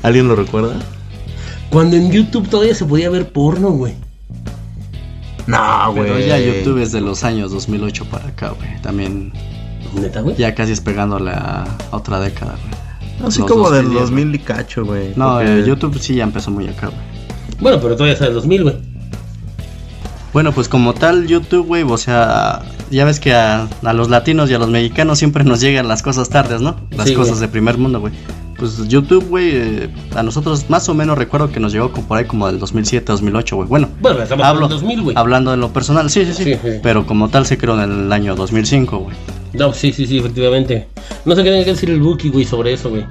¿Alguien 0.02 0.28
lo 0.28 0.36
recuerda? 0.36 0.76
Cuando 1.70 1.96
en 1.96 2.12
YouTube 2.12 2.50
todavía 2.50 2.76
se 2.76 2.86
podía 2.86 3.10
ver 3.10 3.32
porno, 3.32 3.70
güey. 3.70 3.96
No, 5.48 5.92
Pero 5.96 6.20
ya 6.20 6.38
YouTube 6.40 6.78
es 6.82 6.92
de 6.92 7.02
los 7.02 7.24
años 7.24 7.52
2008 7.52 8.06
para 8.06 8.28
acá, 8.28 8.50
güey. 8.50 8.82
También 8.82 9.32
Neta, 9.94 10.22
güey. 10.22 10.36
ya 10.38 10.54
casi 10.56 10.72
es 10.74 10.82
pegándole 10.82 11.32
a 11.32 11.66
a 11.92 11.96
otra 11.96 12.20
década, 12.20 12.56
güey. 12.62 13.28
Así 13.28 13.40
los 13.42 13.50
como 13.52 13.70
del 13.70 13.86
2010, 13.94 14.10
2000 14.10 14.36
y 14.36 14.40
cacho, 14.40 14.86
güey. 14.86 15.14
No, 15.16 15.34
porque- 15.36 15.60
eh, 15.60 15.64
YouTube 15.66 16.00
sí 16.00 16.16
ya 16.16 16.24
empezó 16.24 16.50
muy 16.52 16.68
acá, 16.68 16.88
güey. 16.88 17.00
Bueno, 17.60 17.80
pero 17.82 17.94
todavía 17.96 18.14
es 18.16 18.22
el 18.22 18.34
2000, 18.34 18.64
güey. 18.64 18.76
Bueno, 20.34 20.54
pues 20.54 20.70
como 20.70 20.94
tal 20.94 21.28
YouTube, 21.28 21.68
güey, 21.68 21.84
o 21.84 21.98
sea, 21.98 22.62
ya 22.90 23.04
ves 23.04 23.20
que 23.20 23.34
a, 23.34 23.68
a 23.84 23.94
los 23.94 24.10
latinos 24.10 24.50
y 24.50 24.54
a 24.54 24.60
los 24.60 24.70
mexicanos 24.70 25.20
siempre 25.20 25.44
nos 25.44 25.60
llegan 25.60 25.88
las 25.90 26.02
cosas 26.02 26.30
tardes, 26.30 26.62
¿no? 26.62 26.78
Las 26.92 27.10
Sí, 27.10 27.16
cosas 27.16 27.34
güey. 27.34 27.42
de 27.42 27.48
primer 27.50 27.78
mundo, 27.78 28.00
güey. 28.00 28.14
Pues 28.62 28.88
YouTube, 28.88 29.28
güey, 29.28 29.50
eh, 29.56 29.90
a 30.16 30.22
nosotros 30.22 30.70
más 30.70 30.88
o 30.88 30.94
menos 30.94 31.18
recuerdo 31.18 31.52
que 31.52 31.60
nos 31.60 31.74
llegó 31.74 31.92
como 31.92 32.08
por 32.08 32.20
ahí 32.20 32.26
como 32.26 32.46
del 32.46 32.60
2007, 32.60 33.06
2008, 33.12 33.56
güey. 33.56 33.68
Bueno, 33.68 33.90
Bueno, 34.00 34.22
estamos 34.22 34.46
hablo, 34.46 34.68
en 34.68 34.72
el 34.74 34.78
2000, 34.78 35.02
güey. 35.02 35.18
hablando 35.18 35.52
en 35.52 35.60
lo 35.60 35.74
personal, 35.74 36.12
sí, 36.12 36.26
sí, 36.26 36.34
sí, 36.34 36.44
Sí, 36.44 36.54
sí. 36.62 36.70
Pero 36.84 37.08
como 37.08 37.30
tal 37.30 37.48
se 37.48 37.58
creó 37.58 37.82
en 37.82 37.92
el 38.06 38.14
año 38.14 38.36
2005, 38.36 38.98
güey. 39.00 39.16
No, 39.54 39.74
sí, 39.74 39.92
sí, 39.92 40.06
sí, 40.06 40.20
efectivamente. 40.20 40.88
No 41.26 41.34
sé 41.36 41.42
qué 41.44 41.50
tiene 41.50 41.66
que 41.66 41.72
decir 41.72 41.90
el 41.90 42.00
Buki, 42.02 42.30
güey, 42.30 42.46
sobre 42.46 42.72
eso, 42.74 42.92
güey. 42.92 43.04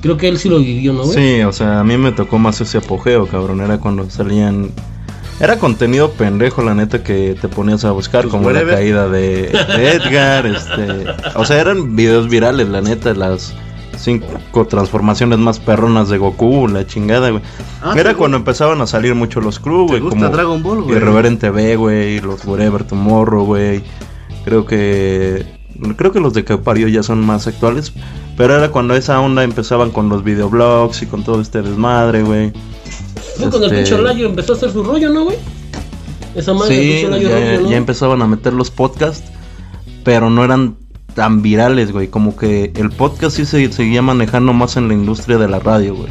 Creo 0.00 0.16
que 0.16 0.28
él 0.28 0.38
sí 0.38 0.48
lo 0.48 0.58
vivió, 0.60 0.92
¿no, 0.92 1.02
güey? 1.02 1.14
Sí, 1.38 1.42
o 1.42 1.50
sea, 1.52 1.80
a 1.80 1.84
mí 1.84 1.96
me 1.96 2.12
tocó 2.12 2.38
más 2.38 2.60
ese 2.60 2.78
apogeo, 2.78 3.26
cabrón. 3.26 3.60
Era 3.62 3.78
cuando 3.78 4.08
salían. 4.08 4.70
Era 5.40 5.58
contenido 5.58 6.12
pendejo, 6.12 6.62
la 6.62 6.74
neta, 6.76 7.02
que 7.02 7.34
te 7.40 7.48
ponías 7.48 7.84
a 7.84 7.90
buscar, 7.90 8.28
como 8.28 8.52
la 8.52 8.64
caída 8.64 9.08
de, 9.08 9.48
de 9.48 9.88
Edgar, 9.96 10.46
este. 10.46 11.06
O 11.34 11.44
sea, 11.44 11.60
eran 11.60 11.96
videos 11.96 12.28
virales, 12.28 12.68
la 12.68 12.80
neta, 12.80 13.12
las 13.14 13.54
cinco 14.04 14.66
transformaciones 14.66 15.38
más 15.38 15.58
perronas 15.58 16.08
de 16.08 16.18
Goku, 16.18 16.68
la 16.68 16.86
chingada, 16.86 17.30
güey. 17.30 17.42
Ah, 17.82 17.94
Era 17.96 18.10
¿te 18.10 18.16
cuando 18.16 18.36
empezaban 18.36 18.80
a 18.80 18.86
salir 18.86 19.14
mucho 19.14 19.40
los 19.40 19.58
crew, 19.58 19.86
¿Te 19.86 19.92
güey. 19.92 20.00
gusta 20.02 20.16
Como 20.18 20.28
Dragon 20.30 20.62
Ball, 20.62 20.82
güey? 20.82 20.96
Irreverent 20.96 21.40
TV, 21.40 21.76
güey, 21.76 22.20
los 22.20 22.44
Whatever 22.44 22.84
Tomorrow, 22.84 23.44
güey. 23.44 23.82
Creo 24.44 24.66
que. 24.66 25.44
Creo 25.96 26.12
que 26.12 26.20
los 26.20 26.32
de 26.34 26.44
Capario 26.44 26.86
ya 26.88 27.02
son 27.02 27.20
más 27.24 27.46
actuales. 27.46 27.92
Pero 28.36 28.56
era 28.56 28.70
cuando 28.70 28.94
esa 28.94 29.20
onda 29.20 29.42
empezaban 29.44 29.90
con 29.90 30.08
los 30.08 30.22
videoblogs 30.22 31.02
y 31.02 31.06
con 31.06 31.24
todo 31.24 31.40
este 31.40 31.62
desmadre, 31.62 32.22
güey. 32.22 32.52
Fue 33.36 33.48
cuando 33.48 33.66
el 33.66 33.72
Este- 33.72 33.76
pinche 33.76 33.94
Olayo 33.94 34.26
empezó 34.26 34.52
a 34.52 34.56
hacer 34.56 34.70
su 34.72 34.84
rollo, 34.84 35.08
¿no, 35.10 35.24
güey? 35.24 35.36
Esa 36.34 36.52
madre 36.52 36.74
Sí, 36.76 37.02
ya, 37.02 37.08
rollo, 37.10 37.60
¿no? 37.62 37.70
ya 37.70 37.76
empezaban 37.76 38.22
a 38.22 38.26
meter 38.26 38.52
los 38.52 38.70
podcasts, 38.70 39.24
pero 40.04 40.30
no 40.30 40.44
eran 40.44 40.76
tan 41.14 41.42
virales, 41.42 41.92
güey. 41.92 42.08
Como 42.08 42.36
que 42.36 42.72
el 42.76 42.90
podcast 42.90 43.36
sí 43.36 43.44
se 43.46 43.70
seguía 43.72 44.02
manejando 44.02 44.52
más 44.52 44.76
en 44.76 44.88
la 44.88 44.94
industria 44.94 45.38
de 45.38 45.48
la 45.48 45.58
radio, 45.60 45.94
güey. 45.94 46.08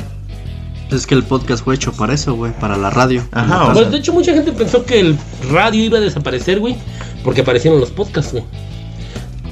Es 0.92 1.08
que 1.08 1.16
el 1.16 1.24
podcast 1.24 1.64
fue 1.64 1.76
hecho 1.76 1.92
para 1.94 2.14
eso, 2.14 2.36
güey, 2.36 2.52
para 2.60 2.78
la 2.78 2.90
radio. 2.90 3.24
Ajá, 3.32 3.60
Como 3.60 3.64
o 3.64 3.66
tal. 3.68 3.74
Pues 3.76 3.92
de 3.92 3.98
hecho 3.98 4.14
mucha 4.14 4.34
gente 4.34 4.52
pensó 4.52 4.86
que 4.86 5.00
el 5.00 5.18
radio 5.52 5.84
iba 5.86 5.98
a 5.98 6.02
desaparecer, 6.02 6.60
güey, 6.60 6.76
porque 7.24 7.42
aparecieron 7.42 7.80
los 7.80 7.90
podcasts, 7.90 8.32
güey. 8.32 8.44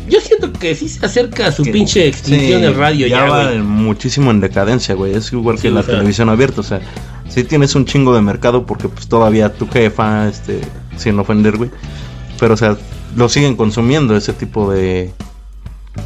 Yo 0.10 0.20
siento 0.20 0.52
que 0.52 0.76
sí 0.76 0.90
se 0.90 1.06
acerca 1.06 1.48
a 1.48 1.52
su 1.52 1.64
Que- 1.64 1.72
pinche 1.72 2.08
extinción 2.08 2.60
Sí, 2.62 2.66
el 2.68 2.76
radio 2.76 3.08
ya, 3.08 3.24
va 3.26 3.46
güey. 3.46 3.60
muchísimo 3.60 4.30
en 4.30 4.40
decadencia, 4.42 4.94
güey. 4.94 5.16
Es 5.16 5.32
igual 5.32 5.58
que 5.60 5.72
la 5.72 5.84
sea. 5.84 5.94
televisión 5.96 6.28
abierta, 6.30 6.62
o 6.62 6.64
sea, 6.64 6.82
sí 7.30 7.44
tienes 7.44 7.76
un 7.76 7.86
chingo 7.86 8.14
de 8.14 8.22
mercado 8.22 8.66
porque 8.66 8.90
pues 8.90 9.08
todavía 9.08 9.54
tu 9.54 9.68
jefa, 9.70 10.28
este, 10.28 10.60
sin 10.98 11.18
ofender, 11.18 11.58
güey. 11.58 11.70
Pero 12.40 12.56
o 12.56 12.58
sea, 12.58 12.78
lo 13.16 13.30
siguen 13.30 13.56
consumiendo 13.56 14.16
ese 14.18 14.34
tipo 14.34 14.70
de 14.72 15.12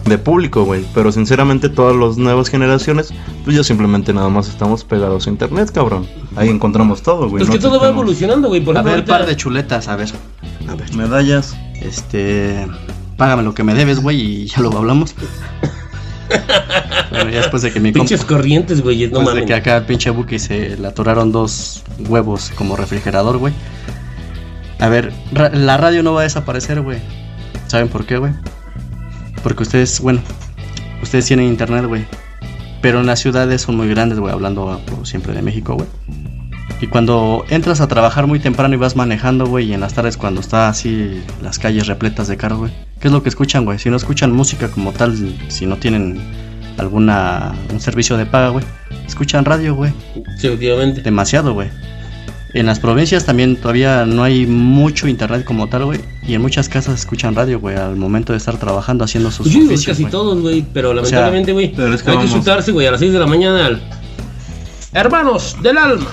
de 0.05 0.17
público, 0.17 0.63
güey. 0.63 0.85
Pero 0.93 1.11
sinceramente 1.11 1.69
todas 1.69 1.95
las 1.95 2.17
nuevas 2.17 2.49
generaciones, 2.49 3.13
pues 3.43 3.55
ya 3.55 3.63
simplemente 3.63 4.13
nada 4.13 4.29
más 4.29 4.47
estamos 4.47 4.83
pegados 4.83 5.27
a 5.27 5.29
internet, 5.29 5.71
cabrón. 5.73 6.07
Ahí 6.35 6.49
encontramos 6.49 7.01
todo, 7.01 7.29
güey. 7.29 7.43
Es 7.43 7.49
no 7.49 7.53
que 7.53 7.59
todo 7.59 7.79
va 7.79 7.89
evolucionando, 7.89 8.47
güey. 8.49 8.61
Por 8.61 8.77
A 8.77 8.81
ver, 8.81 9.05
par 9.05 9.25
de 9.25 9.35
chuletas, 9.35 9.87
a 9.87 9.95
ver. 9.95 10.09
A 10.67 10.75
ver. 10.75 10.93
Medallas. 10.95 11.55
Este. 11.81 12.67
Págame 13.17 13.43
lo 13.43 13.53
que 13.53 13.63
me 13.63 13.73
debes, 13.73 14.01
güey, 14.01 14.19
y 14.19 14.45
ya 14.47 14.59
lo 14.61 14.75
hablamos. 14.77 15.15
bueno, 17.11 17.29
ya 17.29 17.37
después 17.41 17.61
de 17.61 17.71
que 17.71 17.79
mi 17.79 17.91
compa. 17.93 17.99
pinches 18.07 18.25
corrientes, 18.25 18.81
güey, 18.81 18.97
no 19.07 19.19
Después 19.19 19.27
de 19.27 19.33
mames. 19.41 19.45
que 19.45 19.53
acá 19.53 19.85
pinche 19.85 20.09
Buki 20.09 20.39
se 20.39 20.75
le 20.77 20.87
atoraron 20.87 21.31
dos 21.31 21.83
huevos 22.09 22.51
como 22.55 22.75
refrigerador, 22.75 23.37
güey. 23.37 23.53
A 24.79 24.89
ver, 24.89 25.13
ra- 25.31 25.49
la 25.51 25.77
radio 25.77 26.03
no 26.03 26.13
va 26.13 26.21
a 26.21 26.23
desaparecer, 26.23 26.81
güey. 26.81 26.97
¿Saben 27.67 27.87
por 27.87 28.05
qué, 28.05 28.17
güey? 28.17 28.33
Porque 29.45 29.61
ustedes, 29.61 30.01
bueno, 30.01 30.21
ustedes 31.03 31.27
tienen 31.27 31.45
internet, 31.45 31.85
güey. 31.85 32.03
Pero 32.81 33.01
en 33.01 33.05
las 33.05 33.19
ciudades 33.19 33.61
son 33.61 33.77
muy 33.77 33.87
grandes, 33.87 34.17
güey, 34.17 34.33
hablando 34.33 34.81
por 34.87 35.05
siempre 35.05 35.33
de 35.33 35.43
México, 35.43 35.75
güey. 35.75 35.87
Y 36.81 36.87
cuando 36.87 37.45
entras 37.49 37.79
a 37.79 37.87
trabajar 37.87 38.25
muy 38.25 38.39
temprano 38.39 38.73
y 38.73 38.77
vas 38.77 38.95
manejando, 38.95 39.45
güey, 39.45 39.67
y 39.67 39.73
en 39.73 39.81
las 39.81 39.93
tardes 39.93 40.17
cuando 40.17 40.41
está 40.41 40.67
así 40.67 41.21
las 41.43 41.59
calles 41.59 41.85
repletas 41.85 42.27
de 42.27 42.37
carros, 42.37 42.57
güey, 42.57 42.71
¿qué 42.99 43.07
es 43.07 43.13
lo 43.13 43.21
que 43.21 43.29
escuchan, 43.29 43.65
güey? 43.65 43.77
Si 43.77 43.87
no 43.91 43.97
escuchan 43.97 44.31
música 44.31 44.67
como 44.67 44.93
tal, 44.93 45.15
si 45.47 45.67
no 45.67 45.77
tienen 45.77 46.19
alguna 46.79 47.53
un 47.71 47.79
servicio 47.79 48.17
de 48.17 48.25
paga, 48.25 48.49
güey, 48.49 48.65
escuchan 49.05 49.45
radio, 49.45 49.75
güey. 49.75 49.93
Sí, 50.39 50.47
efectivamente. 50.47 51.01
Demasiado, 51.01 51.53
güey. 51.53 51.69
En 52.55 52.65
las 52.65 52.79
provincias 52.79 53.25
también 53.25 53.57
todavía 53.57 54.05
no 54.05 54.23
hay 54.23 54.47
mucho 54.47 55.07
internet 55.09 55.43
como 55.43 55.67
tal, 55.67 55.85
güey. 55.85 55.99
Y 56.25 56.33
en 56.35 56.41
muchas 56.41 56.69
casas 56.69 56.97
escuchan 56.99 57.35
radio, 57.35 57.59
güey, 57.59 57.75
al 57.75 57.95
momento 57.97 58.31
de 58.33 58.37
estar 58.37 58.57
trabajando, 58.57 59.03
haciendo 59.03 59.29
sus 59.29 59.39
Pues 59.47 59.53
digo 59.53 59.65
oficios, 59.67 59.85
casi 59.87 60.03
güey. 60.03 60.11
todos, 60.11 60.41
güey, 60.41 60.65
pero 60.73 60.89
sea, 60.91 60.95
lamentablemente, 60.95 61.51
güey, 61.51 61.73
pero 61.75 61.93
es 61.93 62.01
que 62.01 62.11
hay 62.11 62.17
que 62.17 62.23
vamos- 62.25 62.39
chutarse, 62.39 62.71
güey, 62.71 62.87
a 62.87 62.91
las 62.91 62.99
6 63.01 63.11
de 63.13 63.19
la 63.19 63.27
mañana 63.27 63.65
al... 63.65 63.81
Hermanos 64.93 65.57
del 65.61 65.77
alma. 65.77 66.05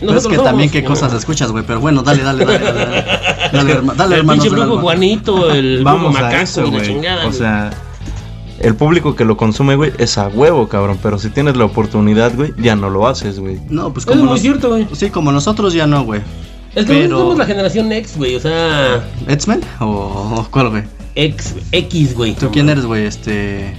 Pero 0.00 0.16
es 0.16 0.26
que 0.26 0.36
somos- 0.36 0.44
también 0.44 0.70
qué 0.70 0.82
cosas 0.82 1.12
escuchas, 1.12 1.50
güey. 1.52 1.62
Pero 1.66 1.80
bueno, 1.80 2.02
dale, 2.02 2.22
dale, 2.22 2.46
dale. 2.46 2.58
Dale, 2.64 3.04
dale, 3.52 3.72
herma- 3.74 3.94
dale, 3.94 4.14
el 4.14 4.20
hermanos 4.20 4.42
pinche 4.44 4.48
del 4.48 4.58
brujo 4.58 4.70
alma. 4.78 4.82
Juanito, 4.82 5.50
el 5.52 5.84
Vamos 5.84 6.16
a 6.16 6.22
macaco 6.22 6.42
eso, 6.42 6.60
y 6.62 6.64
la 6.64 6.70
güey. 6.78 6.86
chingada. 6.86 7.26
O 7.26 7.32
sea, 7.32 7.70
el 8.60 8.74
público 8.76 9.16
que 9.16 9.24
lo 9.24 9.36
consume, 9.36 9.74
güey, 9.76 9.92
es 9.98 10.16
a 10.18 10.28
huevo, 10.28 10.68
cabrón. 10.68 10.98
Pero 11.02 11.18
si 11.18 11.30
tienes 11.30 11.56
la 11.56 11.64
oportunidad, 11.64 12.34
güey, 12.36 12.52
ya 12.58 12.76
no 12.76 12.90
lo 12.90 13.06
haces, 13.08 13.40
güey. 13.40 13.58
No, 13.68 13.92
pues 13.92 14.04
Es 14.06 14.10
como 14.12 14.22
muy 14.24 14.30
nos- 14.32 14.40
cierto, 14.40 14.68
güey. 14.70 14.86
Sí, 14.92 15.10
como 15.10 15.32
nosotros 15.32 15.72
ya 15.74 15.86
no, 15.86 16.04
güey. 16.04 16.20
Es 16.74 16.86
que 16.86 16.92
Pero- 16.92 17.18
somos 17.18 17.38
la 17.38 17.46
generación 17.46 17.88
Next, 17.88 18.16
güey. 18.16 18.36
O 18.36 18.40
sea, 18.40 19.04
¿X-Men? 19.26 19.60
¿O, 19.80 19.86
o 19.86 20.46
cuál, 20.50 20.70
güey? 20.70 20.84
X, 21.16 21.56
X, 21.72 22.14
güey. 22.14 22.34
¿Tú 22.34 22.50
quién 22.52 22.68
eres, 22.68 22.84
güey? 22.86 23.04
Este. 23.06 23.74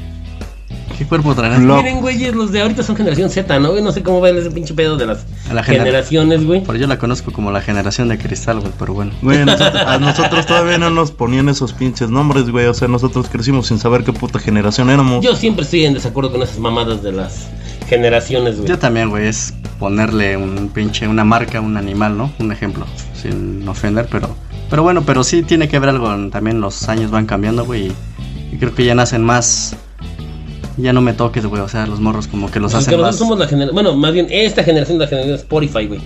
¿Qué 1.01 1.07
cuerpo 1.07 1.33
traerás? 1.33 1.59
Lo- 1.63 1.77
Miren, 1.77 1.99
güeyes, 1.99 2.35
los 2.35 2.51
de 2.51 2.61
ahorita 2.61 2.83
son 2.83 2.95
generación 2.95 3.27
Z, 3.31 3.57
¿no? 3.57 3.73
No 3.81 3.91
sé 3.91 4.03
cómo 4.03 4.21
ven 4.21 4.37
ese 4.37 4.51
pinche 4.51 4.75
pedo 4.75 4.97
de 4.97 5.07
las 5.07 5.25
A 5.49 5.53
la 5.55 5.63
gener- 5.63 5.79
generaciones, 5.79 6.45
güey. 6.45 6.63
Por 6.63 6.77
yo 6.77 6.85
la 6.85 6.99
conozco 6.99 7.31
como 7.31 7.49
la 7.51 7.59
generación 7.59 8.07
de 8.09 8.19
cristal, 8.19 8.59
güey, 8.59 8.71
pero 8.77 8.93
bueno. 8.93 9.11
Güey, 9.23 9.41
a 9.41 9.45
nosotros, 9.45 9.81
a 9.87 9.97
nosotros 9.97 10.45
todavía 10.45 10.77
no 10.77 10.91
nos 10.91 11.09
ponían 11.11 11.49
esos 11.49 11.73
pinches 11.73 12.11
nombres, 12.11 12.51
güey. 12.51 12.67
O 12.67 12.75
sea, 12.75 12.87
nosotros 12.87 13.29
crecimos 13.31 13.65
sin 13.65 13.79
saber 13.79 14.03
qué 14.03 14.13
puta 14.13 14.37
generación 14.37 14.91
éramos. 14.91 15.25
Yo 15.25 15.35
siempre 15.35 15.63
estoy 15.63 15.85
en 15.85 15.95
desacuerdo 15.95 16.31
con 16.33 16.43
esas 16.43 16.59
mamadas 16.59 17.01
de 17.01 17.13
las 17.13 17.47
generaciones, 17.89 18.57
güey. 18.57 18.67
Yo 18.69 18.77
también, 18.77 19.09
güey, 19.09 19.25
es 19.27 19.55
ponerle 19.79 20.37
un 20.37 20.69
pinche, 20.69 21.07
una 21.07 21.23
marca, 21.23 21.57
a 21.57 21.61
un 21.61 21.77
animal, 21.77 22.15
¿no? 22.15 22.31
Un 22.37 22.51
ejemplo, 22.51 22.85
sin 23.19 23.67
ofender, 23.67 24.07
pero... 24.11 24.29
Pero 24.69 24.83
bueno, 24.83 25.01
pero 25.03 25.23
sí 25.23 25.41
tiene 25.41 25.67
que 25.67 25.79
ver 25.79 25.89
algo, 25.89 26.07
también 26.29 26.61
los 26.61 26.87
años 26.87 27.09
van 27.09 27.25
cambiando, 27.25 27.65
güey, 27.65 27.91
y 28.53 28.57
creo 28.57 28.75
que 28.75 28.85
ya 28.85 28.93
nacen 28.93 29.23
más... 29.23 29.75
Ya 30.78 30.93
no 30.93 31.01
me 31.01 31.13
toques, 31.13 31.45
güey, 31.45 31.61
o 31.61 31.67
sea, 31.67 31.86
los 31.86 31.99
morros 31.99 32.28
como 32.28 32.49
que 32.49 32.59
los 32.59 32.74
hacen 32.74 32.95
que 32.95 33.01
más... 33.01 33.15
somos 33.15 33.38
la 33.38 33.47
generación, 33.47 33.74
bueno, 33.74 33.95
más 33.95 34.13
bien 34.13 34.28
esta 34.30 34.63
generación 34.63 34.97
de 34.97 35.05
la 35.05 35.09
generación 35.09 35.36
Spotify, 35.36 35.88
güey. 35.88 36.01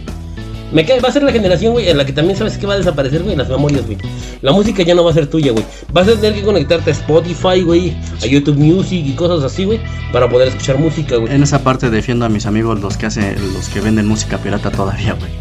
Me 0.72 0.84
cae, 0.84 1.00
va 1.00 1.10
a 1.10 1.12
ser 1.12 1.24
la 1.24 1.32
generación, 1.32 1.74
güey, 1.74 1.88
en 1.88 1.98
la 1.98 2.06
que 2.06 2.12
también 2.12 2.38
sabes 2.38 2.58
que 2.58 2.66
va 2.66 2.74
a 2.74 2.78
desaparecer, 2.78 3.24
güey, 3.24 3.36
las 3.36 3.48
memorias, 3.48 3.86
güey. 3.86 3.98
La 4.42 4.52
música 4.52 4.84
ya 4.84 4.96
no 4.96 5.04
va 5.04 5.12
a 5.12 5.14
ser 5.14 5.28
tuya, 5.28 5.52
güey. 5.52 5.64
Vas 5.94 6.08
a 6.08 6.16
tener 6.16 6.34
que 6.34 6.44
conectarte 6.44 6.90
a 6.90 6.94
Spotify, 6.94 7.62
güey, 7.62 7.96
a 8.22 8.26
YouTube 8.26 8.58
Music 8.58 9.06
y 9.06 9.14
cosas 9.14 9.44
así, 9.44 9.64
güey, 9.66 9.80
para 10.12 10.28
poder 10.28 10.50
escuchar 10.50 10.80
música, 10.80 11.18
güey. 11.18 11.34
En 11.34 11.44
esa 11.44 11.64
parte 11.64 11.90
defiendo 11.90 12.26
a 12.26 12.30
mis 12.30 12.46
amigos 12.46 12.82
los 12.82 12.98
que 12.98 13.06
hacen, 13.06 13.36
los 13.54 13.70
que 13.70 13.80
venden 13.80 14.08
música 14.08 14.40
pirata 14.40 14.72
todavía, 14.72 15.14
güey. 15.14 15.32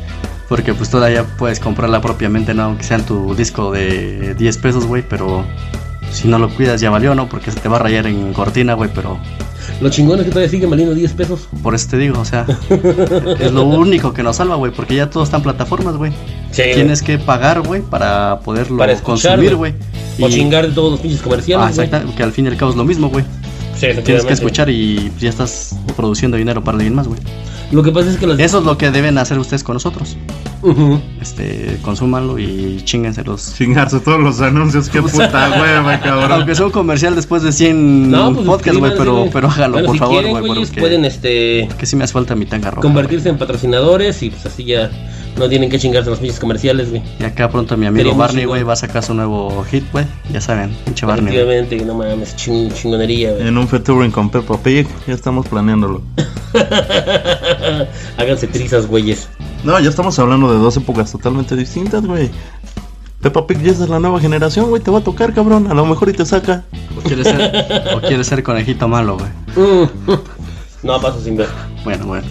Porque 0.49 0.75
pues 0.75 0.91
todavía 0.91 1.25
puedes 1.39 1.59
comprarla 1.59 2.01
propiamente, 2.03 2.53
¿no? 2.53 2.65
Aunque 2.65 2.85
sea 2.85 2.99
en 2.99 3.05
tu 3.05 3.35
disco 3.35 3.73
de 3.73 4.35
10 4.35 4.59
pesos, 4.59 4.87
güey, 4.87 5.03
pero 5.09 5.45
si 6.13 6.29
no 6.29 6.39
lo 6.39 6.49
cuidas 6.49 6.81
ya 6.81 6.91
valió, 6.91 7.15
¿no? 7.15 7.29
Porque 7.29 7.51
se 7.51 7.61
te 7.61 7.69
va 7.69 7.77
a 7.77 7.81
rayar 7.81 8.07
en 8.07 8.33
cortina, 8.33 8.75
güey, 8.75 8.91
pero 8.95 9.19
Lo 9.81 9.89
chingón 9.91 10.19
es 10.21 10.25
que 10.27 10.31
todavía 10.31 10.51
siguen 10.51 10.71
valiendo 10.71 10.95
10 10.95 11.13
pesos. 11.15 11.49
por 11.63 11.75
eso 11.75 11.89
te 11.91 11.99
digo, 11.99 12.21
o 12.21 12.25
sea, 12.25 12.47
es 13.41 13.53
lo 13.53 13.65
único 13.65 14.13
que 14.13 14.23
nos 14.23 14.37
salva, 14.37 14.55
güey, 14.57 14.73
porque 14.73 14.95
ya 14.95 15.11
todo 15.11 15.25
está 15.25 15.39
en 15.39 15.43
plataformas, 15.43 15.97
güey. 15.97 16.13
Sí, 16.51 16.63
Tienes 16.75 17.03
que 17.03 17.19
pagar, 17.19 17.63
güey, 17.63 17.83
para 17.83 18.39
poderlo 18.41 18.79
Para 18.79 18.93
escuchar, 18.93 19.33
consumir, 19.37 19.57
güey. 19.57 19.75
O 20.21 20.29
Y- 20.29 20.33
chingar 20.33 20.69
de 20.69 20.73
todos 20.75 20.93
los 20.93 21.01
pinches 21.01 21.21
comerciales, 21.23 21.79
Ah, 21.79 21.83
exacto, 21.85 22.15
que 22.17 22.23
al 22.23 22.31
fin 22.33 22.45
y 22.45 22.49
al 22.49 22.57
cabo 22.57 22.71
es 22.71 22.77
lo 22.77 22.85
mismo, 22.85 23.09
güey. 23.09 23.25
Sí, 23.77 23.89
Tienes 24.05 24.25
que 24.25 24.33
escuchar 24.35 24.71
y 24.71 25.11
ya 25.19 25.29
estás 25.29 25.77
produciendo 25.97 26.37
dinero 26.37 26.63
para 26.63 26.77
alguien 26.77 26.95
más, 26.95 27.09
güey. 27.09 27.19
Lo 27.73 27.83
que 27.83 27.91
pasa 27.91 28.09
es 28.11 28.17
que 28.19 28.27
las... 28.29 28.39
Eso 28.39 28.59
es 28.61 28.65
lo 28.65 28.79
que 28.79 28.93
deben 28.93 29.19
hacer 29.19 29.37
ustedes 29.39 29.65
con 29.65 29.75
nosotros. 29.75 30.17
Ujú. 30.65 31.01
Este, 31.21 31.79
consúmanlo 31.83 32.39
y 32.39 32.81
chinguenselos. 32.85 33.55
Chingarse 33.57 34.01
todos 34.01 34.19
los 34.21 34.41
anuncios, 34.41 34.89
qué 34.89 35.03
puta 35.03 35.51
hueva, 35.61 36.01
cabrón. 36.01 36.33
Aunque 36.33 36.55
sea 36.55 36.67
un 36.67 36.73
comercial 36.73 37.15
después 37.15 37.43
de 37.43 37.53
100 37.53 38.11
No, 38.11 38.33
pues 38.33 38.47
podcasts, 38.47 38.79
güey, 38.81 38.93
pero, 38.97 39.29
pero 39.33 39.49
hágalo, 39.49 39.75
Bueno, 39.75 39.87
por 39.89 39.95
si 39.97 39.99
favor, 39.99 40.27
güey, 40.27 40.67
pueden, 40.79 41.05
este... 41.05 41.67
porque 41.69 41.85
sí 41.87 41.97
me 41.97 42.05
hace 42.05 42.15
falta 42.15 42.35
mi 42.35 42.47
tanga 42.47 42.71
roja. 42.71 42.81
convertirse 42.81 43.29
en 43.29 43.37
patrocinadores 43.39 44.23
y 44.23 44.31
pues 44.31 44.47
así 44.47 44.65
ya 44.65 44.91
no 45.37 45.49
tienen 45.49 45.69
que 45.71 45.79
chingarse 45.79 46.11
los 46.11 46.19
pinches 46.19 46.39
comerciales, 46.41 46.91
güey. 46.91 47.03
Y 47.19 47.25
acá 47.25 47.49
pronto 47.49 47.77
mi 47.77 47.87
amigo 47.87 48.15
Barney, 48.15 48.45
güey, 48.45 48.63
va 48.63 48.75
a 48.75 48.77
sacar 48.77 49.03
su 49.03 49.15
nuevo 49.15 49.65
hit, 49.71 49.85
güey. 49.93 50.05
Ya 50.33 50.41
saben, 50.41 50.77
pinche 50.85 51.07
Barney. 51.07 51.27
Efectivamente, 51.35 51.77
que 51.77 51.85
no 51.85 51.95
mames, 51.95 52.37
ching- 52.37 52.73
chingonería, 52.73 53.33
güey. 53.33 53.49
En 53.49 53.59
un 53.59 53.67
featuring 53.69 54.11
con 54.11 54.31
Peppa 54.31 54.57
Pig, 54.59 54.87
ya 55.07 55.15
estamos 55.15 55.47
planeándolo. 55.49 56.03
Háganse 58.17 58.47
trizas, 58.47 58.87
güeyes. 58.87 59.29
No, 59.65 59.79
ya 59.81 59.89
estamos 59.91 60.19
hablando 60.19 60.53
de 60.53 60.59
dos 60.59 60.77
épocas 60.77 61.11
totalmente 61.13 61.57
distintas, 61.57 62.05
güey. 62.07 62.31
Peppa 63.21 63.47
Pig 63.47 63.63
ya 63.63 63.71
es 63.73 63.79
de 63.79 63.89
la 63.89 63.99
nueva 63.99 64.21
generación, 64.21 64.69
güey. 64.69 64.83
Te 64.83 64.91
va 64.91 64.99
a 64.99 65.03
tocar, 65.05 65.33
cabrón. 65.33 65.71
A 65.71 65.75
lo 65.75 65.87
mejor 65.87 66.11
y 66.11 66.13
te 66.13 66.27
saca. 66.27 66.65
O 66.99 67.01
quiere 67.01 67.25
ser, 67.25 67.95
o 67.97 68.01
quiere 68.01 68.23
ser 68.23 68.43
conejito 68.43 68.87
malo, 68.89 69.17
güey. 69.19 69.31
Mm. 69.57 69.89
No, 70.83 71.01
paso 71.01 71.19
sin 71.19 71.35
ver. 71.39 71.49
Bueno, 71.83 72.05
bueno. 72.05 72.27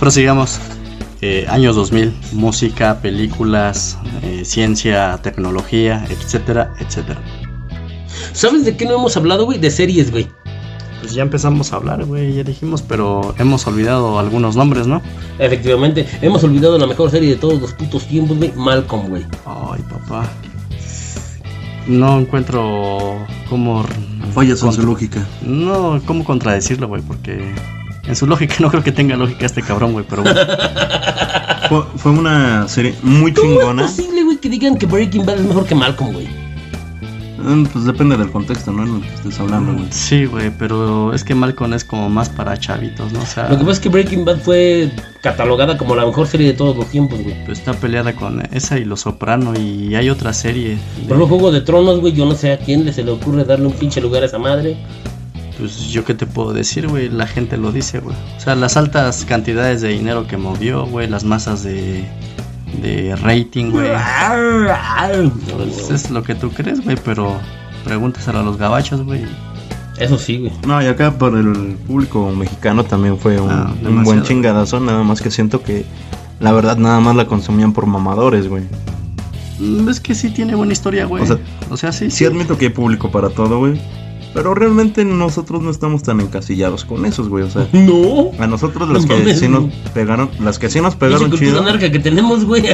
Prosigamos. 0.00 0.58
Eh, 1.20 1.46
años 1.48 1.74
2000, 1.74 2.12
música, 2.32 3.00
películas, 3.00 3.98
eh, 4.22 4.44
ciencia, 4.44 5.18
tecnología, 5.20 6.06
etcétera, 6.08 6.72
etcétera. 6.78 7.20
¿Sabes 8.32 8.64
de 8.64 8.76
qué 8.76 8.84
no 8.84 8.94
hemos 8.94 9.16
hablado, 9.16 9.44
güey? 9.44 9.58
De 9.58 9.70
series, 9.70 10.12
güey. 10.12 10.28
Pues 11.00 11.14
ya 11.14 11.22
empezamos 11.22 11.72
a 11.72 11.76
hablar, 11.76 12.04
güey, 12.04 12.34
ya 12.34 12.44
dijimos, 12.44 12.82
pero 12.82 13.34
hemos 13.38 13.66
olvidado 13.66 14.18
algunos 14.18 14.56
nombres, 14.56 14.86
¿no? 14.86 15.02
Efectivamente, 15.38 16.06
hemos 16.22 16.42
olvidado 16.44 16.78
la 16.78 16.86
mejor 16.86 17.10
serie 17.10 17.30
de 17.30 17.36
todos 17.36 17.60
los 17.60 17.72
putos 17.72 18.06
tiempos, 18.06 18.36
güey. 18.36 18.52
Malcolm, 18.54 19.08
güey. 19.08 19.24
Ay, 19.44 19.82
papá. 19.88 20.28
No 21.86 22.20
encuentro 22.20 23.26
cómo... 23.48 23.84
Fallas 24.34 24.62
en 24.62 24.72
su 24.72 24.82
lógica. 24.82 25.26
No, 25.42 26.00
cómo 26.04 26.22
contradecirlo, 26.22 26.86
güey, 26.86 27.02
porque 27.02 27.54
en 28.08 28.16
su 28.16 28.26
lógica 28.26 28.56
no 28.60 28.70
creo 28.70 28.82
que 28.82 28.92
tenga 28.92 29.16
lógica 29.16 29.46
este 29.46 29.62
cabrón, 29.62 29.92
güey, 29.92 30.04
pero 30.08 30.22
bueno. 30.22 30.40
Fue, 31.68 31.82
fue 31.96 32.12
una 32.12 32.66
serie 32.66 32.94
muy 33.02 33.34
¿Cómo 33.34 33.46
chingona. 33.58 33.84
es 33.84 33.90
posible, 33.92 34.24
güey, 34.24 34.36
que 34.38 34.48
digan 34.48 34.78
que 34.78 34.86
Breaking 34.86 35.26
Bad 35.26 35.36
es 35.40 35.44
mejor 35.44 35.66
que 35.66 35.74
Malcolm, 35.74 36.14
güey? 36.14 36.26
Mm, 37.40 37.66
Pues 37.66 37.84
depende 37.84 38.16
del 38.16 38.30
contexto, 38.30 38.72
¿no? 38.72 38.84
En 38.84 38.94
el 38.96 39.00
que 39.02 39.14
estés 39.14 39.38
hablando, 39.38 39.74
güey. 39.74 39.84
Sí, 39.90 40.24
güey, 40.24 40.50
pero 40.58 41.12
es 41.12 41.24
que 41.24 41.34
Malcolm 41.34 41.74
es 41.74 41.84
como 41.84 42.08
más 42.08 42.30
para 42.30 42.56
chavitos, 42.58 43.12
¿no? 43.12 43.20
O 43.20 43.26
sea, 43.26 43.44
Lo 43.50 43.56
que 43.58 43.64
pasa 43.64 43.72
es 43.72 43.80
que 43.80 43.90
Breaking 43.90 44.24
Bad 44.24 44.38
fue 44.38 44.90
catalogada 45.20 45.76
como 45.76 45.94
la 45.94 46.06
mejor 46.06 46.26
serie 46.26 46.46
de 46.46 46.52
todos 46.54 46.74
los 46.74 46.86
tiempos, 46.86 47.20
güey. 47.22 47.36
pues, 47.44 47.58
está 47.58 47.74
peleada 47.74 48.14
con 48.14 48.42
esa 48.50 48.78
y 48.78 48.84
Los 48.86 49.02
Soprano 49.02 49.52
y 49.60 49.94
hay 49.94 50.08
otra 50.08 50.32
serie. 50.32 50.70
de- 50.70 50.76
Por 51.06 51.16
ejemplo, 51.18 51.26
Juego 51.26 51.52
de 51.52 51.60
Tronos, 51.60 52.00
güey, 52.00 52.14
yo 52.14 52.24
no 52.24 52.34
sé 52.34 52.52
a 52.52 52.58
quién 52.58 52.86
le 52.86 52.94
se 52.94 53.04
le 53.04 53.10
ocurre 53.10 53.44
darle 53.44 53.66
un 53.66 53.74
pinche 53.74 54.00
lugar 54.00 54.22
a 54.22 54.26
esa 54.26 54.38
madre. 54.38 54.78
Pues 55.58 55.88
yo 55.88 56.04
qué 56.04 56.14
te 56.14 56.24
puedo 56.26 56.52
decir, 56.52 56.86
güey, 56.86 57.08
la 57.08 57.26
gente 57.26 57.56
lo 57.56 57.72
dice, 57.72 57.98
güey. 58.00 58.16
O 58.36 58.40
sea, 58.40 58.54
las 58.54 58.76
altas 58.76 59.24
cantidades 59.24 59.80
de 59.80 59.88
dinero 59.88 60.26
que 60.26 60.36
movió, 60.36 60.86
güey, 60.86 61.08
las 61.08 61.24
masas 61.24 61.64
de, 61.64 62.04
de 62.80 63.16
rating, 63.16 63.70
güey. 63.70 63.88
Pues 65.56 65.90
es 65.90 66.10
lo 66.10 66.22
que 66.22 66.34
tú 66.34 66.50
crees, 66.50 66.82
güey, 66.84 66.96
pero 67.04 67.36
pregúntaselo 67.84 68.38
a 68.38 68.42
los 68.42 68.56
gabachos, 68.56 69.02
güey. 69.04 69.22
Eso 69.98 70.16
sí, 70.16 70.38
güey. 70.38 70.52
No, 70.66 70.80
y 70.80 70.86
acá 70.86 71.18
por 71.18 71.36
el 71.36 71.76
público 71.86 72.30
mexicano 72.30 72.84
también 72.84 73.18
fue 73.18 73.40
un, 73.40 73.50
Ah, 73.50 73.72
un 73.84 74.04
buen 74.04 74.22
chingadazo. 74.22 74.78
Nada 74.78 75.02
más 75.02 75.20
que 75.20 75.30
siento 75.30 75.62
que 75.62 75.84
la 76.38 76.52
verdad 76.52 76.76
nada 76.76 77.00
más 77.00 77.16
la 77.16 77.24
consumían 77.26 77.72
por 77.72 77.86
mamadores, 77.86 78.48
güey. 78.48 78.62
Mm, 79.58 79.88
Es 79.88 79.98
que 79.98 80.14
sí 80.14 80.30
tiene 80.30 80.54
buena 80.54 80.72
historia, 80.72 81.04
güey. 81.06 81.24
O 81.24 81.26
sea, 81.26 81.38
O 81.70 81.76
sea, 81.76 81.90
sí, 81.90 82.12
Sí 82.12 82.24
admito 82.24 82.56
que 82.56 82.66
hay 82.66 82.70
público 82.72 83.10
para 83.10 83.28
todo, 83.30 83.58
güey. 83.58 83.80
Pero 84.34 84.54
realmente 84.54 85.04
nosotros 85.04 85.62
no 85.62 85.70
estamos 85.70 86.02
tan 86.02 86.20
encasillados 86.20 86.84
con 86.84 87.06
esos, 87.06 87.28
güey. 87.28 87.44
O 87.44 87.50
sea, 87.50 87.66
No. 87.72 88.30
a 88.38 88.46
nosotros 88.46 88.88
las 88.88 89.02
No 89.02 89.08
que 89.08 89.14
mames, 89.20 89.38
sí 89.40 89.48
nos 89.48 89.64
pegaron, 89.94 90.30
las 90.40 90.58
que 90.58 90.68
sí 90.70 90.80
nos 90.80 90.94
pegaron 90.96 91.32
chido. 91.32 91.62
narca 91.62 91.90
que 91.90 91.98
tenemos, 91.98 92.44
güey. 92.44 92.64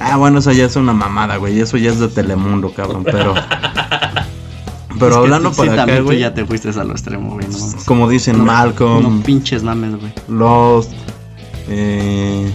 Ah, 0.00 0.16
bueno, 0.18 0.38
esa 0.40 0.52
ya 0.52 0.66
es 0.66 0.76
una 0.76 0.92
mamada, 0.92 1.36
güey. 1.38 1.58
Eso 1.58 1.76
ya 1.78 1.90
es 1.90 1.98
de 2.00 2.08
Telemundo, 2.08 2.70
cabrón. 2.72 3.02
Pero. 3.04 3.34
Pero 4.96 5.06
Es 5.08 5.12
que 5.16 5.18
hablando 5.24 5.48
tú- 5.50 5.54
sí, 5.54 5.60
para 5.62 5.72
acá, 5.72 5.80
también 5.82 5.98
tú 6.00 6.04
güey. 6.04 6.18
ya 6.20 6.34
te 6.34 6.44
fuiste 6.44 6.68
a 6.68 6.84
lo 6.84 6.92
extremo, 6.92 7.32
güey. 7.34 7.46
No. 7.48 7.58
Como 7.86 8.08
dicen 8.08 8.38
no, 8.38 8.44
Malcolm, 8.44 9.02
no 9.18 9.22
pinches 9.24 9.62
mames, 9.64 9.98
güey. 9.98 10.12
Lost, 10.28 10.92
eh. 11.68 12.54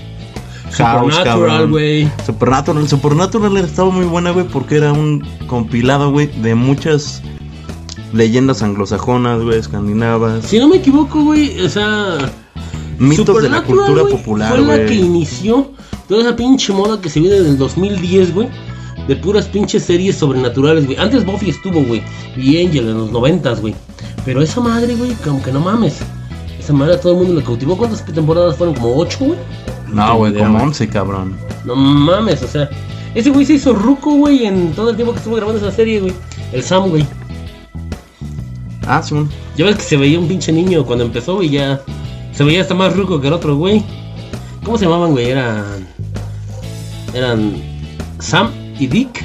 House, 0.71 1.15
Supernatural, 1.15 1.67
güey. 1.67 2.11
Supernatural, 2.25 2.87
Supernatural 2.87 3.57
estaba 3.57 3.89
muy 3.89 4.05
buena, 4.05 4.29
güey, 4.31 4.45
porque 4.47 4.77
era 4.77 4.93
un 4.93 5.25
compilado, 5.47 6.11
güey, 6.11 6.27
de 6.41 6.53
muchas 6.55 7.21
leyendas 8.13 8.61
anglosajonas, 8.61 9.41
güey, 9.41 9.59
escandinavas, 9.59 10.45
Si 10.45 10.59
no 10.59 10.67
me 10.67 10.77
equivoco, 10.77 11.23
güey, 11.23 11.59
o 11.61 11.69
sea. 11.69 12.17
mitos 12.97 13.41
de 13.41 13.49
la 13.49 13.61
cultura 13.61 14.03
popular, 14.05 14.57
Fue 14.57 14.77
la 14.77 14.85
que 14.85 14.95
inició 14.95 15.71
toda 16.07 16.21
esa 16.21 16.35
pinche 16.35 16.73
moda 16.73 16.99
que 16.99 17.09
se 17.09 17.19
viene 17.19 17.39
del 17.39 17.57
2010, 17.57 18.33
güey. 18.33 18.49
De 19.07 19.15
puras 19.15 19.47
pinches 19.47 19.83
series 19.83 20.15
sobrenaturales, 20.17 20.85
güey. 20.85 20.97
Antes 20.97 21.25
Buffy 21.25 21.49
estuvo, 21.49 21.81
güey. 21.83 22.03
Y 22.35 22.63
Angel 22.63 22.89
en 22.89 22.97
los 22.97 23.11
noventas, 23.11 23.59
güey. 23.61 23.73
Pero 24.25 24.41
esa 24.41 24.61
madre, 24.61 24.95
güey, 24.95 25.13
como 25.23 25.41
que 25.41 25.51
no 25.51 25.59
mames. 25.59 25.99
Esa 26.59 26.73
madre 26.73 26.95
a 26.95 26.99
todo 26.99 27.13
el 27.13 27.19
mundo 27.19 27.33
le 27.33 27.43
cautivó. 27.43 27.75
¿Cuántas 27.77 28.05
temporadas 28.05 28.57
fueron? 28.57 28.75
¿Como 28.75 28.97
ocho, 28.97 29.17
güey? 29.19 29.39
No, 29.87 30.17
güey, 30.17 30.33
como. 30.35 30.61
11, 30.61 30.87
cabrón. 30.89 31.37
No 31.65 31.75
mames, 31.75 32.43
o 32.43 32.47
sea. 32.47 32.69
Ese 33.15 33.31
güey 33.31 33.45
se 33.45 33.53
hizo 33.53 33.73
ruco, 33.73 34.11
güey, 34.11 34.45
en 34.45 34.71
todo 34.73 34.91
el 34.91 34.95
tiempo 34.95 35.13
que 35.13 35.17
estuvo 35.17 35.35
grabando 35.35 35.59
esa 35.59 35.75
serie, 35.75 35.99
güey. 36.01 36.13
El 36.51 36.61
Sam, 36.61 36.89
güey. 36.89 37.05
Ah, 38.89 39.03
sí. 39.03 39.15
Ya 39.55 39.65
ves 39.65 39.75
que 39.75 39.83
se 39.83 39.97
veía 39.97 40.19
un 40.19 40.27
pinche 40.27 40.51
niño 40.51 40.83
cuando 40.83 41.05
empezó, 41.05 41.35
güey, 41.35 41.51
ya. 41.51 41.79
Se 42.33 42.43
veía 42.43 42.61
hasta 42.61 42.73
más 42.73 42.97
ruco 42.97 43.21
que 43.21 43.27
el 43.27 43.33
otro, 43.33 43.55
güey. 43.55 43.83
¿Cómo 44.65 44.79
se 44.79 44.85
llamaban, 44.85 45.11
güey? 45.11 45.29
Eran. 45.29 45.87
Eran. 47.13 47.53
Sam 48.17 48.49
y 48.79 48.87
Dick. 48.87 49.23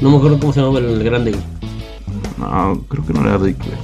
No 0.00 0.10
me 0.10 0.16
acuerdo 0.16 0.40
cómo 0.40 0.54
se 0.54 0.60
llamaba 0.60 0.78
el 0.78 1.04
grande, 1.04 1.32
güey. 1.32 1.42
No, 2.38 2.80
creo 2.88 3.04
que 3.04 3.12
no 3.12 3.20
era 3.20 3.36
Rick, 3.36 3.58
güey. 3.58 3.78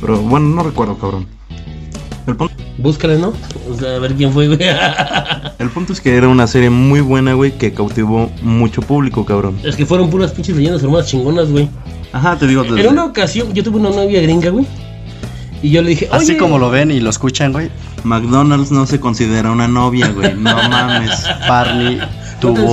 Pero 0.00 0.18
bueno, 0.18 0.48
no 0.48 0.64
recuerdo, 0.64 0.98
cabrón. 0.98 1.26
El 2.26 2.34
punto, 2.34 2.54
Búscale, 2.78 3.18
¿no? 3.18 3.32
O 3.70 3.74
sea, 3.74 3.96
a 3.96 3.98
ver 4.00 4.14
quién 4.14 4.32
fue, 4.32 4.48
güey. 4.48 4.60
el 5.58 5.70
punto 5.70 5.92
es 5.92 6.00
que 6.00 6.16
era 6.16 6.26
una 6.28 6.48
serie 6.48 6.70
muy 6.70 7.00
buena, 7.00 7.34
güey, 7.34 7.56
que 7.56 7.72
cautivó 7.72 8.30
mucho 8.42 8.82
público, 8.82 9.24
cabrón. 9.24 9.58
es 9.62 9.76
que 9.76 9.86
fueron 9.86 10.10
puras 10.10 10.32
pinches 10.32 10.56
leyendas 10.56 10.82
urbanas 10.82 11.06
chingonas, 11.06 11.50
güey. 11.50 11.68
Ajá, 12.16 12.36
te 12.36 12.46
digo, 12.46 12.62
desde- 12.64 12.80
En 12.82 12.88
una 12.92 13.04
ocasión, 13.04 13.52
yo 13.52 13.62
tuve 13.62 13.78
una 13.78 13.90
novia 13.90 14.20
gringa, 14.22 14.50
güey. 14.50 14.66
Y 15.62 15.70
yo 15.70 15.82
le 15.82 15.90
dije, 15.90 16.08
Así 16.12 16.30
"Oye, 16.32 16.36
como 16.38 16.58
lo 16.58 16.70
ven 16.70 16.90
y 16.90 17.00
lo 17.00 17.10
escuchan, 17.10 17.52
güey. 17.52 17.70
McDonald's 18.04 18.70
no 18.70 18.86
se 18.86 19.00
considera 19.00 19.50
una 19.50 19.66
novia, 19.68 20.08
güey. 20.08 20.34
No 20.34 20.54
mames. 20.68 21.10
Barney 21.48 21.98
tuvo 22.40 22.72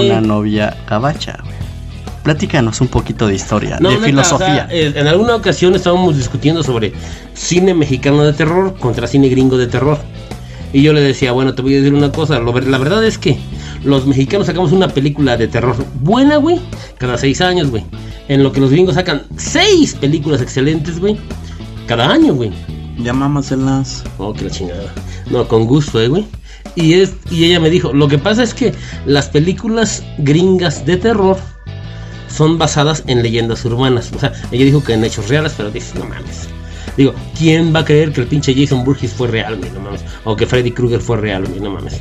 una 0.00 0.20
novia 0.20 0.76
gabacha, 0.88 1.38
güey. 1.42 1.52
Platícanos 2.22 2.80
un 2.80 2.86
poquito 2.88 3.26
de 3.26 3.34
historia, 3.34 3.78
No, 3.80 3.88
de 3.88 3.94
neta, 3.96 4.06
filosofía. 4.06 4.46
o 4.46 4.48
sea, 4.54 4.68
eh, 4.70 4.92
en 4.94 5.06
alguna 5.08 5.34
ocasión 5.34 5.74
estábamos 5.74 6.16
discutiendo 6.16 6.62
sobre 6.62 6.92
cine 7.34 7.74
mexicano 7.74 8.22
de 8.22 8.32
terror 8.32 8.76
contra 8.78 9.06
cine 9.08 9.28
gringo 9.28 9.58
de 9.58 9.66
terror. 9.66 9.98
Y 10.72 10.82
yo 10.82 10.92
le 10.92 11.00
decía, 11.00 11.32
bueno, 11.32 11.54
te 11.54 11.62
voy 11.62 11.74
a 11.74 11.78
decir 11.78 11.92
una 11.92 12.12
cosa. 12.12 12.38
lo 12.38 12.58
la 12.58 12.78
verdad 12.78 13.04
es 13.04 13.18
que 13.18 13.38
los 13.84 14.06
mexicanos 14.06 14.46
sacamos 14.46 14.72
una 14.72 14.88
película 14.88 15.36
de 15.36 15.48
terror 15.48 15.76
buena, 16.00 16.36
güey, 16.36 16.60
cada 16.96 17.18
seis 17.18 17.40
años, 17.40 17.70
güey. 17.70 17.84
En 18.28 18.42
lo 18.42 18.52
que 18.52 18.60
los 18.60 18.70
gringos 18.70 18.94
sacan 18.94 19.22
seis 19.36 19.94
películas 19.94 20.40
excelentes, 20.40 20.98
güey, 21.00 21.18
cada 21.86 22.10
año, 22.10 22.34
güey. 22.34 22.52
Ya 22.98 23.12
mámaselas. 23.12 24.04
Oh, 24.18 24.32
que 24.32 24.44
la 24.44 24.50
chingada. 24.50 24.92
No, 25.30 25.48
con 25.48 25.66
gusto, 25.66 26.00
eh, 26.00 26.08
güey. 26.08 26.26
Y, 26.74 26.94
es, 26.94 27.14
y 27.30 27.44
ella 27.44 27.60
me 27.60 27.70
dijo, 27.70 27.92
lo 27.92 28.08
que 28.08 28.18
pasa 28.18 28.42
es 28.42 28.54
que 28.54 28.72
las 29.04 29.28
películas 29.28 30.02
gringas 30.18 30.86
de 30.86 30.96
terror 30.96 31.36
son 32.28 32.58
basadas 32.58 33.02
en 33.06 33.22
leyendas 33.22 33.64
urbanas. 33.64 34.10
O 34.14 34.18
sea, 34.18 34.32
ella 34.50 34.64
dijo 34.64 34.82
que 34.82 34.94
en 34.94 35.04
hechos 35.04 35.28
reales, 35.28 35.54
pero 35.56 35.70
dices, 35.70 35.94
no 35.94 36.04
mames. 36.04 36.48
Digo, 36.96 37.14
¿quién 37.38 37.74
va 37.74 37.80
a 37.80 37.84
creer 37.84 38.12
que 38.12 38.22
el 38.22 38.26
pinche 38.26 38.54
Jason 38.54 38.84
Burgess 38.84 39.12
fue 39.12 39.28
real, 39.28 39.56
güey? 39.56 39.70
No 39.72 39.80
mames. 39.80 40.04
O 40.24 40.36
que 40.36 40.46
Freddy 40.46 40.70
Krueger 40.70 41.00
fue 41.00 41.16
real, 41.16 41.44
güey, 41.44 41.60
no 41.60 41.70
mames. 41.70 42.00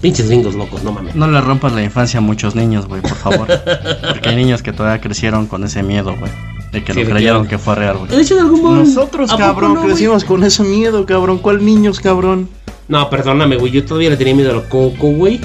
Pinches 0.00 0.28
gringos 0.28 0.54
locos, 0.54 0.82
no 0.82 0.92
mames. 0.92 1.14
No 1.14 1.28
le 1.28 1.40
rompas 1.40 1.72
la 1.72 1.82
infancia 1.82 2.18
a 2.18 2.20
muchos 2.20 2.54
niños, 2.54 2.86
güey, 2.86 3.02
por 3.02 3.14
favor. 3.16 3.46
Porque 4.08 4.28
hay 4.30 4.36
niños 4.36 4.62
que 4.62 4.72
todavía 4.72 5.00
crecieron 5.00 5.46
con 5.46 5.62
ese 5.64 5.82
miedo, 5.82 6.16
güey. 6.18 6.32
De 6.72 6.82
que 6.82 6.94
Sí, 6.94 7.02
lo 7.04 7.10
creyeron 7.10 7.46
que 7.46 7.58
fue 7.58 7.74
real, 7.74 7.98
güey. 7.98 8.10
De 8.10 8.20
hecho, 8.22 8.34
de 8.36 8.40
algún 8.42 8.62
modo. 8.62 8.76
Nosotros, 8.76 9.30
¿a 9.30 9.34
poco 9.36 9.46
cabrón, 9.46 9.74
no, 9.74 9.80
güey? 9.80 9.90
crecimos 9.92 10.24
con 10.24 10.42
ese 10.44 10.62
miedo, 10.62 11.04
cabrón. 11.04 11.38
¿Cuál 11.38 11.64
niños, 11.64 12.00
cabrón? 12.00 12.48
No, 12.88 13.10
perdóname, 13.10 13.56
güey. 13.56 13.72
Yo 13.72 13.84
todavía 13.84 14.10
le 14.10 14.16
tenía 14.16 14.34
miedo 14.34 14.50
a 14.50 14.54
lo 14.54 14.68
coco, 14.68 15.08
güey. 15.10 15.40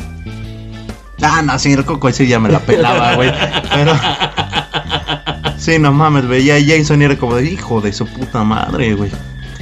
Ah, 1.21 1.41
no, 1.41 1.57
sí, 1.59 1.73
el 1.73 1.83
coco 1.83 2.07
ese 2.09 2.27
ya 2.27 2.39
me 2.39 2.49
la 2.49 2.59
pelaba, 2.59 3.15
güey. 3.15 3.31
Pero. 3.73 3.93
Sí, 5.57 5.79
no 5.79 5.91
mames, 5.91 6.27
veía 6.27 6.55
a 6.55 6.59
Jason 6.63 7.01
era 7.01 7.17
como 7.17 7.35
de 7.37 7.49
hijo 7.51 7.81
de 7.81 7.91
su 7.91 8.05
puta 8.05 8.43
madre, 8.43 8.93
güey. 8.93 9.09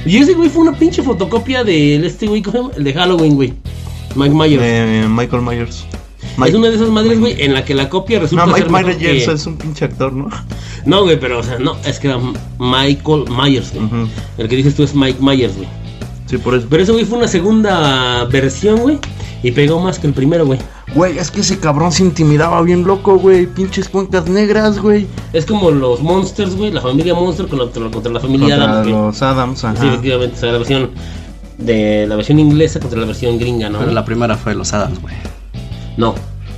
Y 0.04 0.18
ese 0.18 0.34
güey 0.34 0.50
fue 0.50 0.62
una 0.62 0.76
pinche 0.78 1.02
fotocopia 1.02 1.64
del 1.64 2.04
este 2.04 2.26
güey, 2.26 2.42
¿cómo 2.42 2.52
se 2.52 2.58
llama? 2.62 2.74
El 2.76 2.84
de 2.84 2.92
Halloween, 2.92 3.34
güey. 3.36 3.54
Mike 4.16 4.34
Myers. 4.34 4.62
Eh, 4.64 5.06
Michael 5.08 5.42
Myers. 5.42 5.84
Es 6.46 6.54
una 6.54 6.68
de 6.68 6.74
esas 6.74 6.88
madres, 6.88 7.20
güey, 7.20 7.40
en 7.42 7.54
la 7.54 7.64
que 7.64 7.74
la 7.74 7.88
copia 7.88 8.18
resulta 8.18 8.46
No, 8.46 8.52
Mike 8.52 8.68
Myers 8.68 8.96
que- 8.96 9.24
es 9.24 9.46
un 9.46 9.56
pinche 9.56 9.84
actor, 9.84 10.12
¿no? 10.12 10.28
No, 10.84 11.02
güey, 11.04 11.18
pero, 11.18 11.38
o 11.38 11.42
sea, 11.42 11.58
no, 11.58 11.76
es 11.86 11.98
que 11.98 12.08
era 12.08 12.18
Michael 12.58 13.24
Myers, 13.30 13.72
güey. 13.72 13.88
El 14.36 14.48
que 14.48 14.56
dices 14.56 14.74
tú 14.74 14.82
es 14.82 14.94
Mike 14.94 15.18
Myers, 15.20 15.56
güey. 15.56 15.68
Sí, 16.26 16.38
por 16.38 16.54
eso. 16.54 16.66
Pero 16.68 16.82
ese 16.82 16.92
güey 16.92 17.04
fue 17.04 17.18
una 17.18 17.28
segunda 17.28 18.24
versión, 18.24 18.80
güey, 18.80 18.98
y 19.42 19.50
pegó 19.52 19.78
más 19.80 19.98
que 19.98 20.06
el 20.08 20.12
primero, 20.12 20.44
güey. 20.46 20.58
Güey, 20.94 21.18
es 21.18 21.30
que 21.30 21.40
ese 21.40 21.58
cabrón 21.58 21.90
se 21.92 22.02
intimidaba 22.02 22.60
bien 22.62 22.84
loco, 22.84 23.16
güey. 23.16 23.46
Pinches 23.46 23.88
cuencas 23.88 24.28
negras, 24.28 24.78
güey. 24.80 25.06
Es 25.32 25.44
como 25.46 25.70
los 25.70 26.02
Monsters, 26.02 26.54
güey, 26.56 26.70
la 26.70 26.80
familia 26.80 27.14
Monster 27.14 27.46
contra, 27.46 27.90
contra 27.90 28.12
la 28.12 28.20
familia 28.20 28.56
Contra 28.56 28.72
Adams, 28.72 28.88
los 28.90 29.22
Adams, 29.22 29.64
ajá. 29.64 29.80
Sí, 29.80 29.86
efectivamente, 29.88 30.36
o 30.36 30.40
sea, 30.40 30.52
la 30.52 30.58
versión 30.58 30.90
de 31.58 32.06
la 32.06 32.16
versión 32.16 32.38
inglesa 32.38 32.80
contra 32.80 33.00
la 33.00 33.06
versión 33.06 33.38
gringa, 33.38 33.68
¿no? 33.68 33.78
Pero 33.78 33.92
la 33.92 34.04
primera 34.04 34.36
fue 34.36 34.54
Los 34.54 34.72
Adams, 34.72 35.00
güey. 35.00 35.14
No, 35.96 36.14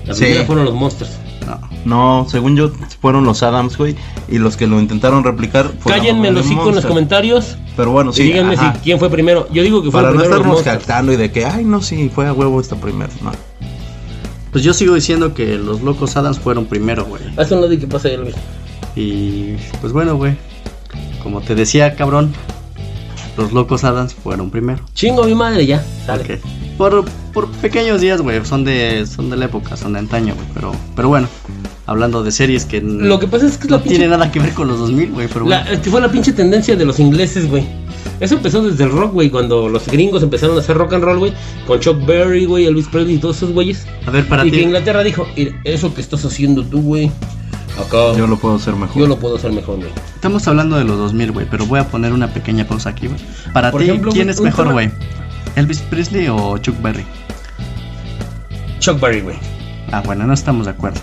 la 0.06 0.14
Sí. 0.14 0.24
primera 0.24 0.44
fueron 0.44 0.64
los 0.64 0.74
Monsters. 0.74 1.10
No. 1.46 1.60
No, 1.84 2.26
según 2.28 2.56
yo, 2.56 2.72
fueron 3.00 3.24
los 3.24 3.42
Adams, 3.44 3.76
güey. 3.78 3.94
Y 4.28 4.38
los 4.38 4.56
que 4.56 4.66
lo 4.66 4.80
intentaron 4.80 5.22
replicar 5.22 5.70
Cállenme 5.86 6.32
los 6.32 6.44
hocico 6.46 6.70
en 6.70 6.74
los 6.74 6.84
comentarios 6.86 7.56
Pero 7.76 7.92
bueno, 7.92 8.10
y 8.10 8.14
sí. 8.14 8.22
díganme 8.24 8.54
ajá. 8.54 8.72
si 8.74 8.80
quién 8.80 8.98
fue 8.98 9.08
primero. 9.10 9.46
Yo 9.52 9.62
digo 9.62 9.80
que 9.82 9.90
fue 9.92 10.00
Para 10.00 10.12
no 10.12 10.18
primero 10.18 10.28
los 10.30 10.36
estarnos 10.38 10.56
Monsters. 10.64 10.78
jactando 10.78 11.12
y 11.12 11.16
de 11.16 11.30
que, 11.30 11.44
ay, 11.44 11.64
no, 11.64 11.80
sí, 11.82 12.10
fue 12.12 12.26
a 12.26 12.32
huevo 12.32 12.60
esta 12.60 12.74
primera. 12.76 13.12
No. 13.22 13.30
Pues 14.50 14.64
yo 14.64 14.72
sigo 14.74 14.94
diciendo 14.94 15.34
que 15.34 15.56
los 15.56 15.82
locos 15.82 16.16
Adams 16.16 16.40
fueron 16.40 16.64
primero, 16.66 17.04
güey. 17.04 17.22
Haz 17.36 17.52
un 17.52 17.60
lado 17.60 17.72
y 17.72 17.78
que 17.78 17.86
pasa 17.86 18.08
ahí, 18.08 18.16
Luis. 18.16 18.34
Y 18.96 19.52
pues 19.80 19.92
bueno, 19.92 20.16
güey. 20.16 20.34
Como 21.22 21.40
te 21.42 21.54
decía, 21.54 21.94
cabrón, 21.94 22.32
los 23.36 23.52
locos 23.52 23.84
Adams 23.84 24.14
fueron 24.14 24.50
primero. 24.50 24.82
Chingo 24.94 25.22
a 25.24 25.26
mi 25.26 25.34
madre 25.34 25.66
ya. 25.66 25.84
Sale. 26.06 26.22
Ok. 26.34 26.40
Por, 26.78 27.04
por 27.32 27.48
pequeños 27.48 28.00
días, 28.00 28.20
güey. 28.20 28.44
Son 28.44 28.64
de, 28.64 29.06
son 29.06 29.30
de 29.30 29.36
la 29.36 29.46
época, 29.46 29.76
son 29.76 29.94
de 29.94 29.98
antaño, 30.00 30.34
güey. 30.34 30.46
Pero, 30.54 30.72
pero 30.94 31.08
bueno, 31.08 31.26
hablando 31.86 32.22
de 32.22 32.30
series 32.32 32.64
que 32.66 32.80
Lo 32.82 33.18
que 33.18 33.26
pasa 33.28 33.46
es 33.46 33.56
que 33.56 33.64
es 33.64 33.70
no 33.70 33.76
la 33.78 33.82
pinche 33.82 33.98
tiene 33.98 34.10
nada 34.10 34.30
que 34.30 34.40
ver 34.40 34.52
con 34.52 34.68
los 34.68 34.78
2000, 34.80 35.12
güey. 35.12 35.28
Pero 35.28 35.46
La- 35.46 35.60
bueno. 35.62 35.70
es 35.72 35.80
que 35.80 35.90
fue 35.90 36.00
la 36.00 36.10
pinche 36.10 36.32
tendencia 36.32 36.76
de 36.76 36.84
los 36.84 36.98
ingleses, 37.00 37.48
güey. 37.48 37.64
Eso 38.20 38.36
empezó 38.36 38.62
desde 38.62 38.84
el 38.84 38.90
rock, 38.90 39.12
güey, 39.12 39.30
cuando 39.30 39.68
los 39.68 39.86
gringos 39.86 40.22
empezaron 40.22 40.56
a 40.56 40.60
hacer 40.60 40.76
rock 40.78 40.94
and 40.94 41.04
roll, 41.04 41.18
güey, 41.18 41.32
con 41.66 41.80
Chuck 41.80 42.04
Berry, 42.06 42.46
güey, 42.46 42.64
Elvis 42.66 42.86
Presley 42.88 43.16
y 43.16 43.18
todos 43.18 43.36
esos 43.38 43.52
güeyes. 43.52 43.86
A 44.06 44.10
ver, 44.10 44.26
para 44.26 44.46
y 44.46 44.50
que 44.50 44.56
ti. 44.58 44.62
Inglaterra 44.62 45.02
dijo, 45.02 45.26
"Ir, 45.36 45.54
eso 45.64 45.92
que 45.94 46.00
estás 46.00 46.24
haciendo 46.24 46.62
tú, 46.64 46.80
güey, 46.80 47.10
acá 47.78 47.96
Yo 48.12 48.18
yo, 48.18 48.26
lo 48.26 48.36
puedo 48.38 48.56
hacer 48.56 48.74
mejor. 48.74 49.08
lo 49.08 49.18
puedo 49.18 49.36
hacer 49.36 49.52
mejor, 49.52 49.76
güey. 49.76 49.90
Estamos 50.14 50.46
hablando 50.48 50.76
de 50.76 50.84
los 50.84 50.96
2000, 50.98 51.32
güey. 51.32 51.46
Pero 51.50 51.66
voy 51.66 51.80
a 51.80 51.88
poner 51.88 52.12
una 52.12 52.32
pequeña 52.32 52.66
pausa 52.66 52.90
aquí, 52.90 53.06
güey. 53.06 53.20
Para 53.52 53.70
ti, 53.72 53.84
ejemplo, 53.84 54.12
¿quién 54.12 54.30
es 54.30 54.38
un 54.38 54.44
mejor, 54.44 54.72
güey? 54.72 54.90
¿Elvis 55.56 55.80
Presley 55.80 56.28
o 56.28 56.58
Chuck 56.58 56.80
Berry? 56.82 57.04
Chuck 58.80 59.00
Berry, 59.00 59.20
güey. 59.20 59.36
Ah, 59.92 60.02
bueno, 60.04 60.26
no 60.26 60.34
estamos 60.34 60.66
de 60.66 60.72
acuerdo. 60.72 61.00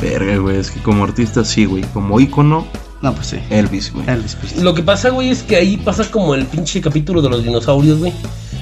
Verga, 0.00 0.36
güey. 0.38 0.56
Es 0.58 0.70
que 0.70 0.80
como 0.80 1.04
artista 1.04 1.44
sí, 1.44 1.64
güey. 1.64 1.82
Como 1.92 2.20
ícono, 2.20 2.66
No, 3.02 3.14
pues 3.14 3.28
sí. 3.28 3.38
Elvis, 3.50 3.92
güey. 3.92 4.08
Elvis 4.08 4.34
Presley. 4.36 4.62
Lo 4.64 4.74
que 4.74 4.82
pasa, 4.82 5.10
güey, 5.10 5.30
es 5.30 5.42
que 5.42 5.56
ahí 5.56 5.76
pasa 5.76 6.10
como 6.10 6.34
el 6.34 6.46
pinche 6.46 6.80
capítulo 6.80 7.22
de 7.22 7.28
los 7.30 7.44
dinosaurios, 7.44 7.98
güey, 7.98 8.12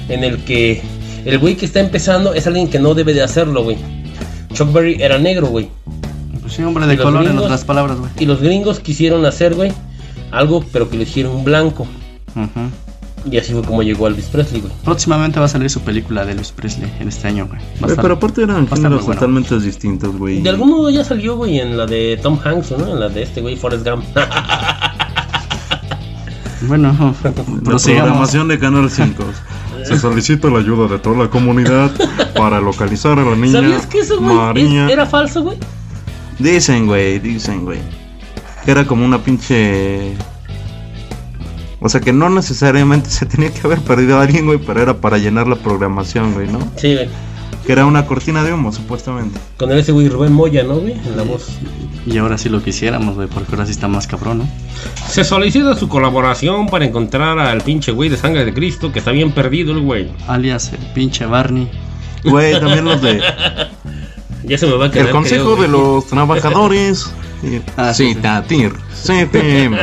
en 0.09 0.23
el 0.23 0.43
que 0.43 0.81
el 1.25 1.39
güey 1.39 1.55
que 1.55 1.65
está 1.65 1.79
empezando 1.79 2.33
es 2.33 2.45
alguien 2.47 2.69
que 2.69 2.79
no 2.79 2.93
debe 2.93 3.13
de 3.13 3.23
hacerlo, 3.23 3.63
güey. 3.63 3.77
Chuck 4.53 4.71
Berry 4.71 4.97
era 5.01 5.17
negro, 5.17 5.47
güey. 5.47 5.69
Pues 6.47 6.55
sí, 6.55 6.63
hombre 6.63 6.85
¿Y 6.85 6.87
de 6.87 6.95
los 6.95 7.03
color 7.05 7.21
en 7.23 7.27
gringos? 7.27 7.45
otras 7.45 7.65
palabras, 7.65 7.97
güey. 7.97 8.09
Y 8.19 8.25
los 8.25 8.39
gringos 8.41 8.79
quisieron 8.79 9.25
hacer, 9.25 9.53
güey, 9.53 9.73
algo, 10.31 10.63
pero 10.71 10.89
que 10.89 10.95
lo 10.95 11.03
hicieron 11.03 11.43
blanco. 11.43 11.85
Ujú. 12.35 13.29
Y 13.29 13.37
así 13.37 13.51
fue 13.51 13.61
como 13.63 13.83
llegó 13.83 14.07
Elvis 14.07 14.27
Presley, 14.27 14.61
güey. 14.61 14.71
Próximamente 14.85 15.39
va 15.39 15.47
a 15.47 15.49
salir 15.49 15.69
su 15.69 15.81
película 15.81 16.23
de 16.25 16.31
Elvis 16.31 16.53
Presley 16.53 16.89
en 17.01 17.09
este 17.09 17.27
año, 17.27 17.45
güey. 17.47 17.59
Va 17.59 17.65
a 17.65 17.79
Güey, 17.79 17.89
estar- 17.91 18.01
pero 18.01 18.13
aparte 18.13 18.43
eran 18.43 18.65
géneros 18.69 19.01
bueno. 19.05 19.19
totalmente 19.19 19.59
distintos, 19.59 20.15
güey. 20.15 20.41
De 20.41 20.49
algún 20.49 20.69
modo 20.69 20.89
ya 20.89 21.03
salió, 21.03 21.35
güey, 21.35 21.59
en 21.59 21.75
la 21.75 21.85
de 21.85 22.17
Tom 22.23 22.39
Hanks, 22.41 22.71
¿no? 22.77 22.87
En 22.93 22.99
la 23.01 23.09
de 23.09 23.23
este 23.23 23.41
güey, 23.41 23.57
Forrest 23.57 23.85
Gump. 23.85 24.05
Bueno, 26.67 27.15
La 27.23 27.31
programación 27.77 28.47
de 28.47 28.57
Canal 28.59 28.89
5. 28.89 29.23
Se 29.85 29.97
solicita 29.99 30.49
la 30.49 30.59
ayuda 30.59 30.87
de 30.87 30.99
toda 30.99 31.15
la 31.23 31.29
comunidad 31.29 31.91
para 32.35 32.59
localizar 32.59 33.17
a 33.19 33.23
la 33.23 33.35
niña 33.35 33.61
¿Sabías 33.61 33.85
que 33.85 33.99
eso, 33.99 34.19
güey, 34.19 34.35
María. 34.35 34.87
es- 34.87 34.91
era 34.91 35.05
falso, 35.05 35.43
güey? 35.43 35.57
Dicen, 36.39 36.85
güey, 36.85 37.19
dicen, 37.19 37.65
güey. 37.65 37.79
Que 38.63 38.71
era 38.71 38.85
como 38.85 39.05
una 39.05 39.19
pinche. 39.23 40.13
O 41.79 41.89
sea, 41.89 42.01
que 42.01 42.13
no 42.13 42.29
necesariamente 42.29 43.09
se 43.09 43.25
tenía 43.25 43.51
que 43.51 43.61
haber 43.65 43.79
perdido 43.79 44.17
a 44.17 44.23
alguien, 44.23 44.45
güey, 44.45 44.59
pero 44.59 44.81
era 44.81 44.95
para 44.95 45.17
llenar 45.17 45.47
la 45.47 45.55
programación, 45.55 46.33
güey, 46.33 46.47
¿no? 46.47 46.59
Sí, 46.75 46.93
güey. 46.93 47.07
Que 47.65 47.73
era 47.73 47.85
una 47.85 48.05
cortina 48.05 48.43
de 48.43 48.53
humo, 48.53 48.71
supuestamente. 48.71 49.39
Con 49.57 49.71
ese 49.71 49.91
güey 49.91 50.07
Rubén 50.07 50.31
Moya, 50.31 50.63
¿no, 50.63 50.77
güey? 50.77 50.93
En 50.93 51.17
la 51.17 51.23
voz. 51.23 51.57
Y 52.05 52.17
ahora 52.17 52.37
sí 52.37 52.49
lo 52.49 52.63
quisiéramos, 52.63 53.15
güey, 53.15 53.27
porque 53.27 53.51
ahora 53.51 53.65
sí 53.65 53.71
está 53.71 53.87
más 53.89 54.07
cabrón, 54.07 54.39
¿no? 54.39 54.49
Se 55.09 55.23
solicita 55.23 55.75
su 55.75 55.89
colaboración 55.89 56.67
para 56.67 56.85
encontrar 56.85 57.37
al 57.39 57.61
pinche 57.61 57.91
güey 57.91 58.09
de 58.09 58.15
sangre 58.17 58.45
de 58.45 58.53
Cristo 58.53 58.93
que 58.93 58.99
está 58.99 59.11
bien 59.11 59.33
perdido 59.33 59.73
el 59.73 59.81
güey. 59.81 60.11
Alias 60.27 60.71
el 60.71 60.85
pinche 60.93 61.25
Barney. 61.25 61.69
Güey, 62.23 62.59
también 62.59 62.85
los 62.85 63.01
de. 63.01 63.21
Ya 64.47 64.57
se 64.57 64.65
me 64.67 64.73
va 64.73 64.85
a 64.87 64.91
quedar. 64.91 65.07
El 65.07 65.11
Consejo 65.11 65.55
creo, 65.55 65.61
de 65.63 65.67
los 65.67 66.07
Trabajadores. 66.07 67.11
Y- 67.43 67.61
Ah, 67.75 67.93
sí. 67.93 68.15
CPM. 69.03 69.77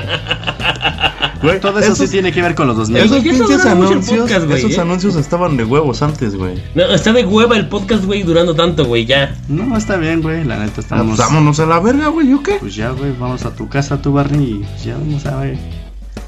Güey, 1.43 1.61
Todo 1.61 1.79
eso 1.79 1.95
sí 1.95 2.09
tiene 2.09 2.33
que 2.33 2.41
ver 2.41 2.55
con 2.55 2.67
los 2.67 2.77
2000. 2.77 2.97
Eso- 2.97 3.17
Esos 3.17 3.23
pinches 3.23 3.67
anuncios, 3.67 4.19
podcast, 4.19 4.47
güey, 4.47 4.59
esos 4.59 4.73
¿eh? 4.73 4.81
anuncios 4.81 5.17
estaban 5.17 5.57
de 5.59 5.65
huevos 5.65 6.01
antes, 6.01 6.35
güey. 6.37 6.55
No, 6.75 6.85
está 6.95 7.13
de 7.13 7.25
hueva 7.27 7.57
el 7.59 7.69
podcast, 7.69 8.05
güey, 8.07 8.23
durando 8.23 8.55
tanto, 8.55 8.87
güey, 8.87 9.05
ya. 9.05 9.37
No, 9.49 9.77
está 9.77 9.97
bien, 9.97 10.23
güey. 10.23 10.43
La 10.45 10.57
neta 10.59 10.73
Ah, 10.79 10.81
estamos. 10.81 11.07
pues 11.17 11.19
vámonos 11.19 11.61
a 11.61 11.67
la 11.67 11.81
verga, 11.81 12.09
güey, 12.09 12.31
¿yo 12.31 12.43
qué? 12.43 12.55
Pues 12.61 12.75
ya, 12.75 12.91
güey, 12.93 13.13
vamos 13.19 13.45
a 13.45 13.55
tu 13.55 13.69
casa, 13.69 14.01
tu 14.01 14.13
Barney, 14.13 14.43
y 14.53 14.55
pues 14.65 14.85
ya 14.85 14.95
vamos 14.97 15.27
a 15.27 15.37
ver. 15.37 15.59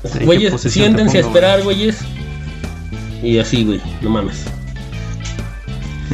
¿En 0.05 0.19
qué 0.19 0.25
Güeyes, 0.27 0.61
siéntense 0.61 1.17
a 1.17 1.21
esperar, 1.23 1.63
güeyes. 1.63 1.99
Y 3.23 3.39
así, 3.39 3.65
güey, 3.65 3.81
no 4.03 4.11
mames. 4.11 4.45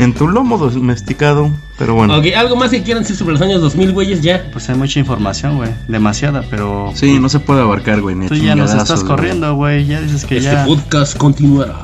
En 0.02 0.12
tu 0.14 0.26
lomo 0.26 0.58
domesticado, 0.58 1.48
pero 1.78 1.94
bueno. 1.94 2.16
Ok, 2.18 2.26
algo 2.36 2.56
más 2.56 2.70
que 2.70 2.82
quieran 2.82 3.04
decir 3.04 3.16
sobre 3.16 3.34
los 3.34 3.40
años 3.42 3.60
2000, 3.60 3.92
güeyes, 3.92 4.20
ya. 4.20 4.48
Pues 4.52 4.68
hay 4.68 4.74
mucha 4.74 4.98
información, 4.98 5.58
güey. 5.58 5.70
Demasiada, 5.86 6.42
pero. 6.50 6.90
Sí, 6.94 7.20
no 7.20 7.28
se 7.28 7.38
puede 7.38 7.60
abarcar, 7.60 8.00
güey. 8.00 8.16
Tú 8.26 8.34
ya 8.34 8.56
nos 8.56 8.74
estás 8.74 9.04
corriendo, 9.04 9.54
güey. 9.54 9.86
Ya 9.86 10.00
dices 10.00 10.24
que 10.24 10.38
Este 10.38 10.50
ya. 10.50 10.64
podcast 10.66 11.16
continuará. 11.16 11.74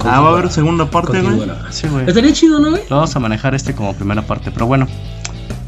Ah, 0.00 0.20
va 0.20 0.28
a 0.30 0.32
haber 0.32 0.50
segunda 0.50 0.90
parte, 0.90 1.20
güey. 1.20 1.42
Sí, 1.70 1.88
güey. 1.88 2.06
Estaría 2.08 2.32
chido, 2.32 2.58
¿no, 2.58 2.70
güey? 2.70 2.82
Vamos 2.88 3.14
a 3.14 3.20
manejar 3.20 3.54
este 3.54 3.74
como 3.74 3.92
primera 3.94 4.22
parte, 4.22 4.50
pero 4.50 4.66
bueno. 4.66 4.86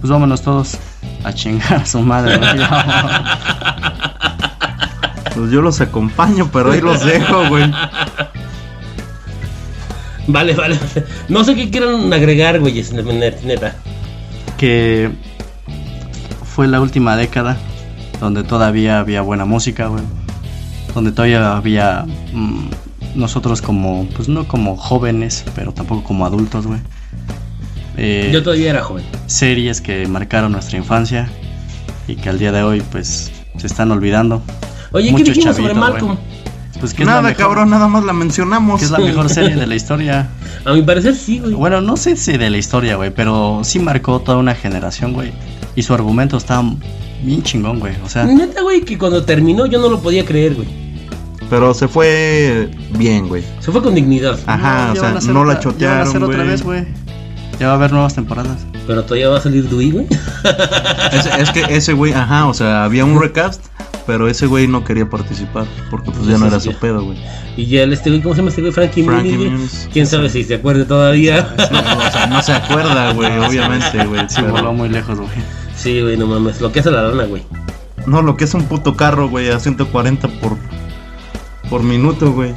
Pues 0.00 0.10
vámonos 0.10 0.40
todos 0.40 0.78
a 1.22 1.34
chingar 1.34 1.74
a 1.74 1.84
su 1.86 2.00
madre, 2.00 2.38
güey. 2.38 2.50
Pues 5.34 5.50
yo 5.50 5.60
los 5.60 5.82
acompaño, 5.82 6.48
pero 6.50 6.72
ahí 6.72 6.80
los 6.80 7.04
dejo, 7.04 7.46
güey. 7.48 7.70
Vale, 10.28 10.54
vale. 10.54 10.78
No 11.28 11.44
sé 11.44 11.54
qué 11.54 11.70
quieran 11.70 12.12
agregar, 12.12 12.58
güeyes, 12.60 12.92
net- 12.92 13.42
neta. 13.44 13.76
que 14.56 15.10
fue 16.54 16.66
la 16.66 16.80
última 16.80 17.16
década 17.16 17.56
donde 18.20 18.42
todavía 18.42 18.98
había 18.98 19.20
buena 19.22 19.44
música, 19.44 19.86
güey. 19.88 20.02
Donde 20.94 21.12
todavía 21.12 21.54
había 21.56 22.06
mm, 22.32 22.68
nosotros 23.14 23.60
como, 23.60 24.08
pues 24.16 24.28
no 24.28 24.48
como 24.48 24.76
jóvenes, 24.76 25.44
pero 25.54 25.72
tampoco 25.72 26.02
como 26.04 26.24
adultos, 26.24 26.66
güey. 26.66 26.80
Eh, 27.98 28.30
Yo 28.32 28.42
todavía 28.42 28.70
era 28.70 28.82
joven. 28.82 29.04
series 29.26 29.80
que 29.80 30.06
marcaron 30.08 30.52
nuestra 30.52 30.78
infancia 30.78 31.28
y 32.08 32.16
que 32.16 32.28
al 32.30 32.38
día 32.38 32.52
de 32.52 32.62
hoy, 32.62 32.82
pues, 32.92 33.30
se 33.58 33.66
están 33.66 33.90
olvidando. 33.90 34.42
Oye, 34.92 35.06
¿qué 35.08 35.12
Mucho 35.12 35.24
dijimos 35.32 35.56
sobre 35.56 35.74
Malcolm? 35.74 36.16
Pues 36.80 36.92
que 36.94 37.04
Nada, 37.04 37.22
mejor- 37.22 37.36
cabrón, 37.36 37.70
nada 37.70 37.88
más 37.88 38.04
la 38.04 38.12
mencionamos. 38.12 38.78
que 38.78 38.84
es 38.86 38.90
la 38.90 38.98
mejor 38.98 39.28
serie 39.30 39.56
de 39.56 39.66
la 39.66 39.74
historia. 39.80 40.28
A 40.64 40.72
mi 40.72 40.82
parecer 40.82 41.14
sí, 41.14 41.38
güey. 41.38 41.54
Bueno, 41.54 41.80
no 41.80 41.96
sé 41.96 42.16
si 42.16 42.36
de 42.36 42.50
la 42.50 42.58
historia, 42.58 42.96
güey, 42.96 43.10
pero 43.10 43.60
sí 43.64 43.78
marcó 43.78 44.20
toda 44.20 44.38
una 44.38 44.54
generación, 44.54 45.12
güey. 45.12 45.32
Y 45.74 45.82
su 45.82 45.94
argumento 45.94 46.36
está 46.36 46.62
bien 47.22 47.42
chingón, 47.42 47.80
güey. 47.80 47.94
O 48.04 48.08
sea, 48.08 48.24
Neta, 48.24 48.62
güey, 48.62 48.82
que 48.82 48.98
cuando 48.98 49.24
terminó 49.24 49.66
yo 49.66 49.78
no 49.80 49.88
lo 49.88 50.00
podía 50.00 50.24
creer, 50.24 50.54
güey. 50.54 50.68
Pero 51.48 51.72
se 51.74 51.86
fue 51.88 52.70
bien, 52.98 53.28
güey. 53.28 53.44
Se 53.60 53.70
fue 53.70 53.80
con 53.82 53.94
dignidad. 53.94 54.38
Ajá, 54.46 54.92
o 54.92 54.96
sea, 54.96 55.12
no 55.12 55.16
la 55.16 55.20
otra- 55.20 55.22
ya 55.22 55.36
van 55.44 55.50
a 55.56 55.60
chotearon, 55.60 56.08
hacer 56.08 56.22
otra 56.24 56.36
güey. 56.36 56.48
vez, 56.48 56.62
güey. 56.62 56.84
Ya 57.60 57.68
va 57.68 57.72
a 57.72 57.76
haber 57.76 57.92
nuevas 57.92 58.14
temporadas. 58.14 58.66
Pero 58.86 59.02
todavía 59.04 59.28
va 59.30 59.38
a 59.38 59.40
salir 59.40 59.68
Dewey, 59.68 59.90
güey. 59.92 60.06
Es, 61.12 61.26
es 61.38 61.50
que 61.52 61.64
ese 61.74 61.92
güey, 61.94 62.12
ajá, 62.12 62.46
o 62.46 62.54
sea, 62.54 62.84
había 62.84 63.04
un 63.04 63.20
recast, 63.20 63.64
pero 64.06 64.28
ese 64.28 64.46
güey 64.46 64.68
no 64.68 64.84
quería 64.84 65.08
participar, 65.10 65.66
porque 65.90 66.10
pues 66.10 66.26
ya 66.26 66.38
no 66.38 66.46
era 66.46 66.60
su 66.60 66.72
pedo, 66.74 67.02
güey. 67.04 67.18
Y 67.56 67.66
ya 67.66 67.82
el 67.82 67.92
este 67.92 68.10
güey, 68.10 68.22
¿cómo 68.22 68.34
se 68.34 68.40
llama 68.40 68.50
este 68.50 68.60
güey? 68.62 68.72
Frankie, 68.72 69.02
Frankie 69.02 69.36
Muniz. 69.36 69.88
¿Quién 69.92 70.06
sabe 70.06 70.28
si 70.30 70.44
se 70.44 70.54
acuerde 70.54 70.84
todavía? 70.84 71.52
O 71.56 72.10
sea, 72.12 72.26
no 72.26 72.42
se 72.42 72.52
acuerda, 72.52 73.12
güey, 73.12 73.38
obviamente, 73.46 74.04
güey. 74.06 74.22
Sí, 74.28 74.36
pero- 74.40 74.52
voló 74.52 74.72
muy 74.72 74.88
lejos, 74.88 75.18
güey. 75.18 75.30
sí, 75.76 76.00
güey, 76.00 76.16
no 76.16 76.26
mames. 76.26 76.60
Lo 76.60 76.70
que 76.72 76.80
hace 76.80 76.90
la 76.90 77.02
lana, 77.02 77.24
güey. 77.24 77.42
No, 78.06 78.22
lo 78.22 78.36
que 78.36 78.44
es 78.44 78.54
un 78.54 78.64
puto 78.64 78.94
carro, 78.96 79.28
güey, 79.28 79.48
a 79.50 79.58
140 79.58 80.28
por, 80.28 80.56
por 81.68 81.82
minuto, 81.82 82.32
güey. 82.32 82.54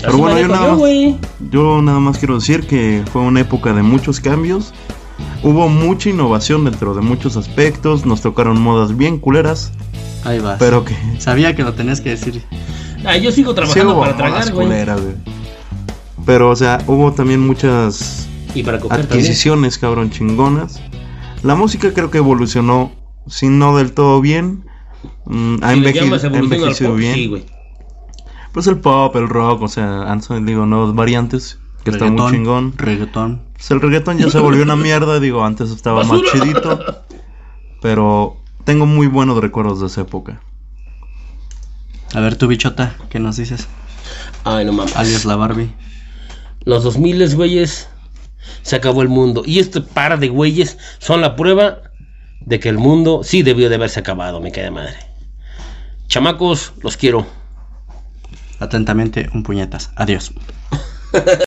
Pero 0.00 0.12
Así 0.12 0.20
bueno, 0.20 0.38
yo 0.40 0.48
nada 0.48 0.66
yo, 0.66 0.76
más-. 0.78 1.30
Yo 1.50 1.82
nada 1.82 1.98
más 2.00 2.18
quiero 2.18 2.34
decir 2.36 2.66
que 2.66 3.02
fue 3.12 3.22
una 3.22 3.40
época 3.40 3.72
de 3.72 3.82
muchos 3.82 4.20
cambios. 4.20 4.72
Hubo 5.42 5.68
mucha 5.68 6.10
innovación 6.10 6.64
dentro 6.64 6.94
de 6.94 7.00
muchos 7.00 7.36
aspectos. 7.36 8.04
Nos 8.06 8.20
tocaron 8.20 8.60
modas 8.60 8.96
bien 8.96 9.18
culeras. 9.18 9.72
Ahí 10.28 10.38
vas. 10.40 10.58
Pero 10.58 10.84
que. 10.84 10.94
Sabía 11.18 11.54
que 11.56 11.62
lo 11.62 11.72
tenías 11.74 12.00
que 12.00 12.10
decir. 12.10 12.42
Ah, 13.04 13.16
yo 13.16 13.30
sigo 13.32 13.50
Sí 13.52 13.56
trabajando 13.56 13.94
hubo 13.94 14.00
para 14.02 14.16
tragar, 14.16 14.52
güey. 14.52 14.68
Pero, 16.26 16.50
o 16.50 16.56
sea, 16.56 16.78
hubo 16.86 17.12
también 17.12 17.40
muchas 17.46 18.28
Y 18.54 18.62
para 18.62 18.78
coger 18.80 18.98
también. 19.06 19.20
adquisiciones, 19.20 19.78
cabrón, 19.78 20.10
chingonas. 20.10 20.80
La 21.42 21.54
música 21.54 21.92
creo 21.94 22.10
que 22.10 22.18
evolucionó, 22.18 22.92
si 23.26 23.48
no 23.48 23.76
del 23.76 23.92
todo 23.92 24.20
bien. 24.20 24.64
mm, 25.24 25.56
ha, 25.62 25.72
enveje- 25.74 26.00
ha 26.00 26.36
envejecido 26.38 26.90
pop, 26.90 26.98
bien. 26.98 27.14
Sí, 27.14 27.26
güey. 27.28 27.46
Pues 28.52 28.66
el 28.66 28.78
pop, 28.78 29.14
el 29.16 29.28
rock, 29.28 29.62
o 29.62 29.68
sea, 29.68 30.10
han 30.10 30.20
salido 30.22 30.66
nuevas 30.66 30.94
variantes. 30.94 31.58
Que 31.84 31.90
está 31.90 32.06
muy 32.10 32.30
chingón. 32.32 32.74
Reggaetón. 32.76 33.40
Pues 33.54 33.70
el 33.70 33.80
reggaetón 33.80 34.18
ya 34.18 34.28
se 34.28 34.38
volvió 34.40 34.62
una 34.64 34.74
mierda, 34.76 35.20
digo, 35.20 35.44
antes 35.44 35.70
estaba 35.70 36.02
más 36.04 36.20
chidito. 36.32 36.78
Pero 37.80 38.37
tengo 38.68 38.84
muy 38.84 39.06
buenos 39.06 39.38
recuerdos 39.38 39.80
de 39.80 39.86
esa 39.86 40.02
época. 40.02 40.42
A 42.12 42.20
ver, 42.20 42.36
tu 42.36 42.48
bichota, 42.48 42.96
¿qué 43.08 43.18
nos 43.18 43.38
dices? 43.38 43.66
Ay, 44.44 44.66
no 44.66 44.74
mames. 44.74 44.94
Alias 44.94 45.24
la 45.24 45.36
Barbie. 45.36 45.72
Los 46.66 46.84
2000 46.84 47.34
güeyes, 47.34 47.88
se 48.60 48.76
acabó 48.76 49.00
el 49.00 49.08
mundo. 49.08 49.42
Y 49.46 49.58
este 49.58 49.80
par 49.80 50.18
de 50.18 50.28
güeyes 50.28 50.76
son 50.98 51.22
la 51.22 51.34
prueba 51.34 51.78
de 52.40 52.60
que 52.60 52.68
el 52.68 52.76
mundo 52.76 53.22
sí 53.24 53.42
debió 53.42 53.70
de 53.70 53.76
haberse 53.76 54.00
acabado, 54.00 54.38
me 54.38 54.52
queda 54.52 54.70
madre. 54.70 54.98
Chamacos, 56.08 56.74
los 56.82 56.98
quiero. 56.98 57.26
Atentamente, 58.60 59.30
un 59.32 59.44
puñetas. 59.44 59.92
Adiós. 59.96 60.34